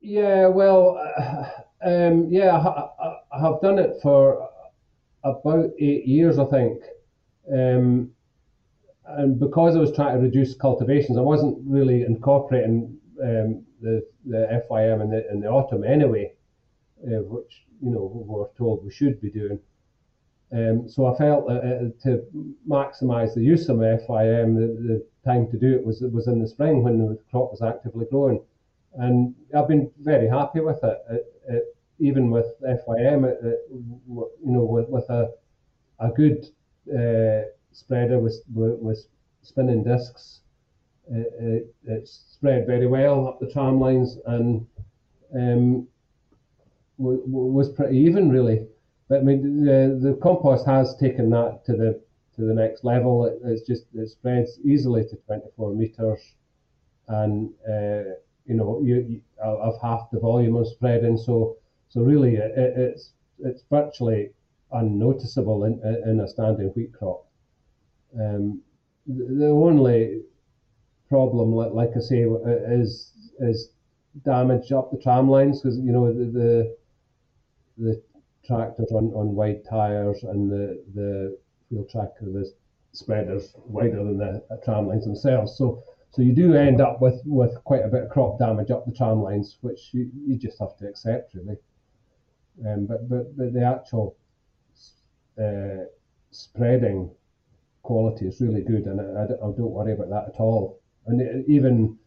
Yeah, 0.00 0.46
well, 0.48 0.98
uh, 0.98 1.48
um, 1.84 2.28
yeah, 2.30 2.56
I, 2.56 3.16
I, 3.32 3.40
have 3.40 3.60
done 3.60 3.78
it 3.78 3.96
for 4.02 4.48
about 5.22 5.70
eight 5.78 6.06
years, 6.06 6.38
I 6.38 6.44
think. 6.46 6.82
Um, 7.52 8.10
and 9.06 9.38
because 9.38 9.76
I 9.76 9.80
was 9.80 9.92
trying 9.92 10.16
to 10.16 10.22
reduce 10.22 10.54
cultivations, 10.54 11.18
I 11.18 11.22
wasn't 11.22 11.58
really 11.66 12.02
incorporating 12.02 12.98
um, 13.22 13.64
the 13.82 14.06
the 14.26 14.62
FYM 14.68 15.02
in 15.02 15.10
the 15.10 15.30
in 15.30 15.40
the 15.40 15.48
autumn 15.48 15.84
anyway, 15.84 16.32
uh, 17.04 17.22
which 17.34 17.64
you 17.82 17.90
know 17.90 18.10
we're 18.14 18.48
told 18.56 18.84
we 18.84 18.90
should 18.92 19.20
be 19.20 19.30
doing. 19.30 19.58
Um, 20.52 20.88
so 20.88 21.06
I 21.06 21.16
felt 21.16 21.48
that 21.48 21.62
uh, 21.64 22.02
to 22.04 22.22
maximise 22.68 23.34
the 23.34 23.42
use 23.42 23.68
of 23.68 23.78
my 23.78 23.96
FYM, 24.06 24.54
the, 24.54 24.66
the 24.88 25.06
time 25.24 25.50
to 25.50 25.58
do 25.58 25.74
it 25.74 25.84
was 25.84 26.00
was 26.00 26.26
in 26.28 26.40
the 26.40 26.48
spring 26.48 26.82
when 26.82 26.98
the 26.98 27.18
crop 27.30 27.50
was 27.50 27.62
actively 27.62 28.06
growing, 28.10 28.40
and 28.94 29.34
I've 29.54 29.68
been 29.68 29.90
very 30.00 30.28
happy 30.28 30.60
with 30.60 30.82
it. 30.84 30.98
it, 31.10 31.26
it 31.48 31.76
even 31.98 32.30
with 32.30 32.46
FYM, 32.62 33.24
it, 33.24 33.60
you 33.70 34.30
know, 34.42 34.64
with, 34.64 34.88
with 34.88 35.08
a 35.08 35.32
a 35.98 36.10
good 36.10 36.46
uh, 36.90 37.48
spreader 37.72 38.18
with 38.18 38.42
with 38.48 39.06
spinning 39.42 39.84
discs. 39.84 40.41
It, 41.12 41.32
it, 41.38 41.74
it, 41.84 42.08
spread 42.08 42.66
very 42.66 42.86
well 42.86 43.28
up 43.28 43.40
the 43.40 43.50
tram 43.50 43.78
lines 43.80 44.18
and 44.26 44.66
um, 45.34 45.86
w- 46.98 47.20
w- 47.26 47.52
was 47.52 47.70
pretty 47.72 47.98
even 47.98 48.30
really. 48.30 48.66
But 49.08 49.20
I 49.20 49.22
mean, 49.22 49.64
the 49.64 49.98
the 50.00 50.14
compost 50.22 50.66
has 50.66 50.96
taken 50.96 51.30
that 51.30 51.64
to 51.66 51.76
the 51.76 52.00
to 52.36 52.42
the 52.42 52.54
next 52.54 52.84
level. 52.84 53.26
It, 53.26 53.38
it's 53.44 53.66
just 53.66 53.84
it 53.94 54.08
spreads 54.08 54.58
easily 54.64 55.04
to 55.08 55.16
24 55.16 55.74
meters, 55.74 56.20
and 57.08 57.50
uh, 57.68 58.14
you 58.46 58.54
know 58.54 58.80
you, 58.82 58.96
you 59.08 59.20
of 59.42 59.80
half 59.82 60.10
the 60.12 60.20
volume 60.20 60.56
of 60.56 60.66
spreading. 60.68 61.18
So 61.18 61.56
so 61.88 62.00
really, 62.02 62.36
it, 62.36 62.52
it's 62.56 63.12
it's 63.40 63.62
virtually 63.70 64.30
unnoticeable 64.72 65.64
in 65.64 65.74
in 66.08 66.20
a 66.20 66.28
standing 66.28 66.68
wheat 66.68 66.92
crop. 66.94 67.26
Um, 68.18 68.62
the 69.06 69.48
only 69.48 70.22
problem, 71.12 71.52
like 71.52 71.90
I 71.94 72.00
say, 72.00 72.20
is 72.80 73.12
is 73.38 73.68
damage 74.24 74.72
up 74.72 74.90
the 74.90 74.98
tram 74.98 75.28
lines 75.28 75.60
because 75.60 75.76
you 75.78 75.92
know 75.92 76.06
the, 76.10 76.24
the, 76.40 76.76
the 77.84 78.02
tractors 78.46 78.90
on, 78.92 79.12
on 79.20 79.34
wide 79.34 79.62
tires 79.68 80.22
and 80.22 80.50
the 80.50 80.82
the 80.94 81.38
wheel 81.68 81.86
tractor 81.92 82.24
the 82.24 82.50
spreaders 82.92 83.54
wider 83.66 84.02
than 84.04 84.16
the 84.16 84.60
tram 84.64 84.88
lines 84.88 85.04
themselves. 85.04 85.54
So 85.58 85.82
so 86.12 86.22
you 86.22 86.34
do 86.34 86.54
end 86.54 86.80
up 86.80 87.02
with, 87.02 87.20
with 87.26 87.54
quite 87.64 87.84
a 87.84 87.88
bit 87.88 88.04
of 88.04 88.10
crop 88.10 88.38
damage 88.38 88.70
up 88.70 88.86
the 88.86 88.92
tram 88.92 89.22
lines, 89.22 89.58
which 89.60 89.90
you, 89.92 90.10
you 90.26 90.38
just 90.38 90.58
have 90.60 90.76
to 90.78 90.88
accept 90.88 91.34
really. 91.34 91.58
Um, 92.66 92.86
but, 92.86 93.06
but 93.08 93.36
but 93.36 93.52
the 93.52 93.64
actual 93.64 94.16
uh, 95.38 95.84
spreading 96.30 97.10
quality 97.82 98.26
is 98.26 98.40
really 98.40 98.62
good, 98.62 98.84
and 98.86 98.98
I, 99.00 99.24
I, 99.24 99.26
don't 99.26 99.76
worry 99.78 99.92
about 99.92 100.10
that 100.10 100.34
at 100.34 100.40
all. 100.40 100.81
And 101.06 101.20
uh, 101.20 101.42
even 101.46 101.98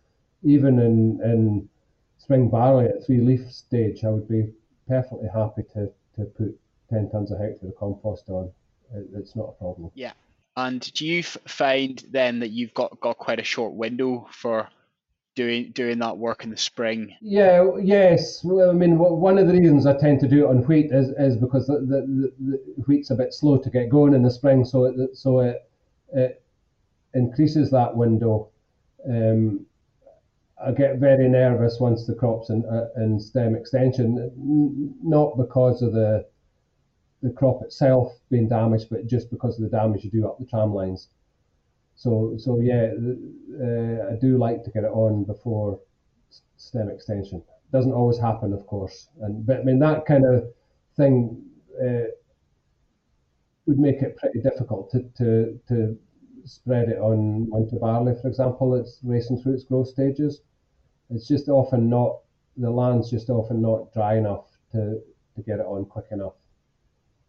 even 0.43 0.79
in 0.79 1.21
in 1.23 1.69
spring 2.17 2.49
barley 2.49 2.85
at 2.85 3.05
three 3.05 3.21
leaf 3.21 3.51
stage, 3.51 4.03
I 4.03 4.09
would 4.09 4.27
be 4.27 4.51
perfectly 4.87 5.29
happy 5.33 5.63
to, 5.73 5.91
to 6.15 6.25
put 6.25 6.57
10 6.89 7.09
tonnes 7.09 7.31
a 7.31 7.37
hectare 7.37 7.69
of 7.69 7.77
compost 7.77 8.29
on. 8.29 8.51
It, 8.93 9.07
it's 9.15 9.35
not 9.35 9.49
a 9.49 9.51
problem. 9.53 9.91
Yeah. 9.95 10.13
And 10.57 10.81
do 10.93 11.05
you 11.05 11.19
f- 11.19 11.37
find 11.47 12.03
then 12.11 12.39
that 12.39 12.49
you've 12.49 12.73
got, 12.73 12.99
got 13.01 13.17
quite 13.17 13.39
a 13.39 13.43
short 13.43 13.73
window 13.73 14.27
for 14.31 14.69
doing 15.35 15.71
doing 15.73 15.99
that 15.99 16.17
work 16.17 16.43
in 16.43 16.49
the 16.49 16.57
spring? 16.57 17.13
Yeah, 17.21 17.71
yes. 17.81 18.43
Well, 18.43 18.69
I 18.69 18.73
mean, 18.73 18.97
one 18.97 19.37
of 19.37 19.47
the 19.47 19.53
reasons 19.53 19.85
I 19.85 19.97
tend 19.97 20.21
to 20.21 20.27
do 20.27 20.45
it 20.45 20.49
on 20.49 20.63
wheat 20.63 20.91
is, 20.91 21.09
is 21.17 21.35
because 21.35 21.67
the, 21.67 21.79
the, 21.79 22.31
the 22.39 22.57
wheat's 22.87 23.11
a 23.11 23.15
bit 23.15 23.33
slow 23.33 23.57
to 23.57 23.69
get 23.69 23.89
going 23.89 24.13
in 24.13 24.23
the 24.23 24.31
spring, 24.31 24.63
so 24.63 24.85
it, 24.85 25.17
so 25.17 25.39
it, 25.39 25.69
it 26.13 26.41
increases 27.13 27.69
that 27.71 27.95
window. 27.95 28.49
Um, 29.09 29.65
I 30.63 30.71
get 30.71 30.99
very 30.99 31.27
nervous 31.27 31.79
once 31.79 32.05
the 32.05 32.15
crop's 32.15 32.49
in, 32.49 32.65
uh, 32.65 32.87
in 32.97 33.19
stem 33.19 33.55
extension, 33.55 34.93
not 35.03 35.37
because 35.37 35.81
of 35.81 35.93
the 35.93 36.25
the 37.21 37.31
crop 37.31 37.63
itself 37.63 38.13
being 38.29 38.47
damaged, 38.47 38.87
but 38.89 39.07
just 39.07 39.31
because 39.31 39.55
of 39.55 39.63
the 39.63 39.75
damage 39.75 40.03
you 40.03 40.11
do 40.11 40.27
up 40.27 40.37
the 40.37 40.45
tram 40.45 40.73
lines. 40.73 41.09
So 41.95 42.35
so 42.37 42.59
yeah, 42.59 42.91
uh, 43.61 44.13
I 44.13 44.15
do 44.19 44.37
like 44.37 44.63
to 44.63 44.71
get 44.71 44.83
it 44.83 44.91
on 44.91 45.23
before 45.23 45.79
stem 46.57 46.89
extension. 46.89 47.43
Doesn't 47.71 47.93
always 47.93 48.17
happen, 48.17 48.53
of 48.53 48.65
course, 48.67 49.07
and 49.21 49.45
but 49.45 49.59
I 49.59 49.63
mean 49.63 49.79
that 49.79 50.05
kind 50.05 50.25
of 50.25 50.53
thing 50.95 51.43
uh, 51.81 52.09
would 53.65 53.79
make 53.79 54.01
it 54.01 54.17
pretty 54.17 54.41
difficult 54.41 54.91
to 54.91 55.03
to 55.17 55.59
to 55.67 55.97
spread 56.45 56.89
it 56.89 56.99
on 56.99 57.49
onto 57.51 57.79
barley, 57.79 58.13
for 58.21 58.27
example. 58.27 58.75
It's 58.75 58.99
racing 59.03 59.41
through 59.41 59.53
its 59.53 59.63
growth 59.63 59.87
stages. 59.87 60.41
It's 61.09 61.27
just 61.27 61.49
often 61.49 61.89
not 61.89 62.19
the 62.57 62.69
land's 62.69 63.09
just 63.09 63.29
often 63.29 63.61
not 63.61 63.91
dry 63.93 64.17
enough 64.17 64.45
to 64.71 65.01
to 65.35 65.41
get 65.41 65.59
it 65.59 65.65
on 65.65 65.85
quick 65.85 66.05
enough. 66.11 66.33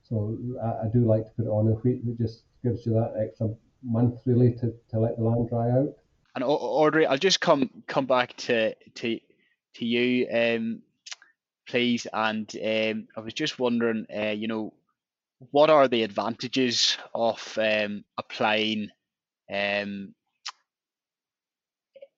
So 0.08 0.38
I, 0.62 0.86
I 0.86 0.88
do 0.92 1.00
like 1.00 1.24
to 1.24 1.30
put 1.30 1.46
it 1.46 1.50
on 1.50 1.66
in 1.66 1.74
wheat. 1.74 2.02
It 2.06 2.18
just 2.18 2.42
gives 2.62 2.86
you 2.86 2.92
that 2.92 3.14
extra 3.20 3.50
month 3.82 4.20
really 4.24 4.52
to, 4.52 4.72
to 4.90 4.98
let 4.98 5.16
the 5.16 5.24
land 5.24 5.48
dry 5.48 5.70
out. 5.70 5.96
And 6.34 6.44
Audrey, 6.44 7.06
I'll 7.06 7.18
just 7.18 7.40
come 7.40 7.70
come 7.86 8.06
back 8.06 8.36
to 8.36 8.74
to 8.74 9.20
to 9.74 9.84
you, 9.84 10.28
um, 10.30 10.82
please. 11.66 12.06
And 12.12 12.50
um, 12.62 13.08
I 13.16 13.20
was 13.20 13.34
just 13.34 13.58
wondering, 13.58 14.06
uh, 14.14 14.30
you 14.30 14.46
know, 14.46 14.74
what 15.50 15.70
are 15.70 15.88
the 15.88 16.02
advantages 16.02 16.98
of 17.14 17.58
um, 17.60 18.04
applying 18.18 18.90
um, 19.52 20.14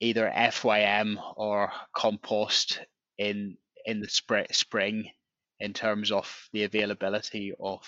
either 0.01 0.31
FYM 0.35 1.17
or 1.37 1.73
compost 1.95 2.81
in 3.17 3.57
in 3.85 4.01
the 4.01 4.09
spring 4.09 5.11
in 5.61 5.73
terms 5.73 6.13
of 6.13 6.49
the 6.53 6.65
availability 6.65 7.53
of 7.59 7.81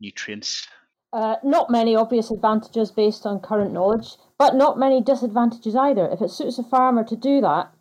nutrients? 0.00 0.66
Uh, 1.12 1.36
not 1.42 1.70
many 1.70 1.94
obvious 1.94 2.30
advantages 2.30 2.90
based 2.90 3.26
on 3.26 3.40
current 3.40 3.72
knowledge, 3.72 4.16
but 4.38 4.54
not 4.54 4.78
many 4.78 5.00
disadvantages 5.00 5.76
either. 5.76 6.08
If 6.10 6.22
it 6.22 6.30
suits 6.30 6.58
a 6.58 6.62
farmer 6.62 7.04
to 7.04 7.16
do 7.16 7.40
that, 7.40 7.72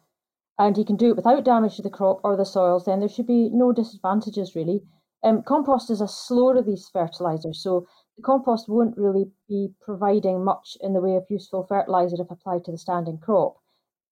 and 0.60 0.78
he 0.78 0.86
can 0.86 0.95
do 0.95 1.10
it 1.10 1.16
without 1.16 1.43
damage 1.45 1.78
to 1.78 1.82
the 1.82 1.89
crop 1.89 2.20
or 2.24 2.36
the 2.36 2.45
soils, 2.45 2.86
then 2.86 2.99
there 2.99 3.10
should 3.10 3.28
be 3.28 3.49
no 3.52 3.72
disadvantages 3.72 4.56
really. 4.56 4.82
Um, 5.24 5.43
compost 5.43 5.89
is 5.89 6.02
a 6.02 6.08
slow 6.08 6.52
release 6.52 6.89
fertilizer, 6.91 7.54
so 7.54 7.88
the 8.18 8.24
compost 8.24 8.70
won't 8.70 8.97
really 8.97 9.32
be 9.47 9.74
providing 9.82 10.43
much 10.43 10.78
in 10.82 10.93
the 10.93 11.01
way 11.01 11.16
of 11.16 11.30
useful 11.30 11.64
fertilizer 11.64 12.18
if 12.20 12.30
applied 12.30 12.66
to 12.66 12.72
the 12.72 12.78
standing 12.78 13.18
crop. 13.18 13.57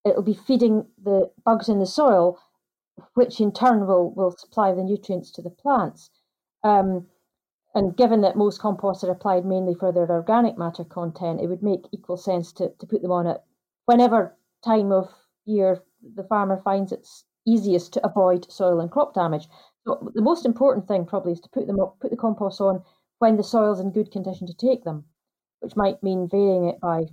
It'll 0.06 0.24
be 0.24 0.34
feeding 0.34 0.88
the 1.02 1.32
bugs 1.44 1.70
in 1.70 1.80
the 1.80 1.86
soil, 1.86 2.40
which 3.14 3.40
in 3.40 3.52
turn 3.52 3.86
will, 3.86 4.12
will 4.12 4.32
supply 4.32 4.74
the 4.74 4.84
nutrients 4.84 5.32
to 5.32 5.42
the 5.42 5.50
plants. 5.50 6.10
Um, 6.64 7.08
and 7.76 7.96
given 7.96 8.22
that 8.22 8.36
most 8.36 8.60
composts 8.60 9.04
are 9.04 9.12
applied 9.12 9.46
mainly 9.46 9.76
for 9.76 9.92
their 9.92 10.10
organic 10.10 10.58
matter 10.58 10.84
content, 10.84 11.42
it 11.42 11.48
would 11.48 11.62
make 11.62 11.88
equal 11.92 12.18
sense 12.18 12.52
to, 12.54 12.70
to 12.80 12.88
put 12.88 13.02
them 13.02 13.12
on 13.12 13.28
at 13.28 13.44
whenever 13.86 14.36
time 14.64 14.92
of 14.92 15.10
year 15.46 15.84
the 16.16 16.24
farmer 16.24 16.58
finds 16.64 16.92
it's 16.92 17.26
easiest 17.46 17.94
to 17.94 18.06
avoid 18.06 18.52
soil 18.52 18.80
and 18.80 18.92
crop 18.92 19.14
damage. 19.14 19.48
So 19.86 20.12
the 20.14 20.22
most 20.22 20.46
important 20.46 20.88
thing 20.88 21.06
probably 21.06 21.34
is 21.34 21.40
to 21.42 21.50
put 21.50 21.68
them 21.68 21.80
up, 21.80 22.00
put 22.00 22.12
the 22.12 22.18
compost 22.18 22.62
on 22.62 22.84
when 23.20 23.38
the 23.38 23.44
soil's 23.44 23.80
in 23.80 23.92
good 23.92 24.12
condition 24.12 24.48
to 24.48 24.54
take 24.54 24.84
them, 24.84 25.06
which 25.60 25.76
might 25.76 26.02
mean 26.02 26.28
varying 26.28 26.66
it 26.66 26.80
by 26.80 27.02
a 27.02 27.08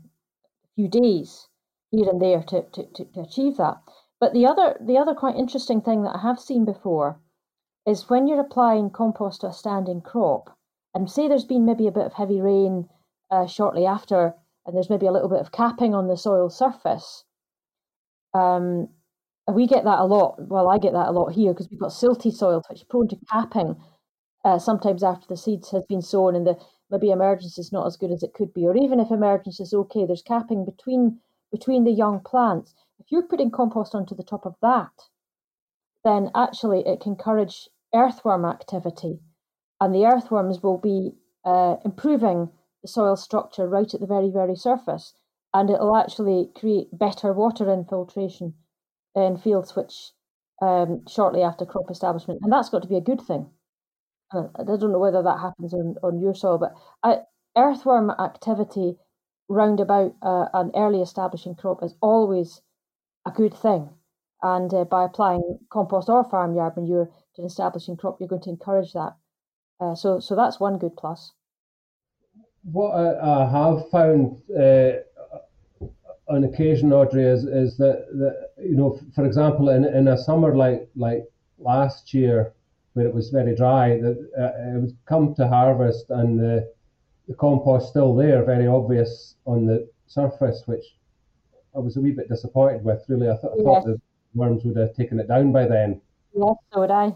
few 0.74 0.88
days 0.88 1.48
here 1.90 2.09
and 2.09 2.20
there 2.20 2.42
to, 2.42 2.62
to, 2.72 2.84
to, 2.94 3.04
to 3.04 3.20
achieve 3.20 3.57
that. 3.57 3.76
But 4.18 4.32
the 4.32 4.46
other 4.46 4.76
the 4.80 4.96
other 4.96 5.14
quite 5.14 5.36
interesting 5.36 5.80
thing 5.82 6.02
that 6.02 6.16
I 6.16 6.22
have 6.22 6.40
seen 6.40 6.64
before 6.64 7.20
is 7.86 8.09
when 8.09 8.26
you're 8.26 8.40
applying 8.40 8.90
compost 8.90 9.42
to 9.42 9.48
a 9.48 9.52
standing 9.52 10.00
crop, 10.00 10.57
and 10.94 11.11
say 11.11 11.28
there's 11.28 11.44
been 11.44 11.66
maybe 11.66 11.86
a 11.86 11.92
bit 11.92 12.07
of 12.07 12.14
heavy 12.14 12.40
rain 12.40 12.88
uh, 13.30 13.46
shortly 13.46 13.84
after, 13.84 14.34
and 14.64 14.74
there's 14.74 14.90
maybe 14.90 15.07
a 15.07 15.12
little 15.12 15.28
bit 15.28 15.40
of 15.40 15.52
capping 15.52 15.94
on 15.94 16.09
the 16.09 16.16
soil 16.16 16.48
surface. 16.48 17.24
Um, 18.32 18.88
we 19.52 19.66
get 19.66 19.84
that 19.84 20.00
a 20.00 20.04
lot. 20.04 20.36
Well, 20.48 20.68
I 20.68 20.78
get 20.78 20.92
that 20.94 21.09
a 21.09 21.12
lot 21.12 21.32
here 21.32 21.52
because 21.52 21.68
we've 21.70 21.78
got 21.78 21.90
silty 21.90 22.32
soil, 22.32 22.62
which 22.68 22.80
is 22.80 22.84
prone 22.84 23.09
to 23.09 23.16
capping. 23.30 23.76
Uh, 24.47 24.61
sometimes 24.61 25.03
after 25.03 25.26
the 25.26 25.36
seeds 25.36 25.72
has 25.72 25.84
been 25.86 26.01
sown 26.01 26.36
and 26.36 26.47
the 26.47 26.57
maybe 26.88 27.11
emergence 27.11 27.59
is 27.59 27.72
not 27.72 27.84
as 27.84 27.97
good 27.97 28.12
as 28.12 28.22
it 28.22 28.32
could 28.32 28.55
be, 28.55 28.64
or 28.64 28.76
even 28.76 29.01
if 29.01 29.11
emergence 29.11 29.59
is 29.59 29.74
okay, 29.74 30.07
there's 30.07 30.22
capping 30.22 30.64
between 30.64 31.18
between 31.51 31.82
the 31.82 31.90
young 31.90 32.20
plants. 32.20 32.72
If 33.01 33.07
you're 33.11 33.26
putting 33.26 33.51
compost 33.51 33.92
onto 33.92 34.14
the 34.14 34.22
top 34.22 34.47
of 34.47 34.55
that, 34.62 34.92
then 36.05 36.30
actually 36.32 36.86
it 36.86 37.01
can 37.01 37.14
encourage 37.14 37.68
earthworm 37.92 38.44
activity, 38.44 39.18
and 39.80 39.92
the 39.92 40.07
earthworms 40.07 40.62
will 40.62 40.78
be 40.78 41.16
uh, 41.44 41.78
improving 41.84 42.49
the 42.82 42.88
soil 42.88 43.16
structure 43.16 43.68
right 43.68 43.92
at 43.92 44.01
the 44.01 44.07
very, 44.07 44.30
very 44.30 44.55
surface, 44.55 45.14
and 45.55 45.70
it'll 45.70 45.97
actually 45.97 46.51
create 46.55 46.97
better 46.97 47.32
water 47.32 47.72
infiltration 47.72 48.55
in 49.16 49.38
fields 49.38 49.74
which 49.74 50.12
um, 50.62 51.03
shortly 51.09 51.42
after 51.42 51.66
crop 51.66 51.90
establishment, 51.90 52.38
and 52.44 52.53
that's 52.53 52.70
got 52.70 52.82
to 52.82 52.88
be 52.88 52.97
a 52.97 53.01
good 53.11 53.20
thing. 53.20 53.51
Uh, 54.33 54.49
I 54.59 54.64
don't 54.64 54.93
know 54.93 54.99
whether 54.99 55.22
that 55.22 55.39
happens 55.39 55.72
on, 55.72 55.97
on 56.03 56.20
your 56.20 56.35
soil, 56.35 56.59
but 56.59 57.27
earthworm 57.57 58.11
activity 58.11 58.97
round 59.49 59.81
about 59.81 60.14
uh, 60.22 60.47
an 60.53 60.72
early 60.74 61.01
establishing 61.01 61.55
crop 61.55 61.83
is 61.83 61.95
always 62.01 62.61
a 63.27 63.31
good 63.31 63.55
thing. 63.55 63.89
And 64.43 64.72
uh, 64.74 64.85
by 64.85 65.05
applying 65.05 65.59
compost 65.70 66.09
or 66.09 66.24
farmyard 66.24 66.77
manure 66.77 67.07
to 67.37 67.43
an 67.43 67.47
establishing 67.47 67.97
crop, 67.97 68.18
you're 68.20 68.29
going 68.29 68.43
to 68.43 68.51
encourage 68.51 68.93
that. 68.93 69.14
Uh, 69.81 69.95
so, 69.95 70.20
so 70.20 70.35
that's 70.35 70.61
one 70.61 70.79
good 70.79 70.97
plus. 70.97 71.33
What 72.64 72.91
I, 72.91 73.43
I 73.43 73.49
have 73.49 73.89
found 73.91 74.39
uh, 74.59 74.93
on 76.29 76.45
occasion, 76.45 76.93
Audrey, 76.93 77.24
is, 77.24 77.45
is 77.45 77.77
that, 77.77 78.07
that 78.12 78.51
you 78.59 78.77
know, 78.77 78.99
for 79.14 79.24
example, 79.24 79.68
in, 79.70 79.85
in 79.85 80.09
a 80.09 80.18
summer 80.18 80.57
like 80.57 80.89
like 80.97 81.24
last 81.59 82.12
year, 82.12 82.53
where 82.97 83.07
it 83.07 83.14
was 83.14 83.28
very 83.28 83.55
dry, 83.55 84.01
that 84.01 84.16
uh, 84.40 84.74
it 84.74 84.80
would 84.80 84.97
come 85.05 85.34
to 85.34 85.47
harvest 85.47 86.07
and 86.09 86.40
the 86.40 86.72
the 87.28 87.34
compost 87.34 87.90
still 87.90 88.14
there, 88.14 88.42
very 88.42 88.66
obvious 88.66 89.34
on 89.44 89.66
the 89.66 89.86
surface, 90.07 90.62
which 90.64 90.97
I 91.74 91.80
was 91.80 91.99
a 91.99 92.01
wee 92.01 92.12
bit 92.12 92.30
disappointed 92.30 92.84
with. 92.84 93.05
Really, 93.09 93.28
I, 93.28 93.36
th- 93.36 93.53
I 93.53 93.57
yes. 93.57 93.64
thought 93.64 93.84
the 93.84 94.01
worms 94.34 94.64
would 94.64 94.78
have 94.78 94.94
taken 94.94 95.20
it 95.20 95.28
down 95.28 95.53
by 95.53 95.66
then. 95.66 96.01
Yes, 96.32 96.55
so 96.72 96.80
would 96.80 96.90
I. 96.90 97.12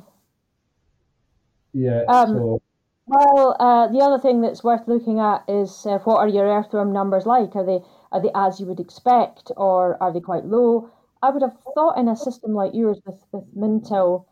Yeah. 1.73 2.03
Um, 2.09 2.29
so. 2.29 2.63
Well, 3.07 3.57
uh, 3.59 3.87
the 3.89 4.01
other 4.01 4.19
thing 4.19 4.43
that's 4.43 4.63
worth 4.63 4.87
looking 4.87 5.19
at 5.19 5.45
is 5.49 5.87
uh, 5.87 5.99
what 6.01 6.19
are 6.19 6.29
your 6.29 6.47
earthworm 6.47 6.93
numbers 6.93 7.25
like? 7.25 7.57
Are 7.57 7.65
they 7.65 7.81
are 8.13 8.21
they 8.21 8.33
as 8.35 8.61
you 8.61 8.67
would 8.67 8.81
expect, 8.81 9.51
or 9.57 9.97
are 10.03 10.13
they 10.13 10.21
quite 10.21 10.45
low? 10.45 10.91
I 11.23 11.31
would 11.31 11.43
have 11.43 11.57
thought 11.75 11.97
in 11.97 12.09
a 12.09 12.17
system 12.17 12.53
like 12.53 12.75
yours 12.75 13.01
with 13.07 13.25
with 13.33 13.45
min 13.55 13.81
till 13.81 14.27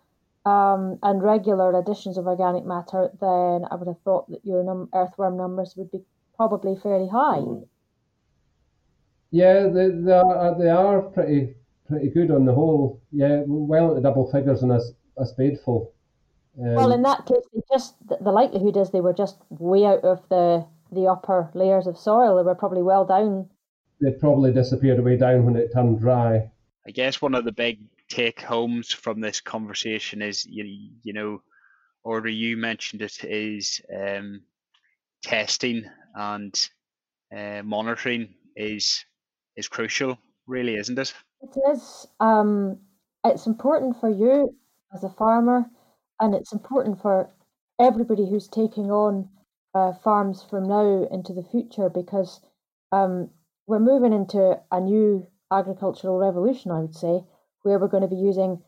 um, 0.49 0.99
and 1.03 1.22
regular 1.22 1.78
additions 1.78 2.16
of 2.16 2.26
organic 2.26 2.64
matter, 2.64 3.11
then 3.20 3.66
I 3.70 3.74
would 3.74 3.88
have 3.88 4.01
thought 4.03 4.30
that 4.30 4.44
your 4.44 4.64
num- 4.64 4.88
earthworm 4.94 5.36
numbers 5.36 5.74
would 5.76 5.90
be 5.90 6.01
probably 6.36 6.74
fairly 6.82 7.09
high. 7.09 7.42
Yeah, 9.30 9.68
they, 9.68 9.88
they 9.90 10.12
are 10.12 10.59
they 10.59 10.70
are 10.70 11.03
pretty 11.03 11.55
pretty 11.86 12.09
good 12.09 12.30
on 12.30 12.46
the 12.46 12.55
whole. 12.55 13.03
Yeah, 13.12 13.42
well 13.46 13.90
into 13.90 14.01
double 14.01 14.30
figures 14.30 14.62
in 14.62 14.70
a, 14.70 14.80
a 15.18 15.26
spadeful. 15.26 15.92
Um, 16.59 16.74
well, 16.74 16.92
in 16.92 17.03
that 17.03 17.26
case, 17.26 17.44
just 17.70 17.94
the 18.09 18.32
likelihood 18.32 18.76
is 18.78 18.90
they 18.90 19.03
were 19.03 19.12
just 19.12 19.36
way 19.51 19.84
out 19.84 20.03
of 20.03 20.26
the 20.30 20.66
the 20.92 21.07
upper 21.07 21.51
layers 21.53 21.86
of 21.86 21.99
soil. 21.99 22.36
They 22.36 22.42
were 22.42 22.55
probably 22.55 22.82
well 22.82 23.05
down. 23.05 23.51
They 24.01 24.12
probably 24.12 24.53
disappeared 24.53 24.99
away 24.99 25.18
down 25.18 25.44
when 25.44 25.57
it 25.57 25.72
turned 25.74 26.01
dry. 26.01 26.51
I 26.86 26.90
guess 26.90 27.20
one 27.20 27.34
of 27.34 27.44
the 27.44 27.53
big 27.53 27.80
take 28.09 28.40
homes 28.40 28.92
from 28.92 29.20
this 29.20 29.40
conversation 29.40 30.22
is 30.22 30.46
you 30.46 30.90
you 31.02 31.12
know, 31.12 31.42
Audrey 32.04 32.34
you 32.34 32.56
mentioned 32.56 33.02
it 33.02 33.24
is 33.24 33.80
um, 33.94 34.42
testing 35.22 35.84
and 36.14 36.68
uh, 37.36 37.62
monitoring 37.64 38.34
is 38.56 39.04
is 39.56 39.68
crucial, 39.68 40.18
really, 40.46 40.76
isn't 40.76 40.98
it? 40.98 41.12
It 41.42 41.56
is. 41.72 42.06
Um, 42.20 42.78
it's 43.24 43.46
important 43.46 44.00
for 44.00 44.09
you 44.09 44.54
as 44.94 45.04
a 45.04 45.11
farmer, 45.11 45.66
and 46.20 46.34
it's 46.34 46.52
important 46.52 47.00
for 47.02 47.30
everybody 47.78 48.28
who's 48.28 48.48
taking 48.48 48.90
on 48.90 49.28
uh, 49.74 49.92
farms 49.92 50.44
from 50.48 50.66
now 50.66 51.06
into 51.11 51.32
the 51.32 51.42
future 51.42 51.88
because 51.88 52.40
um, 52.92 53.30
we're 53.66 53.78
moving 53.78 54.12
into 54.12 54.59
a 54.72 54.80
new 54.80 55.26
agricultural 55.52 56.18
revolution, 56.18 56.70
I 56.70 56.80
would 56.80 56.94
say, 56.94 57.22
where 57.69 57.79
we're 57.79 57.87
going 57.87 58.09
to 58.09 58.09
be 58.09 58.16
using 58.16 58.62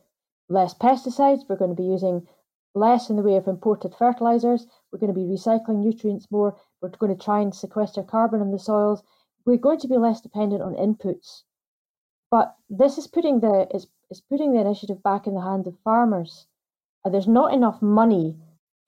less 0.51 0.75
pesticides, 0.75 1.49
we're 1.49 1.57
going 1.57 1.75
to 1.75 1.83
be 1.83 1.89
using 1.89 2.27
less 2.75 3.09
in 3.09 3.17
the 3.17 3.23
way 3.23 3.37
of 3.37 3.49
imported 3.49 3.95
fertilizers, 3.95 4.67
we're 4.93 4.99
going 4.99 5.13
to 5.13 5.19
be 5.19 5.27
recycling 5.27 5.79
nutrients 5.83 6.31
more, 6.31 6.55
we're 6.83 6.91
going 6.91 7.17
to 7.17 7.25
try 7.25 7.41
and 7.41 7.55
sequester 7.55 8.03
carbon 8.03 8.43
in 8.43 8.53
the 8.53 8.59
soils, 8.59 9.03
we're 9.47 9.57
going 9.57 9.79
to 9.79 9.89
be 9.89 9.97
less 9.97 10.21
dependent 10.21 10.61
on 10.61 10.75
inputs. 10.75 11.45
But 12.31 12.55
this 12.69 12.99
is 12.99 13.07
putting 13.07 13.41
the 13.41 13.67
is, 13.75 13.87
is 14.11 14.21
putting 14.21 14.53
the 14.53 14.61
initiative 14.61 15.03
back 15.03 15.27
in 15.27 15.35
the 15.35 15.41
hands 15.41 15.67
of 15.67 15.79
farmers. 15.83 16.47
And 17.05 17.15
there's 17.15 17.27
not 17.27 17.55
enough 17.55 17.81
money 17.81 18.37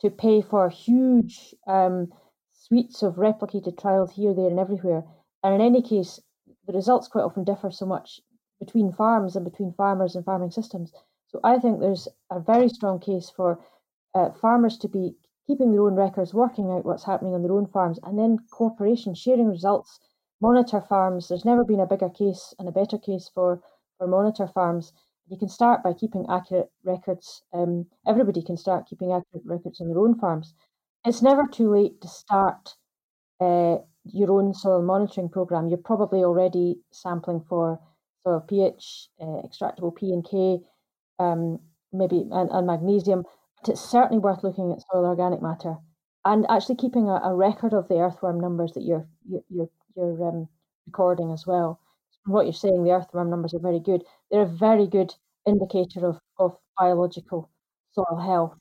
to 0.00 0.10
pay 0.10 0.42
for 0.42 0.68
huge 0.68 1.54
um, 1.66 2.12
suites 2.52 3.02
of 3.02 3.14
replicated 3.14 3.80
trials 3.80 4.12
here, 4.12 4.34
there, 4.34 4.48
and 4.48 4.60
everywhere. 4.60 5.04
And 5.42 5.54
in 5.54 5.60
any 5.60 5.80
case, 5.80 6.20
the 6.66 6.72
results 6.72 7.08
quite 7.08 7.24
often 7.24 7.44
differ 7.44 7.70
so 7.70 7.86
much 7.86 8.20
between 8.64 8.92
farms 8.92 9.34
and 9.34 9.44
between 9.44 9.72
farmers 9.72 10.14
and 10.14 10.24
farming 10.24 10.52
systems. 10.52 10.92
So 11.26 11.40
I 11.42 11.58
think 11.58 11.80
there's 11.80 12.08
a 12.30 12.38
very 12.38 12.68
strong 12.68 13.00
case 13.00 13.28
for 13.30 13.58
uh, 14.14 14.30
farmers 14.40 14.78
to 14.78 14.88
be 14.88 15.16
keeping 15.46 15.72
their 15.72 15.82
own 15.82 15.94
records, 15.94 16.32
working 16.32 16.70
out 16.70 16.84
what's 16.84 17.04
happening 17.04 17.34
on 17.34 17.42
their 17.42 17.52
own 17.52 17.66
farms, 17.66 17.98
and 18.04 18.18
then 18.18 18.38
cooperation, 18.50 19.14
sharing 19.14 19.48
results, 19.48 19.98
monitor 20.40 20.80
farms. 20.80 21.28
There's 21.28 21.44
never 21.44 21.64
been 21.64 21.80
a 21.80 21.86
bigger 21.86 22.10
case 22.10 22.54
and 22.58 22.68
a 22.68 22.72
better 22.80 22.98
case 22.98 23.30
for, 23.34 23.60
for 23.98 24.06
monitor 24.06 24.46
farms. 24.46 24.92
You 25.28 25.38
can 25.38 25.48
start 25.48 25.82
by 25.82 25.94
keeping 25.94 26.26
accurate 26.28 26.70
records. 26.84 27.42
Um, 27.52 27.86
everybody 28.06 28.42
can 28.42 28.56
start 28.56 28.86
keeping 28.86 29.12
accurate 29.12 29.46
records 29.46 29.80
on 29.80 29.88
their 29.88 29.98
own 29.98 30.18
farms. 30.18 30.54
It's 31.04 31.22
never 31.22 31.46
too 31.46 31.70
late 31.70 32.00
to 32.02 32.08
start 32.08 32.74
uh, 33.40 33.78
your 34.04 34.30
own 34.32 34.54
soil 34.54 34.82
monitoring 34.82 35.30
program. 35.30 35.68
You're 35.68 35.78
probably 35.78 36.22
already 36.22 36.80
sampling 36.92 37.40
for 37.48 37.80
soil 38.24 38.40
pH, 38.48 39.08
uh, 39.20 39.42
extractable 39.46 39.94
P 39.94 40.12
and 40.12 40.24
K, 40.28 40.60
um, 41.18 41.58
maybe 41.92 42.24
and, 42.30 42.50
and, 42.50 42.66
magnesium. 42.66 43.24
But 43.60 43.72
it's 43.72 43.80
certainly 43.80 44.18
worth 44.18 44.42
looking 44.42 44.72
at 44.72 44.82
soil 44.90 45.06
organic 45.06 45.42
matter 45.42 45.76
and 46.24 46.46
actually 46.48 46.76
keeping 46.76 47.08
a, 47.08 47.14
a 47.24 47.34
record 47.34 47.72
of 47.72 47.88
the 47.88 47.96
earthworm 47.96 48.40
numbers 48.40 48.72
that 48.72 48.84
you're 48.84 49.06
you're 49.28 49.68
you're 49.96 50.28
um, 50.28 50.48
recording 50.86 51.32
as 51.32 51.46
well. 51.46 51.80
What 52.24 52.46
you're 52.46 52.52
saying, 52.52 52.84
the 52.84 52.92
earthworm 52.92 53.30
numbers 53.30 53.54
are 53.54 53.60
very 53.60 53.80
good. 53.80 54.04
They're 54.30 54.42
a 54.42 54.46
very 54.46 54.86
good 54.86 55.12
indicator 55.46 56.06
of, 56.06 56.18
of 56.38 56.56
biological 56.78 57.50
soil 57.92 58.20
health. 58.20 58.58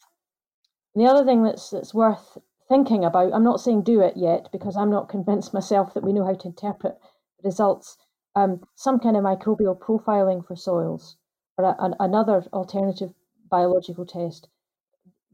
And 0.96 1.06
the 1.06 1.10
other 1.10 1.24
thing 1.26 1.44
that's 1.44 1.70
that's 1.70 1.94
worth 1.94 2.38
thinking 2.68 3.04
about, 3.06 3.34
I'm 3.34 3.44
not 3.44 3.60
saying 3.60 3.84
do 3.84 4.02
it 4.02 4.18
yet 4.18 4.50
because 4.52 4.76
I'm 4.76 4.90
not 4.90 5.10
convinced 5.10 5.54
myself 5.60 5.94
that 5.94 6.04
we 6.04 6.14
know 6.14 6.26
how 6.26 6.34
to 6.34 6.48
interpret 6.48 6.96
the 7.40 7.48
results. 7.48 7.98
Um, 8.36 8.62
some 8.76 9.00
kind 9.00 9.18
of 9.18 9.24
microbial 9.24 9.78
profiling 9.78 10.46
for 10.46 10.56
soils 10.56 11.18
or 11.58 11.66
a, 11.66 11.76
an, 11.80 11.96
another 12.00 12.44
alternative 12.54 13.14
biological 13.50 14.06
test. 14.06 14.48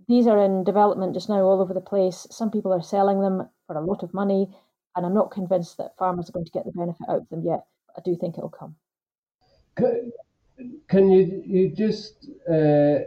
These 0.07 0.25
are 0.25 0.43
in 0.43 0.63
development 0.63 1.13
just 1.13 1.29
now 1.29 1.41
all 1.41 1.61
over 1.61 1.73
the 1.73 1.81
place. 1.81 2.25
Some 2.31 2.49
people 2.49 2.73
are 2.73 2.81
selling 2.81 3.21
them 3.21 3.49
for 3.67 3.75
a 3.75 3.85
lot 3.85 4.03
of 4.03 4.13
money, 4.13 4.49
and 4.95 5.05
I'm 5.05 5.13
not 5.13 5.31
convinced 5.31 5.77
that 5.77 5.97
farmers 5.97 6.29
are 6.29 6.31
going 6.31 6.45
to 6.45 6.51
get 6.51 6.65
the 6.65 6.71
benefit 6.71 7.07
out 7.09 7.21
of 7.21 7.29
them 7.29 7.43
yet. 7.43 7.65
I 7.95 8.01
do 8.03 8.15
think 8.15 8.37
it'll 8.37 8.49
come. 8.49 8.75
Can, 9.75 10.11
can 10.87 11.11
you 11.11 11.43
you 11.45 11.69
just 11.69 12.29
uh, 12.49 12.99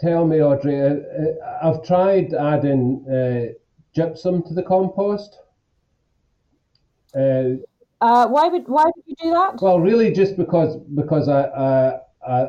tell 0.00 0.26
me, 0.26 0.42
Audrey? 0.42 0.80
Uh, 0.80 0.94
uh, 0.94 1.58
I've 1.62 1.84
tried 1.84 2.34
adding 2.34 3.06
uh, 3.08 3.52
gypsum 3.94 4.42
to 4.44 4.54
the 4.54 4.62
compost. 4.62 5.38
Uh, 7.14 7.60
uh, 8.02 8.26
why 8.26 8.48
would 8.48 8.66
why 8.66 8.84
would 8.84 9.04
you 9.06 9.14
do 9.22 9.30
that? 9.30 9.62
Well, 9.62 9.78
really, 9.78 10.12
just 10.12 10.36
because 10.36 10.76
because 10.76 11.28
I, 11.28 11.42
I 11.44 12.00
I 12.26 12.48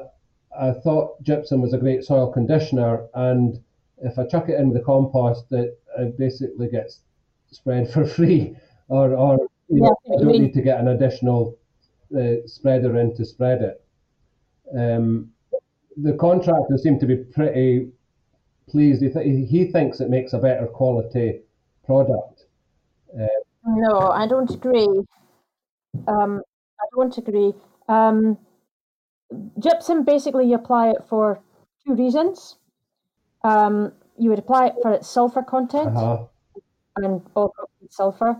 I 0.59 0.71
thought 0.71 1.21
gypsum 1.23 1.61
was 1.61 1.73
a 1.73 1.77
great 1.77 2.03
soil 2.03 2.33
conditioner, 2.33 3.07
and 3.13 3.59
if 3.99 4.17
I 4.17 4.25
chuck 4.25 4.49
it 4.49 4.59
in 4.59 4.69
with 4.69 4.79
the 4.79 4.83
compost, 4.83 5.45
it, 5.51 5.79
it 5.99 6.17
basically 6.17 6.69
gets 6.69 7.01
spread 7.51 7.87
for 7.93 8.03
free, 8.03 8.57
or 8.87 9.13
or 9.13 9.37
you 9.69 9.81
yeah, 9.81 9.89
know, 9.89 10.17
I 10.17 10.23
don't 10.23 10.41
need 10.41 10.55
to 10.55 10.61
get 10.63 10.79
an 10.79 10.87
additional 10.87 11.55
uh, 12.17 12.47
spreader 12.47 12.97
in 12.97 13.15
to 13.15 13.23
spread 13.23 13.61
it. 13.61 13.85
Um, 14.75 15.33
the 15.97 16.13
contractor 16.13 16.79
seemed 16.79 16.99
to 17.01 17.05
be 17.05 17.17
pretty 17.17 17.91
pleased. 18.67 19.03
He, 19.03 19.09
th- 19.09 19.49
he 19.49 19.71
thinks 19.71 19.99
it 19.99 20.09
makes 20.09 20.33
a 20.33 20.39
better 20.39 20.65
quality 20.65 21.41
product. 21.85 22.45
Uh, 23.15 23.27
no, 23.65 24.09
I 24.09 24.25
don't 24.25 24.49
agree. 24.49 24.87
Um, 26.07 26.41
I 26.79 26.85
don't 26.95 27.17
agree. 27.17 27.53
Um, 27.87 28.37
gypsum 29.59 30.03
basically 30.03 30.47
you 30.47 30.55
apply 30.55 30.89
it 30.91 31.03
for 31.07 31.39
two 31.85 31.95
reasons. 31.95 32.57
Um, 33.43 33.93
you 34.17 34.29
would 34.29 34.39
apply 34.39 34.67
it 34.67 34.75
for 34.81 34.93
its 34.93 35.07
sulfur 35.07 35.43
content 35.43 35.95
uh-huh. 35.95 36.25
and 36.97 37.21
all 37.35 37.53
sulfur. 37.89 38.37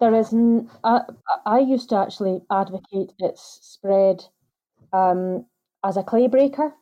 There 0.00 0.14
is, 0.14 0.32
n- 0.32 0.68
I, 0.84 1.02
I 1.46 1.58
used 1.60 1.88
to 1.90 1.96
actually 1.96 2.40
advocate 2.50 3.12
its 3.18 3.58
spread 3.62 4.24
um, 4.92 5.46
as 5.84 5.96
a 5.96 6.02
clay 6.02 6.26
breaker. 6.26 6.72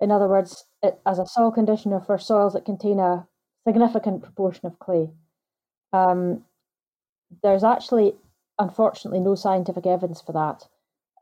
In 0.00 0.10
other 0.10 0.28
words, 0.28 0.64
it, 0.82 0.98
as 1.04 1.18
a 1.18 1.26
soil 1.26 1.50
conditioner 1.50 2.00
for 2.00 2.18
soils 2.18 2.54
that 2.54 2.64
contain 2.64 2.98
a 2.98 3.26
significant 3.66 4.22
proportion 4.22 4.66
of 4.66 4.78
clay. 4.78 5.10
Um, 5.92 6.44
there's 7.42 7.64
actually, 7.64 8.14
unfortunately, 8.60 9.18
no 9.18 9.34
scientific 9.34 9.86
evidence 9.86 10.20
for 10.20 10.32
that. 10.32 10.68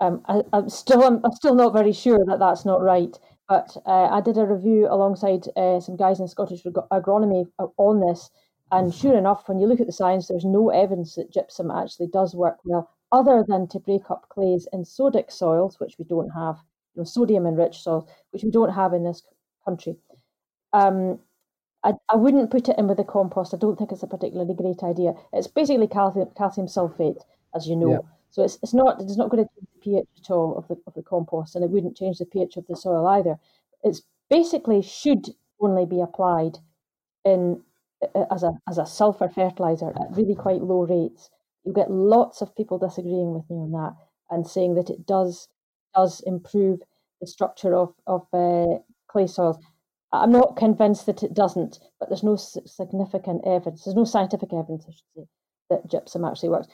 Um, 0.01 0.23
I, 0.27 0.43
am 0.53 0.69
still, 0.69 1.03
I'm, 1.03 1.21
I'm, 1.25 1.33
still 1.33 1.55
not 1.55 1.73
very 1.73 1.93
sure 1.93 2.25
that 2.27 2.39
that's 2.39 2.65
not 2.65 2.83
right. 2.83 3.19
But 3.49 3.75
uh, 3.87 4.09
I 4.11 4.21
did 4.21 4.37
a 4.37 4.45
review 4.45 4.87
alongside 4.91 5.49
uh, 5.57 5.81
some 5.81 5.97
guys 5.97 6.21
in 6.21 6.29
Scottish 6.29 6.63
agronomy 6.65 7.47
on 7.79 8.01
this, 8.01 8.29
and 8.71 8.95
sure 8.95 9.17
enough, 9.17 9.49
when 9.49 9.59
you 9.59 9.67
look 9.67 9.81
at 9.81 9.87
the 9.87 9.93
science, 9.93 10.29
there's 10.29 10.45
no 10.45 10.69
evidence 10.69 11.15
that 11.15 11.33
gypsum 11.33 11.71
actually 11.71 12.09
does 12.09 12.35
work 12.35 12.59
well, 12.65 12.91
other 13.11 13.43
than 13.49 13.67
to 13.69 13.81
break 13.81 14.11
up 14.11 14.29
clays 14.29 14.69
in 14.75 14.85
sodic 14.85 15.33
soils, 15.33 15.81
which 15.81 15.97
we 15.99 16.05
don't 16.05 16.29
have 16.31 16.59
know, 16.99 17.05
sodium 17.05 17.47
enriched 17.47 17.83
soils, 17.83 18.05
which 18.31 18.43
we 18.43 18.51
don't 18.51 18.73
have 18.73 18.93
in 18.93 19.05
this 19.05 19.23
country. 19.65 19.97
Um, 20.73 21.19
I, 21.85 21.93
I 22.09 22.17
wouldn't 22.17 22.51
put 22.51 22.69
it 22.69 22.79
in 22.79 22.89
with 22.89 22.97
the 22.97 23.05
compost. 23.05 23.55
I 23.55 23.57
don't 23.57 23.79
think 23.79 23.93
it's 23.93 24.03
a 24.03 24.07
particularly 24.07 24.55
great 24.55 24.83
idea. 24.83 25.15
It's 25.33 25.47
basically 25.47 25.87
calcium, 25.87 26.29
calcium 26.37 26.67
sulfate, 26.67 27.23
as 27.55 27.69
you 27.69 27.77
know. 27.77 27.93
Yeah. 27.93 27.99
So 28.31 28.45
it's, 28.45 28.59
it's 28.63 28.75
not 28.75 29.01
it's 29.01 29.17
not 29.17 29.31
going 29.31 29.45
to 29.45 29.51
change 29.55 29.69
the 29.75 29.81
pH 29.81 30.09
at 30.19 30.31
all 30.31 30.59
of 30.59 30.69
the 30.69 30.77
of 30.87 30.95
the 30.95 31.03
compost, 31.03 31.55
and 31.55 31.65
it 31.65 31.71
wouldn't 31.71 31.97
change 31.97 32.19
the 32.19 32.27
pH 32.27 32.57
of 32.57 32.67
the 32.67 32.77
soil 32.77 33.07
either. 33.07 33.37
It's 33.83 34.03
basically 34.29 34.83
should 34.83 35.29
only 35.61 35.87
be 35.87 36.01
applied 36.01 36.59
in 37.25 37.63
as 38.31 38.43
a 38.43 38.53
as 38.69 38.79
a 38.79 38.87
sulfur 38.87 39.29
fertilizer 39.29 39.91
at 39.91 40.17
really 40.17 40.35
quite 40.35 40.63
low 40.63 40.85
rates. 40.85 41.31
You 41.65 41.73
get 41.73 41.91
lots 41.91 42.41
of 42.41 42.55
people 42.55 42.79
disagreeing 42.79 43.35
with 43.35 43.49
me 43.51 43.57
on 43.57 43.73
that 43.73 43.95
and 44.31 44.47
saying 44.47 44.75
that 44.75 44.91
it 44.91 45.07
does 45.07 45.49
does 45.95 46.21
improve 46.27 46.81
the 47.21 47.27
structure 47.27 47.75
of, 47.75 47.95
of 48.07 48.27
uh, 48.33 48.79
clay 49.09 49.27
soils. 49.27 49.59
I'm 50.13 50.33
not 50.33 50.57
convinced 50.57 51.07
that 51.07 51.23
it 51.23 51.35
doesn't, 51.35 51.81
but 52.01 52.09
there's 52.09 52.23
no 52.23 52.37
significant 52.37 53.43
evidence, 53.47 53.85
there's 53.85 53.97
no 53.97 54.05
scientific 54.05 54.53
evidence, 54.53 54.87
I 54.89 54.93
should 54.93 55.05
say, 55.17 55.29
that 55.71 55.91
gypsum 55.91 56.25
actually 56.25 56.49
works. 56.49 56.69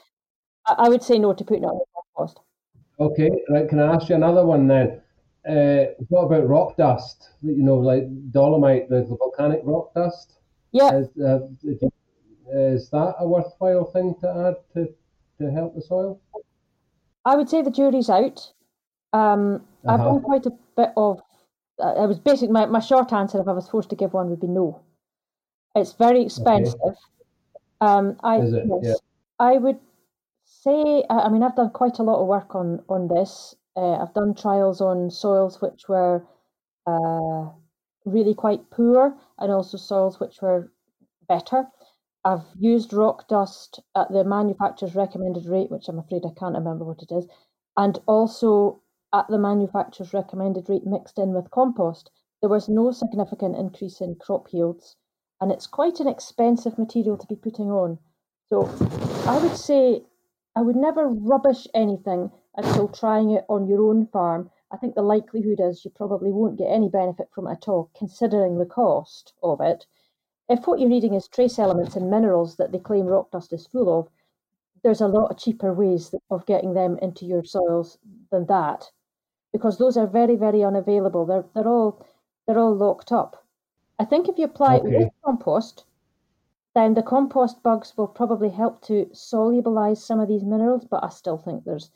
I, 0.67 0.75
I 0.77 0.89
would 0.89 1.03
say 1.03 1.19
no 1.19 1.33
to 1.33 1.43
putting 1.43 1.63
it 1.63 1.67
on 1.67 1.79
the 1.79 1.85
compost. 2.15 2.39
Okay, 2.99 3.29
right. 3.49 3.67
Can 3.67 3.79
I 3.79 3.93
ask 3.93 4.07
you 4.07 4.15
another 4.15 4.45
one 4.45 4.67
then? 4.67 5.01
Uh, 5.47 5.91
what 6.07 6.23
about 6.23 6.47
rock 6.47 6.77
dust? 6.77 7.29
You 7.41 7.61
know, 7.61 7.75
like 7.75 8.03
dolomite, 8.31 8.89
the, 8.89 9.01
the 9.01 9.17
volcanic 9.17 9.61
rock 9.63 9.93
dust. 9.93 10.33
Yeah. 10.71 10.99
Is, 10.99 11.07
uh, 11.21 11.39
is 12.53 12.89
that 12.91 13.15
a 13.19 13.27
worthwhile 13.27 13.85
thing 13.91 14.15
to 14.21 14.29
add 14.47 14.55
to, 14.73 14.87
to 15.39 15.51
help 15.51 15.75
the 15.75 15.81
soil? 15.81 16.21
I 17.25 17.35
would 17.35 17.49
say 17.49 17.61
the 17.61 17.71
jury's 17.71 18.09
out. 18.09 18.53
Um, 19.13 19.65
uh-huh. 19.85 19.93
I've 19.93 19.99
done 19.99 20.21
quite 20.21 20.45
a 20.45 20.51
bit 20.77 20.89
of. 20.95 21.21
Uh, 21.79 21.93
I 21.93 22.05
was 22.05 22.19
basically 22.19 22.53
my, 22.53 22.65
my 22.65 22.79
short 22.79 23.11
answer, 23.11 23.39
if 23.39 23.47
I 23.47 23.51
was 23.51 23.69
forced 23.69 23.89
to 23.89 23.95
give 23.95 24.13
one, 24.13 24.29
would 24.29 24.39
be 24.39 24.47
no. 24.47 24.81
It's 25.75 25.93
very 25.93 26.23
expensive. 26.23 26.79
Okay. 26.85 26.97
Um, 27.81 28.17
I 28.23 28.37
yes, 28.37 28.53
yeah. 28.81 28.93
I 29.39 29.57
would 29.57 29.79
say. 30.45 31.03
I 31.09 31.27
mean, 31.29 31.43
I've 31.43 31.55
done 31.55 31.71
quite 31.71 31.99
a 31.99 32.03
lot 32.03 32.21
of 32.21 32.27
work 32.27 32.55
on 32.55 32.81
on 32.87 33.09
this. 33.09 33.55
Uh, 33.75 33.95
I've 33.97 34.13
done 34.13 34.33
trials 34.33 34.79
on 34.79 35.11
soils 35.11 35.61
which 35.61 35.89
were 35.89 36.23
uh, 36.87 37.49
really 38.05 38.33
quite 38.33 38.69
poor, 38.69 39.13
and 39.37 39.51
also 39.51 39.77
soils 39.77 40.19
which 40.19 40.41
were 40.41 40.71
better. 41.27 41.67
I've 42.23 42.45
used 42.57 42.93
rock 42.93 43.27
dust 43.27 43.81
at 43.95 44.11
the 44.11 44.23
manufacturer's 44.23 44.95
recommended 44.95 45.45
rate, 45.45 45.69
which 45.69 45.89
I'm 45.89 45.99
afraid 45.99 46.23
I 46.25 46.39
can't 46.39 46.55
remember 46.55 46.85
what 46.85 47.03
it 47.03 47.11
is, 47.11 47.27
and 47.75 47.99
also 48.07 48.81
at 49.13 49.27
the 49.27 49.37
manufacturer's 49.37 50.13
recommended 50.13 50.69
rate 50.69 50.85
mixed 50.85 51.17
in 51.17 51.33
with 51.33 51.51
compost, 51.51 52.11
there 52.41 52.49
was 52.49 52.69
no 52.69 52.91
significant 52.91 53.55
increase 53.55 54.01
in 54.01 54.15
crop 54.15 54.53
yields, 54.53 54.95
and 55.39 55.51
it's 55.51 55.67
quite 55.67 55.99
an 55.99 56.07
expensive 56.07 56.77
material 56.77 57.17
to 57.17 57.27
be 57.27 57.35
putting 57.35 57.71
on. 57.71 57.99
So 58.47 58.65
I 59.27 59.37
would 59.39 59.57
say 59.57 60.03
I 60.55 60.61
would 60.61 60.75
never 60.75 61.07
rubbish 61.07 61.67
anything 61.73 62.31
until 62.55 62.87
trying 62.87 63.31
it 63.31 63.45
on 63.49 63.67
your 63.67 63.81
own 63.81 64.07
farm. 64.07 64.49
I 64.71 64.77
think 64.77 64.95
the 64.95 65.01
likelihood 65.01 65.59
is 65.59 65.83
you 65.83 65.91
probably 65.91 66.31
won't 66.31 66.57
get 66.57 66.71
any 66.71 66.89
benefit 66.89 67.29
from 67.31 67.47
it 67.47 67.51
at 67.51 67.67
all, 67.67 67.89
considering 67.97 68.57
the 68.57 68.65
cost 68.65 69.33
of 69.43 69.61
it. 69.61 69.85
If 70.47 70.67
what 70.67 70.79
you're 70.79 70.89
needing 70.89 71.13
is 71.13 71.27
trace 71.27 71.57
elements 71.57 71.95
and 71.95 72.09
minerals 72.09 72.55
that 72.57 72.71
they 72.71 72.79
claim 72.79 73.07
rock 73.07 73.31
dust 73.31 73.51
is 73.51 73.67
full 73.67 73.99
of, 73.99 74.09
there's 74.85 75.01
a 75.01 75.07
lot 75.07 75.31
of 75.31 75.39
cheaper 75.39 75.73
ways 75.73 76.13
of 76.29 76.45
getting 76.45 76.75
them 76.75 76.99
into 77.01 77.25
your 77.25 77.43
soils 77.43 77.97
than 78.31 78.45
that, 78.45 78.91
because 79.51 79.79
those 79.79 79.97
are 79.97 80.05
very, 80.05 80.35
very 80.35 80.63
unavailable. 80.63 81.25
They're 81.25 81.43
they're 81.55 81.67
all 81.67 82.05
they're 82.45 82.59
all 82.59 82.75
locked 82.75 83.11
up. 83.11 83.43
I 83.97 84.05
think 84.05 84.29
if 84.29 84.37
you 84.37 84.45
apply 84.45 84.75
okay. 84.75 84.89
it 84.89 84.99
with 84.99 85.09
compost, 85.25 85.85
then 86.75 86.93
the 86.93 87.01
compost 87.01 87.63
bugs 87.63 87.97
will 87.97 88.07
probably 88.07 88.49
help 88.49 88.83
to 88.83 89.09
solubilize 89.11 89.97
some 89.97 90.19
of 90.19 90.27
these 90.27 90.43
minerals. 90.43 90.85
But 90.85 91.03
I 91.03 91.09
still 91.09 91.39
think 91.39 91.63
there's 91.63 91.89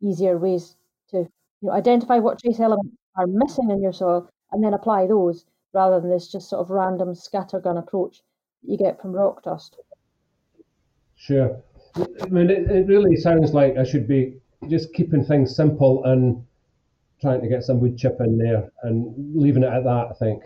easier 0.00 0.38
ways 0.38 0.76
to 1.08 1.16
you 1.16 1.28
know 1.62 1.72
identify 1.72 2.18
what 2.20 2.38
trace 2.38 2.60
elements 2.60 2.94
are 3.16 3.26
missing 3.26 3.70
in 3.70 3.82
your 3.82 3.92
soil 3.92 4.30
and 4.52 4.62
then 4.62 4.72
apply 4.72 5.08
those 5.08 5.46
rather 5.72 6.00
than 6.00 6.10
this 6.10 6.30
just 6.30 6.48
sort 6.48 6.60
of 6.60 6.70
random 6.70 7.08
scattergun 7.08 7.76
approach 7.76 8.22
that 8.62 8.70
you 8.70 8.78
get 8.78 9.02
from 9.02 9.14
rock 9.14 9.42
dust. 9.42 9.78
Sure. 11.16 11.60
I 11.96 12.26
mean, 12.26 12.50
it, 12.50 12.70
it 12.70 12.86
really 12.86 13.16
sounds 13.16 13.52
like 13.52 13.76
I 13.76 13.84
should 13.84 14.06
be 14.06 14.36
just 14.68 14.92
keeping 14.94 15.24
things 15.24 15.54
simple 15.54 16.04
and 16.04 16.44
trying 17.20 17.40
to 17.40 17.48
get 17.48 17.62
some 17.64 17.80
wood 17.80 17.98
chip 17.98 18.16
in 18.20 18.38
there 18.38 18.70
and 18.82 19.14
leaving 19.34 19.62
it 19.62 19.72
at 19.72 19.84
that, 19.84 20.08
I 20.10 20.14
think. 20.14 20.42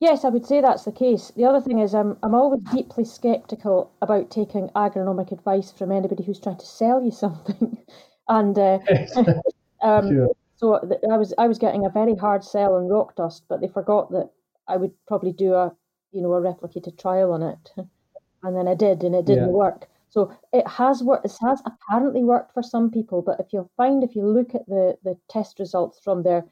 Yes, 0.00 0.24
I 0.24 0.28
would 0.28 0.46
say 0.46 0.60
that's 0.60 0.84
the 0.84 0.92
case. 0.92 1.32
The 1.36 1.44
other 1.44 1.60
thing 1.60 1.80
is, 1.80 1.94
I'm, 1.94 2.16
I'm 2.22 2.34
always 2.34 2.60
deeply 2.72 3.04
sceptical 3.04 3.90
about 4.00 4.30
taking 4.30 4.68
agronomic 4.76 5.32
advice 5.32 5.72
from 5.72 5.90
anybody 5.90 6.22
who's 6.22 6.38
trying 6.38 6.58
to 6.58 6.66
sell 6.66 7.02
you 7.02 7.10
something. 7.10 7.78
and 8.28 8.58
uh, 8.58 8.78
um, 9.82 10.08
sure. 10.08 10.28
so 10.56 10.74
I 11.10 11.16
was 11.16 11.34
I 11.38 11.48
was 11.48 11.58
getting 11.58 11.84
a 11.84 11.90
very 11.90 12.14
hard 12.14 12.44
sell 12.44 12.74
on 12.74 12.88
rock 12.88 13.16
dust, 13.16 13.44
but 13.48 13.60
they 13.60 13.68
forgot 13.68 14.10
that 14.12 14.30
I 14.68 14.76
would 14.76 14.92
probably 15.06 15.32
do 15.32 15.54
a 15.54 15.74
you 16.12 16.22
know 16.22 16.32
a 16.34 16.40
replicated 16.40 16.98
trial 16.98 17.32
on 17.32 17.42
it, 17.42 17.72
and 18.42 18.56
then 18.56 18.68
I 18.68 18.74
did, 18.74 19.02
and 19.02 19.14
it 19.14 19.24
didn't 19.24 19.48
yeah. 19.48 19.54
work. 19.54 19.88
So 20.10 20.32
it 20.52 20.66
has 20.66 21.02
worked. 21.02 21.26
It 21.26 21.36
has 21.42 21.62
apparently 21.66 22.24
worked 22.24 22.54
for 22.54 22.62
some 22.62 22.90
people, 22.90 23.22
but 23.22 23.38
if 23.40 23.52
you'll 23.52 23.70
find 23.76 24.02
if 24.02 24.16
you 24.16 24.26
look 24.26 24.54
at 24.54 24.66
the 24.66 24.96
the 25.04 25.18
test 25.28 25.58
results 25.58 26.00
from 26.00 26.22
their 26.22 26.44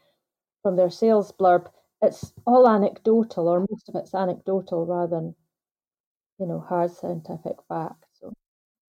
from 0.63 0.77
their 0.77 0.91
sales 0.91 1.33
blurb, 1.33 1.67
it's 2.03 2.33
all 2.47 2.69
anecdotal, 2.69 3.49
or 3.49 3.61
most 3.71 3.89
of 3.89 3.95
it's 3.95 4.15
anecdotal 4.15 4.85
rather 4.85 5.17
than 5.17 5.35
you 6.39 6.47
know 6.47 6.61
hard 6.61 6.91
scientific 6.91 7.57
fact. 7.69 8.05
So 8.21 8.33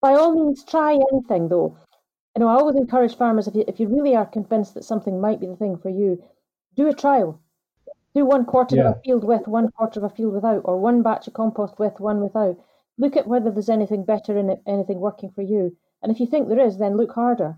by 0.02 0.12
all 0.12 0.34
means, 0.34 0.64
try 0.64 0.98
anything 1.12 1.48
though. 1.48 1.76
You 2.36 2.40
know, 2.40 2.48
I 2.48 2.54
always 2.54 2.76
encourage 2.76 3.16
farmers 3.16 3.48
if 3.48 3.54
you 3.54 3.64
if 3.66 3.80
you 3.80 3.88
really 3.88 4.14
are 4.14 4.26
convinced 4.26 4.74
that 4.74 4.84
something 4.84 5.20
might 5.20 5.40
be 5.40 5.46
the 5.46 5.56
thing 5.56 5.78
for 5.78 5.88
you, 5.88 6.22
do 6.76 6.88
a 6.88 6.94
trial. 6.94 7.40
Do 8.14 8.24
one 8.24 8.44
quarter 8.44 8.76
yeah. 8.76 8.88
of 8.90 8.96
a 8.96 9.00
field 9.00 9.22
with, 9.22 9.46
one 9.46 9.70
quarter 9.70 10.00
of 10.00 10.04
a 10.04 10.14
field 10.14 10.32
without, 10.34 10.62
or 10.64 10.78
one 10.78 11.02
batch 11.02 11.28
of 11.28 11.34
compost 11.34 11.78
with, 11.78 12.00
one 12.00 12.20
without 12.20 12.58
look 12.98 13.16
at 13.16 13.26
whether 13.26 13.50
there's 13.50 13.68
anything 13.70 14.04
better 14.04 14.36
in 14.36 14.50
it, 14.50 14.60
anything 14.66 14.98
working 14.98 15.30
for 15.30 15.42
you. 15.42 15.76
And 16.02 16.12
if 16.12 16.20
you 16.20 16.26
think 16.26 16.48
there 16.48 16.66
is, 16.66 16.78
then 16.78 16.96
look 16.96 17.12
harder 17.12 17.56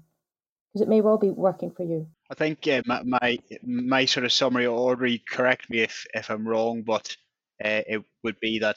because 0.72 0.82
it 0.82 0.88
may 0.88 1.00
well 1.00 1.18
be 1.18 1.30
working 1.30 1.70
for 1.70 1.82
you. 1.82 2.06
I 2.30 2.34
think 2.34 2.66
uh, 2.68 2.82
my, 2.86 3.02
my, 3.02 3.38
my 3.64 4.04
sort 4.04 4.24
of 4.24 4.32
summary 4.32 4.66
Audrey. 4.66 5.22
Correct 5.28 5.68
me 5.68 5.80
if 5.80 6.06
if 6.14 6.30
I'm 6.30 6.46
wrong, 6.46 6.82
but 6.82 7.16
uh, 7.64 7.82
it 7.88 8.04
would 8.22 8.38
be 8.38 8.60
that 8.60 8.76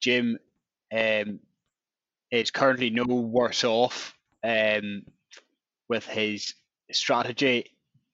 Jim 0.00 0.38
um, 0.92 1.40
is 2.30 2.50
currently 2.50 2.90
no 2.90 3.04
worse 3.04 3.64
off 3.64 4.14
um, 4.42 5.02
with 5.88 6.06
his 6.06 6.54
strategy, 6.90 7.70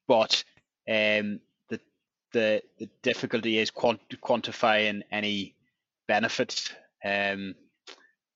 but 0.07 0.43
um, 0.89 1.39
the 1.69 1.79
the 2.33 2.61
the 2.77 2.89
difficulty 3.01 3.57
is 3.57 3.71
quant- 3.71 4.21
quantifying 4.21 5.03
any 5.11 5.55
benefits 6.07 6.73
um, 7.05 7.55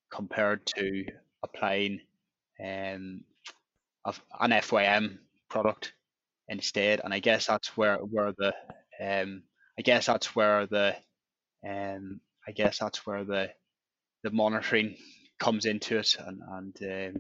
compared 0.10 0.66
to 0.78 1.06
applying 1.44 2.02
um, 2.64 3.24
an 4.40 4.52
FYM 4.52 5.18
product 5.50 5.94
instead. 6.48 7.02
And 7.04 7.14
I 7.14 7.20
guess 7.20 7.46
that's 7.48 7.76
where 7.78 7.98
where 7.98 8.34
the 8.38 8.54
um, 9.00 9.44
I 9.78 9.82
guess 9.82 10.06
that's 10.06 10.36
where 10.36 10.66
the 10.66 10.96
um, 11.68 12.20
I 12.48 12.52
guess 12.52 12.80
that's 12.80 13.06
where 13.06 13.24
the 13.24 13.52
the 14.24 14.32
monitoring 14.32 14.98
comes 15.40 15.66
into 15.66 15.98
it, 16.00 16.16
and 16.20 16.42
and 16.82 17.16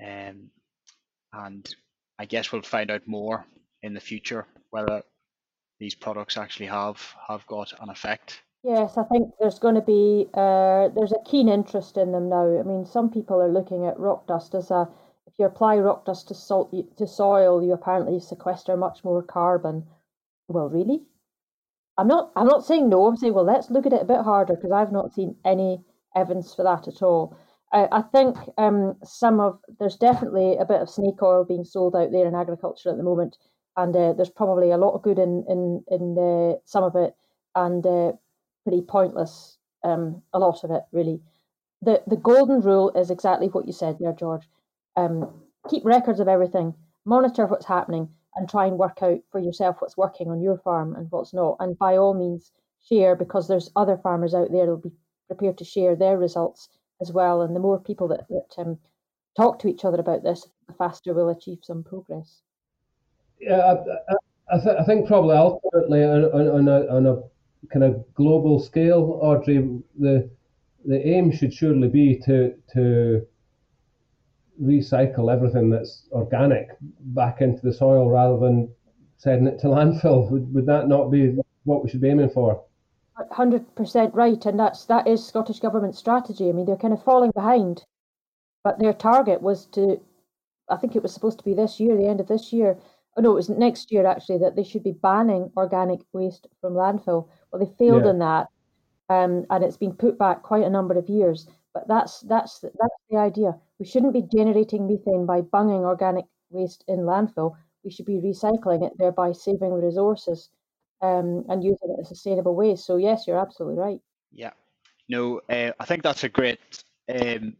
um, 0.00 0.06
um, 0.06 0.50
and 1.32 1.74
I 2.18 2.24
guess 2.24 2.52
we'll 2.52 2.62
find 2.62 2.90
out 2.90 3.06
more 3.06 3.46
in 3.82 3.94
the 3.94 4.00
future 4.00 4.46
whether 4.70 5.02
these 5.78 5.94
products 5.94 6.36
actually 6.36 6.66
have 6.66 7.00
have 7.28 7.46
got 7.46 7.72
an 7.80 7.88
effect 7.90 8.42
Yes, 8.62 8.96
I 8.96 9.04
think 9.04 9.34
there's 9.40 9.58
going 9.58 9.76
to 9.76 9.80
be 9.80 10.28
uh, 10.34 10.88
there's 10.88 11.12
a 11.12 11.22
keen 11.24 11.48
interest 11.48 11.96
in 11.96 12.12
them 12.12 12.28
now. 12.28 12.58
I 12.58 12.62
mean, 12.62 12.86
some 12.86 13.10
people 13.10 13.40
are 13.40 13.52
looking 13.52 13.86
at 13.86 13.98
rock 13.98 14.26
dust 14.26 14.54
as 14.54 14.70
a 14.70 14.88
if 15.26 15.34
you 15.38 15.44
apply 15.46 15.78
rock 15.78 16.04
dust 16.04 16.28
to 16.28 16.34
salt 16.34 16.72
to 16.96 17.06
soil, 17.06 17.62
you 17.62 17.72
apparently 17.72 18.20
sequester 18.20 18.76
much 18.76 19.04
more 19.04 19.22
carbon. 19.22 19.86
Well, 20.48 20.68
really? 20.68 21.04
I'm 21.96 22.08
not. 22.08 22.32
I'm 22.36 22.46
not 22.46 22.64
saying 22.64 22.88
no. 22.88 23.06
I'm 23.06 23.16
saying 23.16 23.34
well, 23.34 23.44
let's 23.44 23.70
look 23.70 23.86
at 23.86 23.92
it 23.92 24.02
a 24.02 24.06
bit 24.06 24.22
harder 24.22 24.54
because 24.54 24.72
I've 24.72 24.92
not 24.92 25.14
seen 25.14 25.36
any 25.44 25.84
evidence 26.16 26.54
for 26.54 26.64
that 26.64 26.88
at 26.88 27.02
all. 27.02 27.36
I, 27.70 28.02
think 28.12 28.36
um, 28.56 28.96
some 29.04 29.40
of 29.40 29.58
there's 29.78 29.96
definitely 29.96 30.56
a 30.56 30.64
bit 30.64 30.80
of 30.80 30.88
snake 30.88 31.22
oil 31.22 31.44
being 31.44 31.64
sold 31.64 31.94
out 31.94 32.12
there 32.12 32.26
in 32.26 32.34
agriculture 32.34 32.90
at 32.90 32.96
the 32.96 33.02
moment, 33.02 33.36
and 33.76 33.94
uh, 33.94 34.14
there's 34.14 34.30
probably 34.30 34.70
a 34.70 34.78
lot 34.78 34.94
of 34.94 35.02
good 35.02 35.18
in 35.18 35.44
in 35.48 35.84
in 35.88 36.18
uh, 36.18 36.58
some 36.64 36.82
of 36.84 36.96
it, 36.96 37.14
and 37.54 37.86
uh, 37.86 38.12
pretty 38.68 38.82
pointless. 38.82 39.56
Um, 39.82 40.22
a 40.34 40.38
lot 40.38 40.62
of 40.62 40.70
it 40.70 40.82
really. 40.92 41.20
The 41.80 42.02
the 42.06 42.16
golden 42.16 42.60
rule 42.60 42.90
is 42.90 43.10
exactly 43.10 43.48
what 43.48 43.66
you 43.66 43.72
said 43.72 43.96
there, 43.98 44.12
George. 44.12 44.48
Um, 44.96 45.42
keep 45.70 45.84
records 45.84 46.20
of 46.20 46.28
everything, 46.28 46.74
monitor 47.04 47.46
what's 47.46 47.66
happening, 47.66 48.08
and 48.34 48.48
try 48.48 48.66
and 48.66 48.76
work 48.76 48.98
out 49.02 49.20
for 49.30 49.40
yourself 49.40 49.76
what's 49.78 49.96
working 49.96 50.28
on 50.30 50.42
your 50.42 50.58
farm 50.58 50.94
and 50.96 51.10
what's 51.10 51.32
not. 51.32 51.56
And 51.60 51.78
by 51.78 51.96
all 51.96 52.14
means, 52.14 52.52
share 52.82 53.16
because 53.16 53.48
there's 53.48 53.70
other 53.74 53.96
farmers 53.96 54.34
out 54.34 54.50
there 54.50 54.66
that'll 54.66 54.76
be 54.76 54.92
prepared 55.28 55.56
to 55.58 55.64
share 55.64 55.96
their 55.96 56.18
results 56.18 56.68
as 57.00 57.12
well. 57.12 57.42
And 57.42 57.54
the 57.54 57.60
more 57.60 57.78
people 57.78 58.08
that, 58.08 58.26
that 58.28 58.54
um, 58.58 58.78
talk 59.36 59.60
to 59.60 59.68
each 59.68 59.84
other 59.84 60.00
about 60.00 60.24
this, 60.24 60.46
the 60.66 60.74
faster 60.74 61.14
we'll 61.14 61.28
achieve 61.30 61.60
some 61.62 61.84
progress. 61.84 62.42
Yeah, 63.40 63.60
I, 63.60 64.56
I, 64.56 64.58
th- 64.58 64.76
I 64.80 64.84
think 64.84 65.06
probably 65.06 65.36
ultimately 65.36 66.02
on, 66.02 66.24
on, 66.24 66.68
a, 66.68 66.86
on 66.88 67.06
a 67.06 67.22
kind 67.70 67.84
of 67.84 68.04
global 68.14 68.60
scale, 68.60 69.18
Audrey, 69.22 69.80
the 69.98 70.30
the 70.84 71.06
aim 71.06 71.30
should 71.30 71.52
surely 71.52 71.88
be 71.88 72.18
to 72.24 72.54
to 72.72 73.26
recycle 74.62 75.32
everything 75.32 75.70
that's 75.70 76.08
organic 76.12 76.68
back 76.80 77.40
into 77.40 77.60
the 77.62 77.72
soil 77.72 78.10
rather 78.10 78.38
than 78.38 78.68
sending 79.16 79.46
it 79.52 79.58
to 79.60 79.66
landfill. 79.66 80.30
Would, 80.30 80.52
would 80.54 80.66
that 80.66 80.88
not 80.88 81.10
be 81.10 81.36
what 81.64 81.82
we 81.82 81.90
should 81.90 82.00
be 82.00 82.08
aiming 82.08 82.30
for? 82.30 82.64
Hundred 83.32 83.74
percent 83.74 84.14
right, 84.14 84.44
and 84.46 84.58
that's 84.58 84.84
that 84.86 85.08
is 85.08 85.26
Scottish 85.26 85.58
government 85.58 85.96
strategy. 85.96 86.48
I 86.48 86.52
mean, 86.52 86.66
they're 86.66 86.76
kind 86.76 86.94
of 86.94 87.02
falling 87.02 87.32
behind, 87.34 87.84
but 88.62 88.78
their 88.78 88.92
target 88.92 89.42
was 89.42 89.66
to, 89.66 90.00
I 90.68 90.76
think 90.76 90.94
it 90.94 91.02
was 91.02 91.14
supposed 91.14 91.38
to 91.38 91.44
be 91.44 91.52
this 91.52 91.80
year, 91.80 91.96
the 91.96 92.06
end 92.06 92.20
of 92.20 92.28
this 92.28 92.52
year. 92.52 92.78
Oh 93.18 93.20
no, 93.20 93.32
it 93.32 93.34
was 93.34 93.48
next 93.48 93.90
year 93.90 94.06
actually 94.06 94.38
that 94.38 94.54
they 94.54 94.62
should 94.62 94.84
be 94.84 94.92
banning 94.92 95.50
organic 95.56 95.98
waste 96.12 96.46
from 96.60 96.74
landfill. 96.74 97.28
Well, 97.50 97.58
they 97.58 97.72
failed 97.76 98.04
yeah. 98.04 98.10
in 98.10 98.18
that, 98.20 98.46
um, 99.08 99.44
and 99.50 99.64
it's 99.64 99.76
been 99.76 99.92
put 99.92 100.16
back 100.16 100.44
quite 100.44 100.62
a 100.62 100.70
number 100.70 100.96
of 100.96 101.08
years. 101.08 101.48
But 101.74 101.88
that's 101.88 102.20
that's 102.20 102.60
that's 102.60 102.94
the 103.10 103.16
idea. 103.18 103.56
We 103.80 103.86
shouldn't 103.86 104.12
be 104.12 104.22
generating 104.22 104.86
methane 104.86 105.26
by 105.26 105.40
bunging 105.40 105.84
organic 105.84 106.26
waste 106.50 106.84
in 106.86 107.00
landfill. 107.00 107.56
We 107.82 107.90
should 107.90 108.06
be 108.06 108.20
recycling 108.20 108.86
it, 108.86 108.92
thereby 108.98 109.32
saving 109.32 109.70
the 109.74 109.84
resources 109.84 110.50
um, 111.02 111.44
and 111.48 111.64
using 111.64 111.90
it 111.90 111.94
in 111.98 112.04
a 112.04 112.04
sustainable 112.04 112.54
way. 112.54 112.76
So 112.76 112.98
yes, 112.98 113.26
you're 113.26 113.40
absolutely 113.40 113.80
right. 113.80 114.00
Yeah, 114.30 114.52
no, 115.08 115.40
uh, 115.50 115.72
I 115.80 115.84
think 115.86 116.04
that's 116.04 116.22
a 116.22 116.28
great 116.28 116.60
um, 117.08 117.56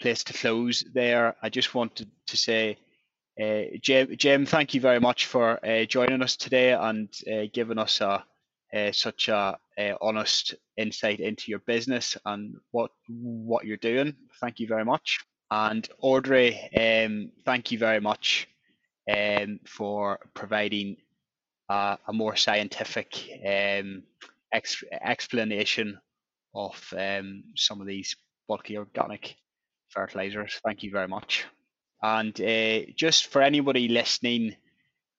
place 0.00 0.24
to 0.24 0.32
close 0.32 0.84
there. 0.92 1.36
I 1.40 1.50
just 1.50 1.72
wanted 1.72 2.10
to 2.26 2.36
say. 2.36 2.78
Uh, 3.40 3.62
Jim, 3.80 4.46
thank 4.46 4.74
you 4.74 4.80
very 4.80 4.98
much 4.98 5.26
for 5.26 5.64
uh, 5.64 5.84
joining 5.84 6.22
us 6.22 6.36
today 6.36 6.72
and 6.72 7.08
uh, 7.32 7.46
giving 7.52 7.78
us 7.78 8.00
a, 8.00 8.24
such 8.92 9.28
a, 9.28 9.56
a, 9.78 9.94
honest 10.00 10.56
insight 10.76 11.20
into 11.20 11.50
your 11.50 11.60
business 11.60 12.16
and 12.26 12.56
what 12.72 12.90
what 13.08 13.64
you're 13.64 13.76
doing. 13.76 14.14
Thank 14.40 14.58
you 14.58 14.66
very 14.66 14.84
much. 14.84 15.20
And 15.50 15.88
Audrey, 16.00 16.58
um, 16.76 17.30
thank 17.44 17.70
you 17.70 17.78
very 17.78 18.00
much 18.00 18.48
um, 19.08 19.60
for 19.66 20.18
providing 20.34 20.96
uh, 21.68 21.96
a 22.08 22.12
more 22.12 22.36
scientific 22.36 23.14
um, 23.46 24.02
ex- 24.52 24.84
explanation 25.00 25.98
of 26.54 26.74
um, 26.98 27.44
some 27.54 27.80
of 27.80 27.86
these 27.86 28.16
bulky 28.48 28.76
organic 28.76 29.36
fertilizers. 29.90 30.60
Thank 30.64 30.82
you 30.82 30.90
very 30.90 31.08
much. 31.08 31.46
And 32.02 32.40
uh, 32.40 32.80
just 32.96 33.26
for 33.26 33.42
anybody 33.42 33.88
listening 33.88 34.56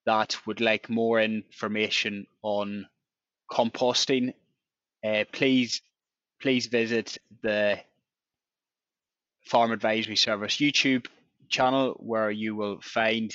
that 0.05 0.36
would 0.47 0.61
like 0.61 0.89
more 0.89 1.21
information 1.21 2.25
on 2.41 2.88
composting, 3.51 4.34
uh, 5.05 5.23
please 5.32 5.82
please 6.41 6.67
visit 6.67 7.17
the 7.43 7.80
Farm 9.45 9.71
Advisory 9.71 10.15
Service 10.15 10.57
YouTube 10.57 11.07
channel 11.49 11.95
where 11.99 12.32
you 12.32 12.55
will 12.55 12.80
find 12.82 13.34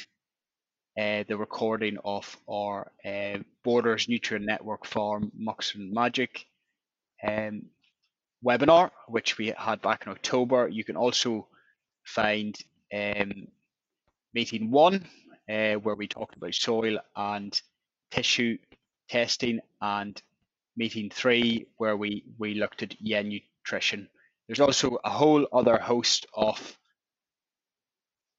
uh, 0.99 1.25
the 1.29 1.37
recording 1.37 1.99
of 2.05 2.37
our 2.49 2.91
uh, 3.05 3.39
Borders 3.63 4.09
Nutrient 4.09 4.47
Network 4.47 4.87
Farm 4.87 5.31
and 5.35 5.93
Magic 5.93 6.47
um, 7.27 7.67
webinar, 8.45 8.91
which 9.09 9.39
we 9.39 9.53
had 9.57 9.83
back 9.83 10.07
in 10.07 10.13
October. 10.13 10.69
You 10.69 10.85
can 10.85 10.97
also 10.97 11.49
find 12.05 12.57
um, 12.95 13.49
meeting 14.33 14.71
one, 14.71 15.05
uh, 15.49 15.75
where 15.75 15.95
we 15.95 16.07
talked 16.07 16.37
about 16.37 16.55
soil 16.55 16.99
and 17.17 17.61
tissue 18.11 18.59
testing, 19.09 19.61
and 19.81 20.23
meeting 20.77 21.11
three, 21.11 21.67
where 21.77 21.97
we, 21.97 22.25
we 22.39 22.55
looked 22.55 22.83
at 22.83 23.01
yen 23.01 23.29
nutrition. 23.29 24.09
There's 24.47 24.61
also 24.61 24.99
a 25.05 25.11
whole 25.11 25.47
other 25.53 25.79
host 25.79 26.27
of 26.35 26.79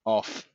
of 0.05 0.47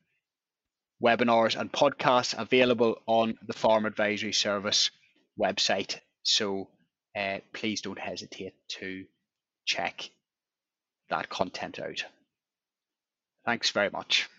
webinars 1.03 1.59
and 1.59 1.71
podcasts 1.71 2.37
available 2.37 3.01
on 3.05 3.37
the 3.45 3.53
Farm 3.53 3.85
Advisory 3.85 4.31
Service 4.31 4.91
website. 5.37 5.99
So 6.23 6.69
uh, 7.17 7.39
please 7.53 7.81
don't 7.81 7.99
hesitate 7.99 8.53
to 8.79 9.05
check 9.65 10.09
that 11.09 11.27
content 11.27 11.79
out. 11.79 12.05
Thanks 13.45 13.69
very 13.71 13.89
much. 13.89 14.29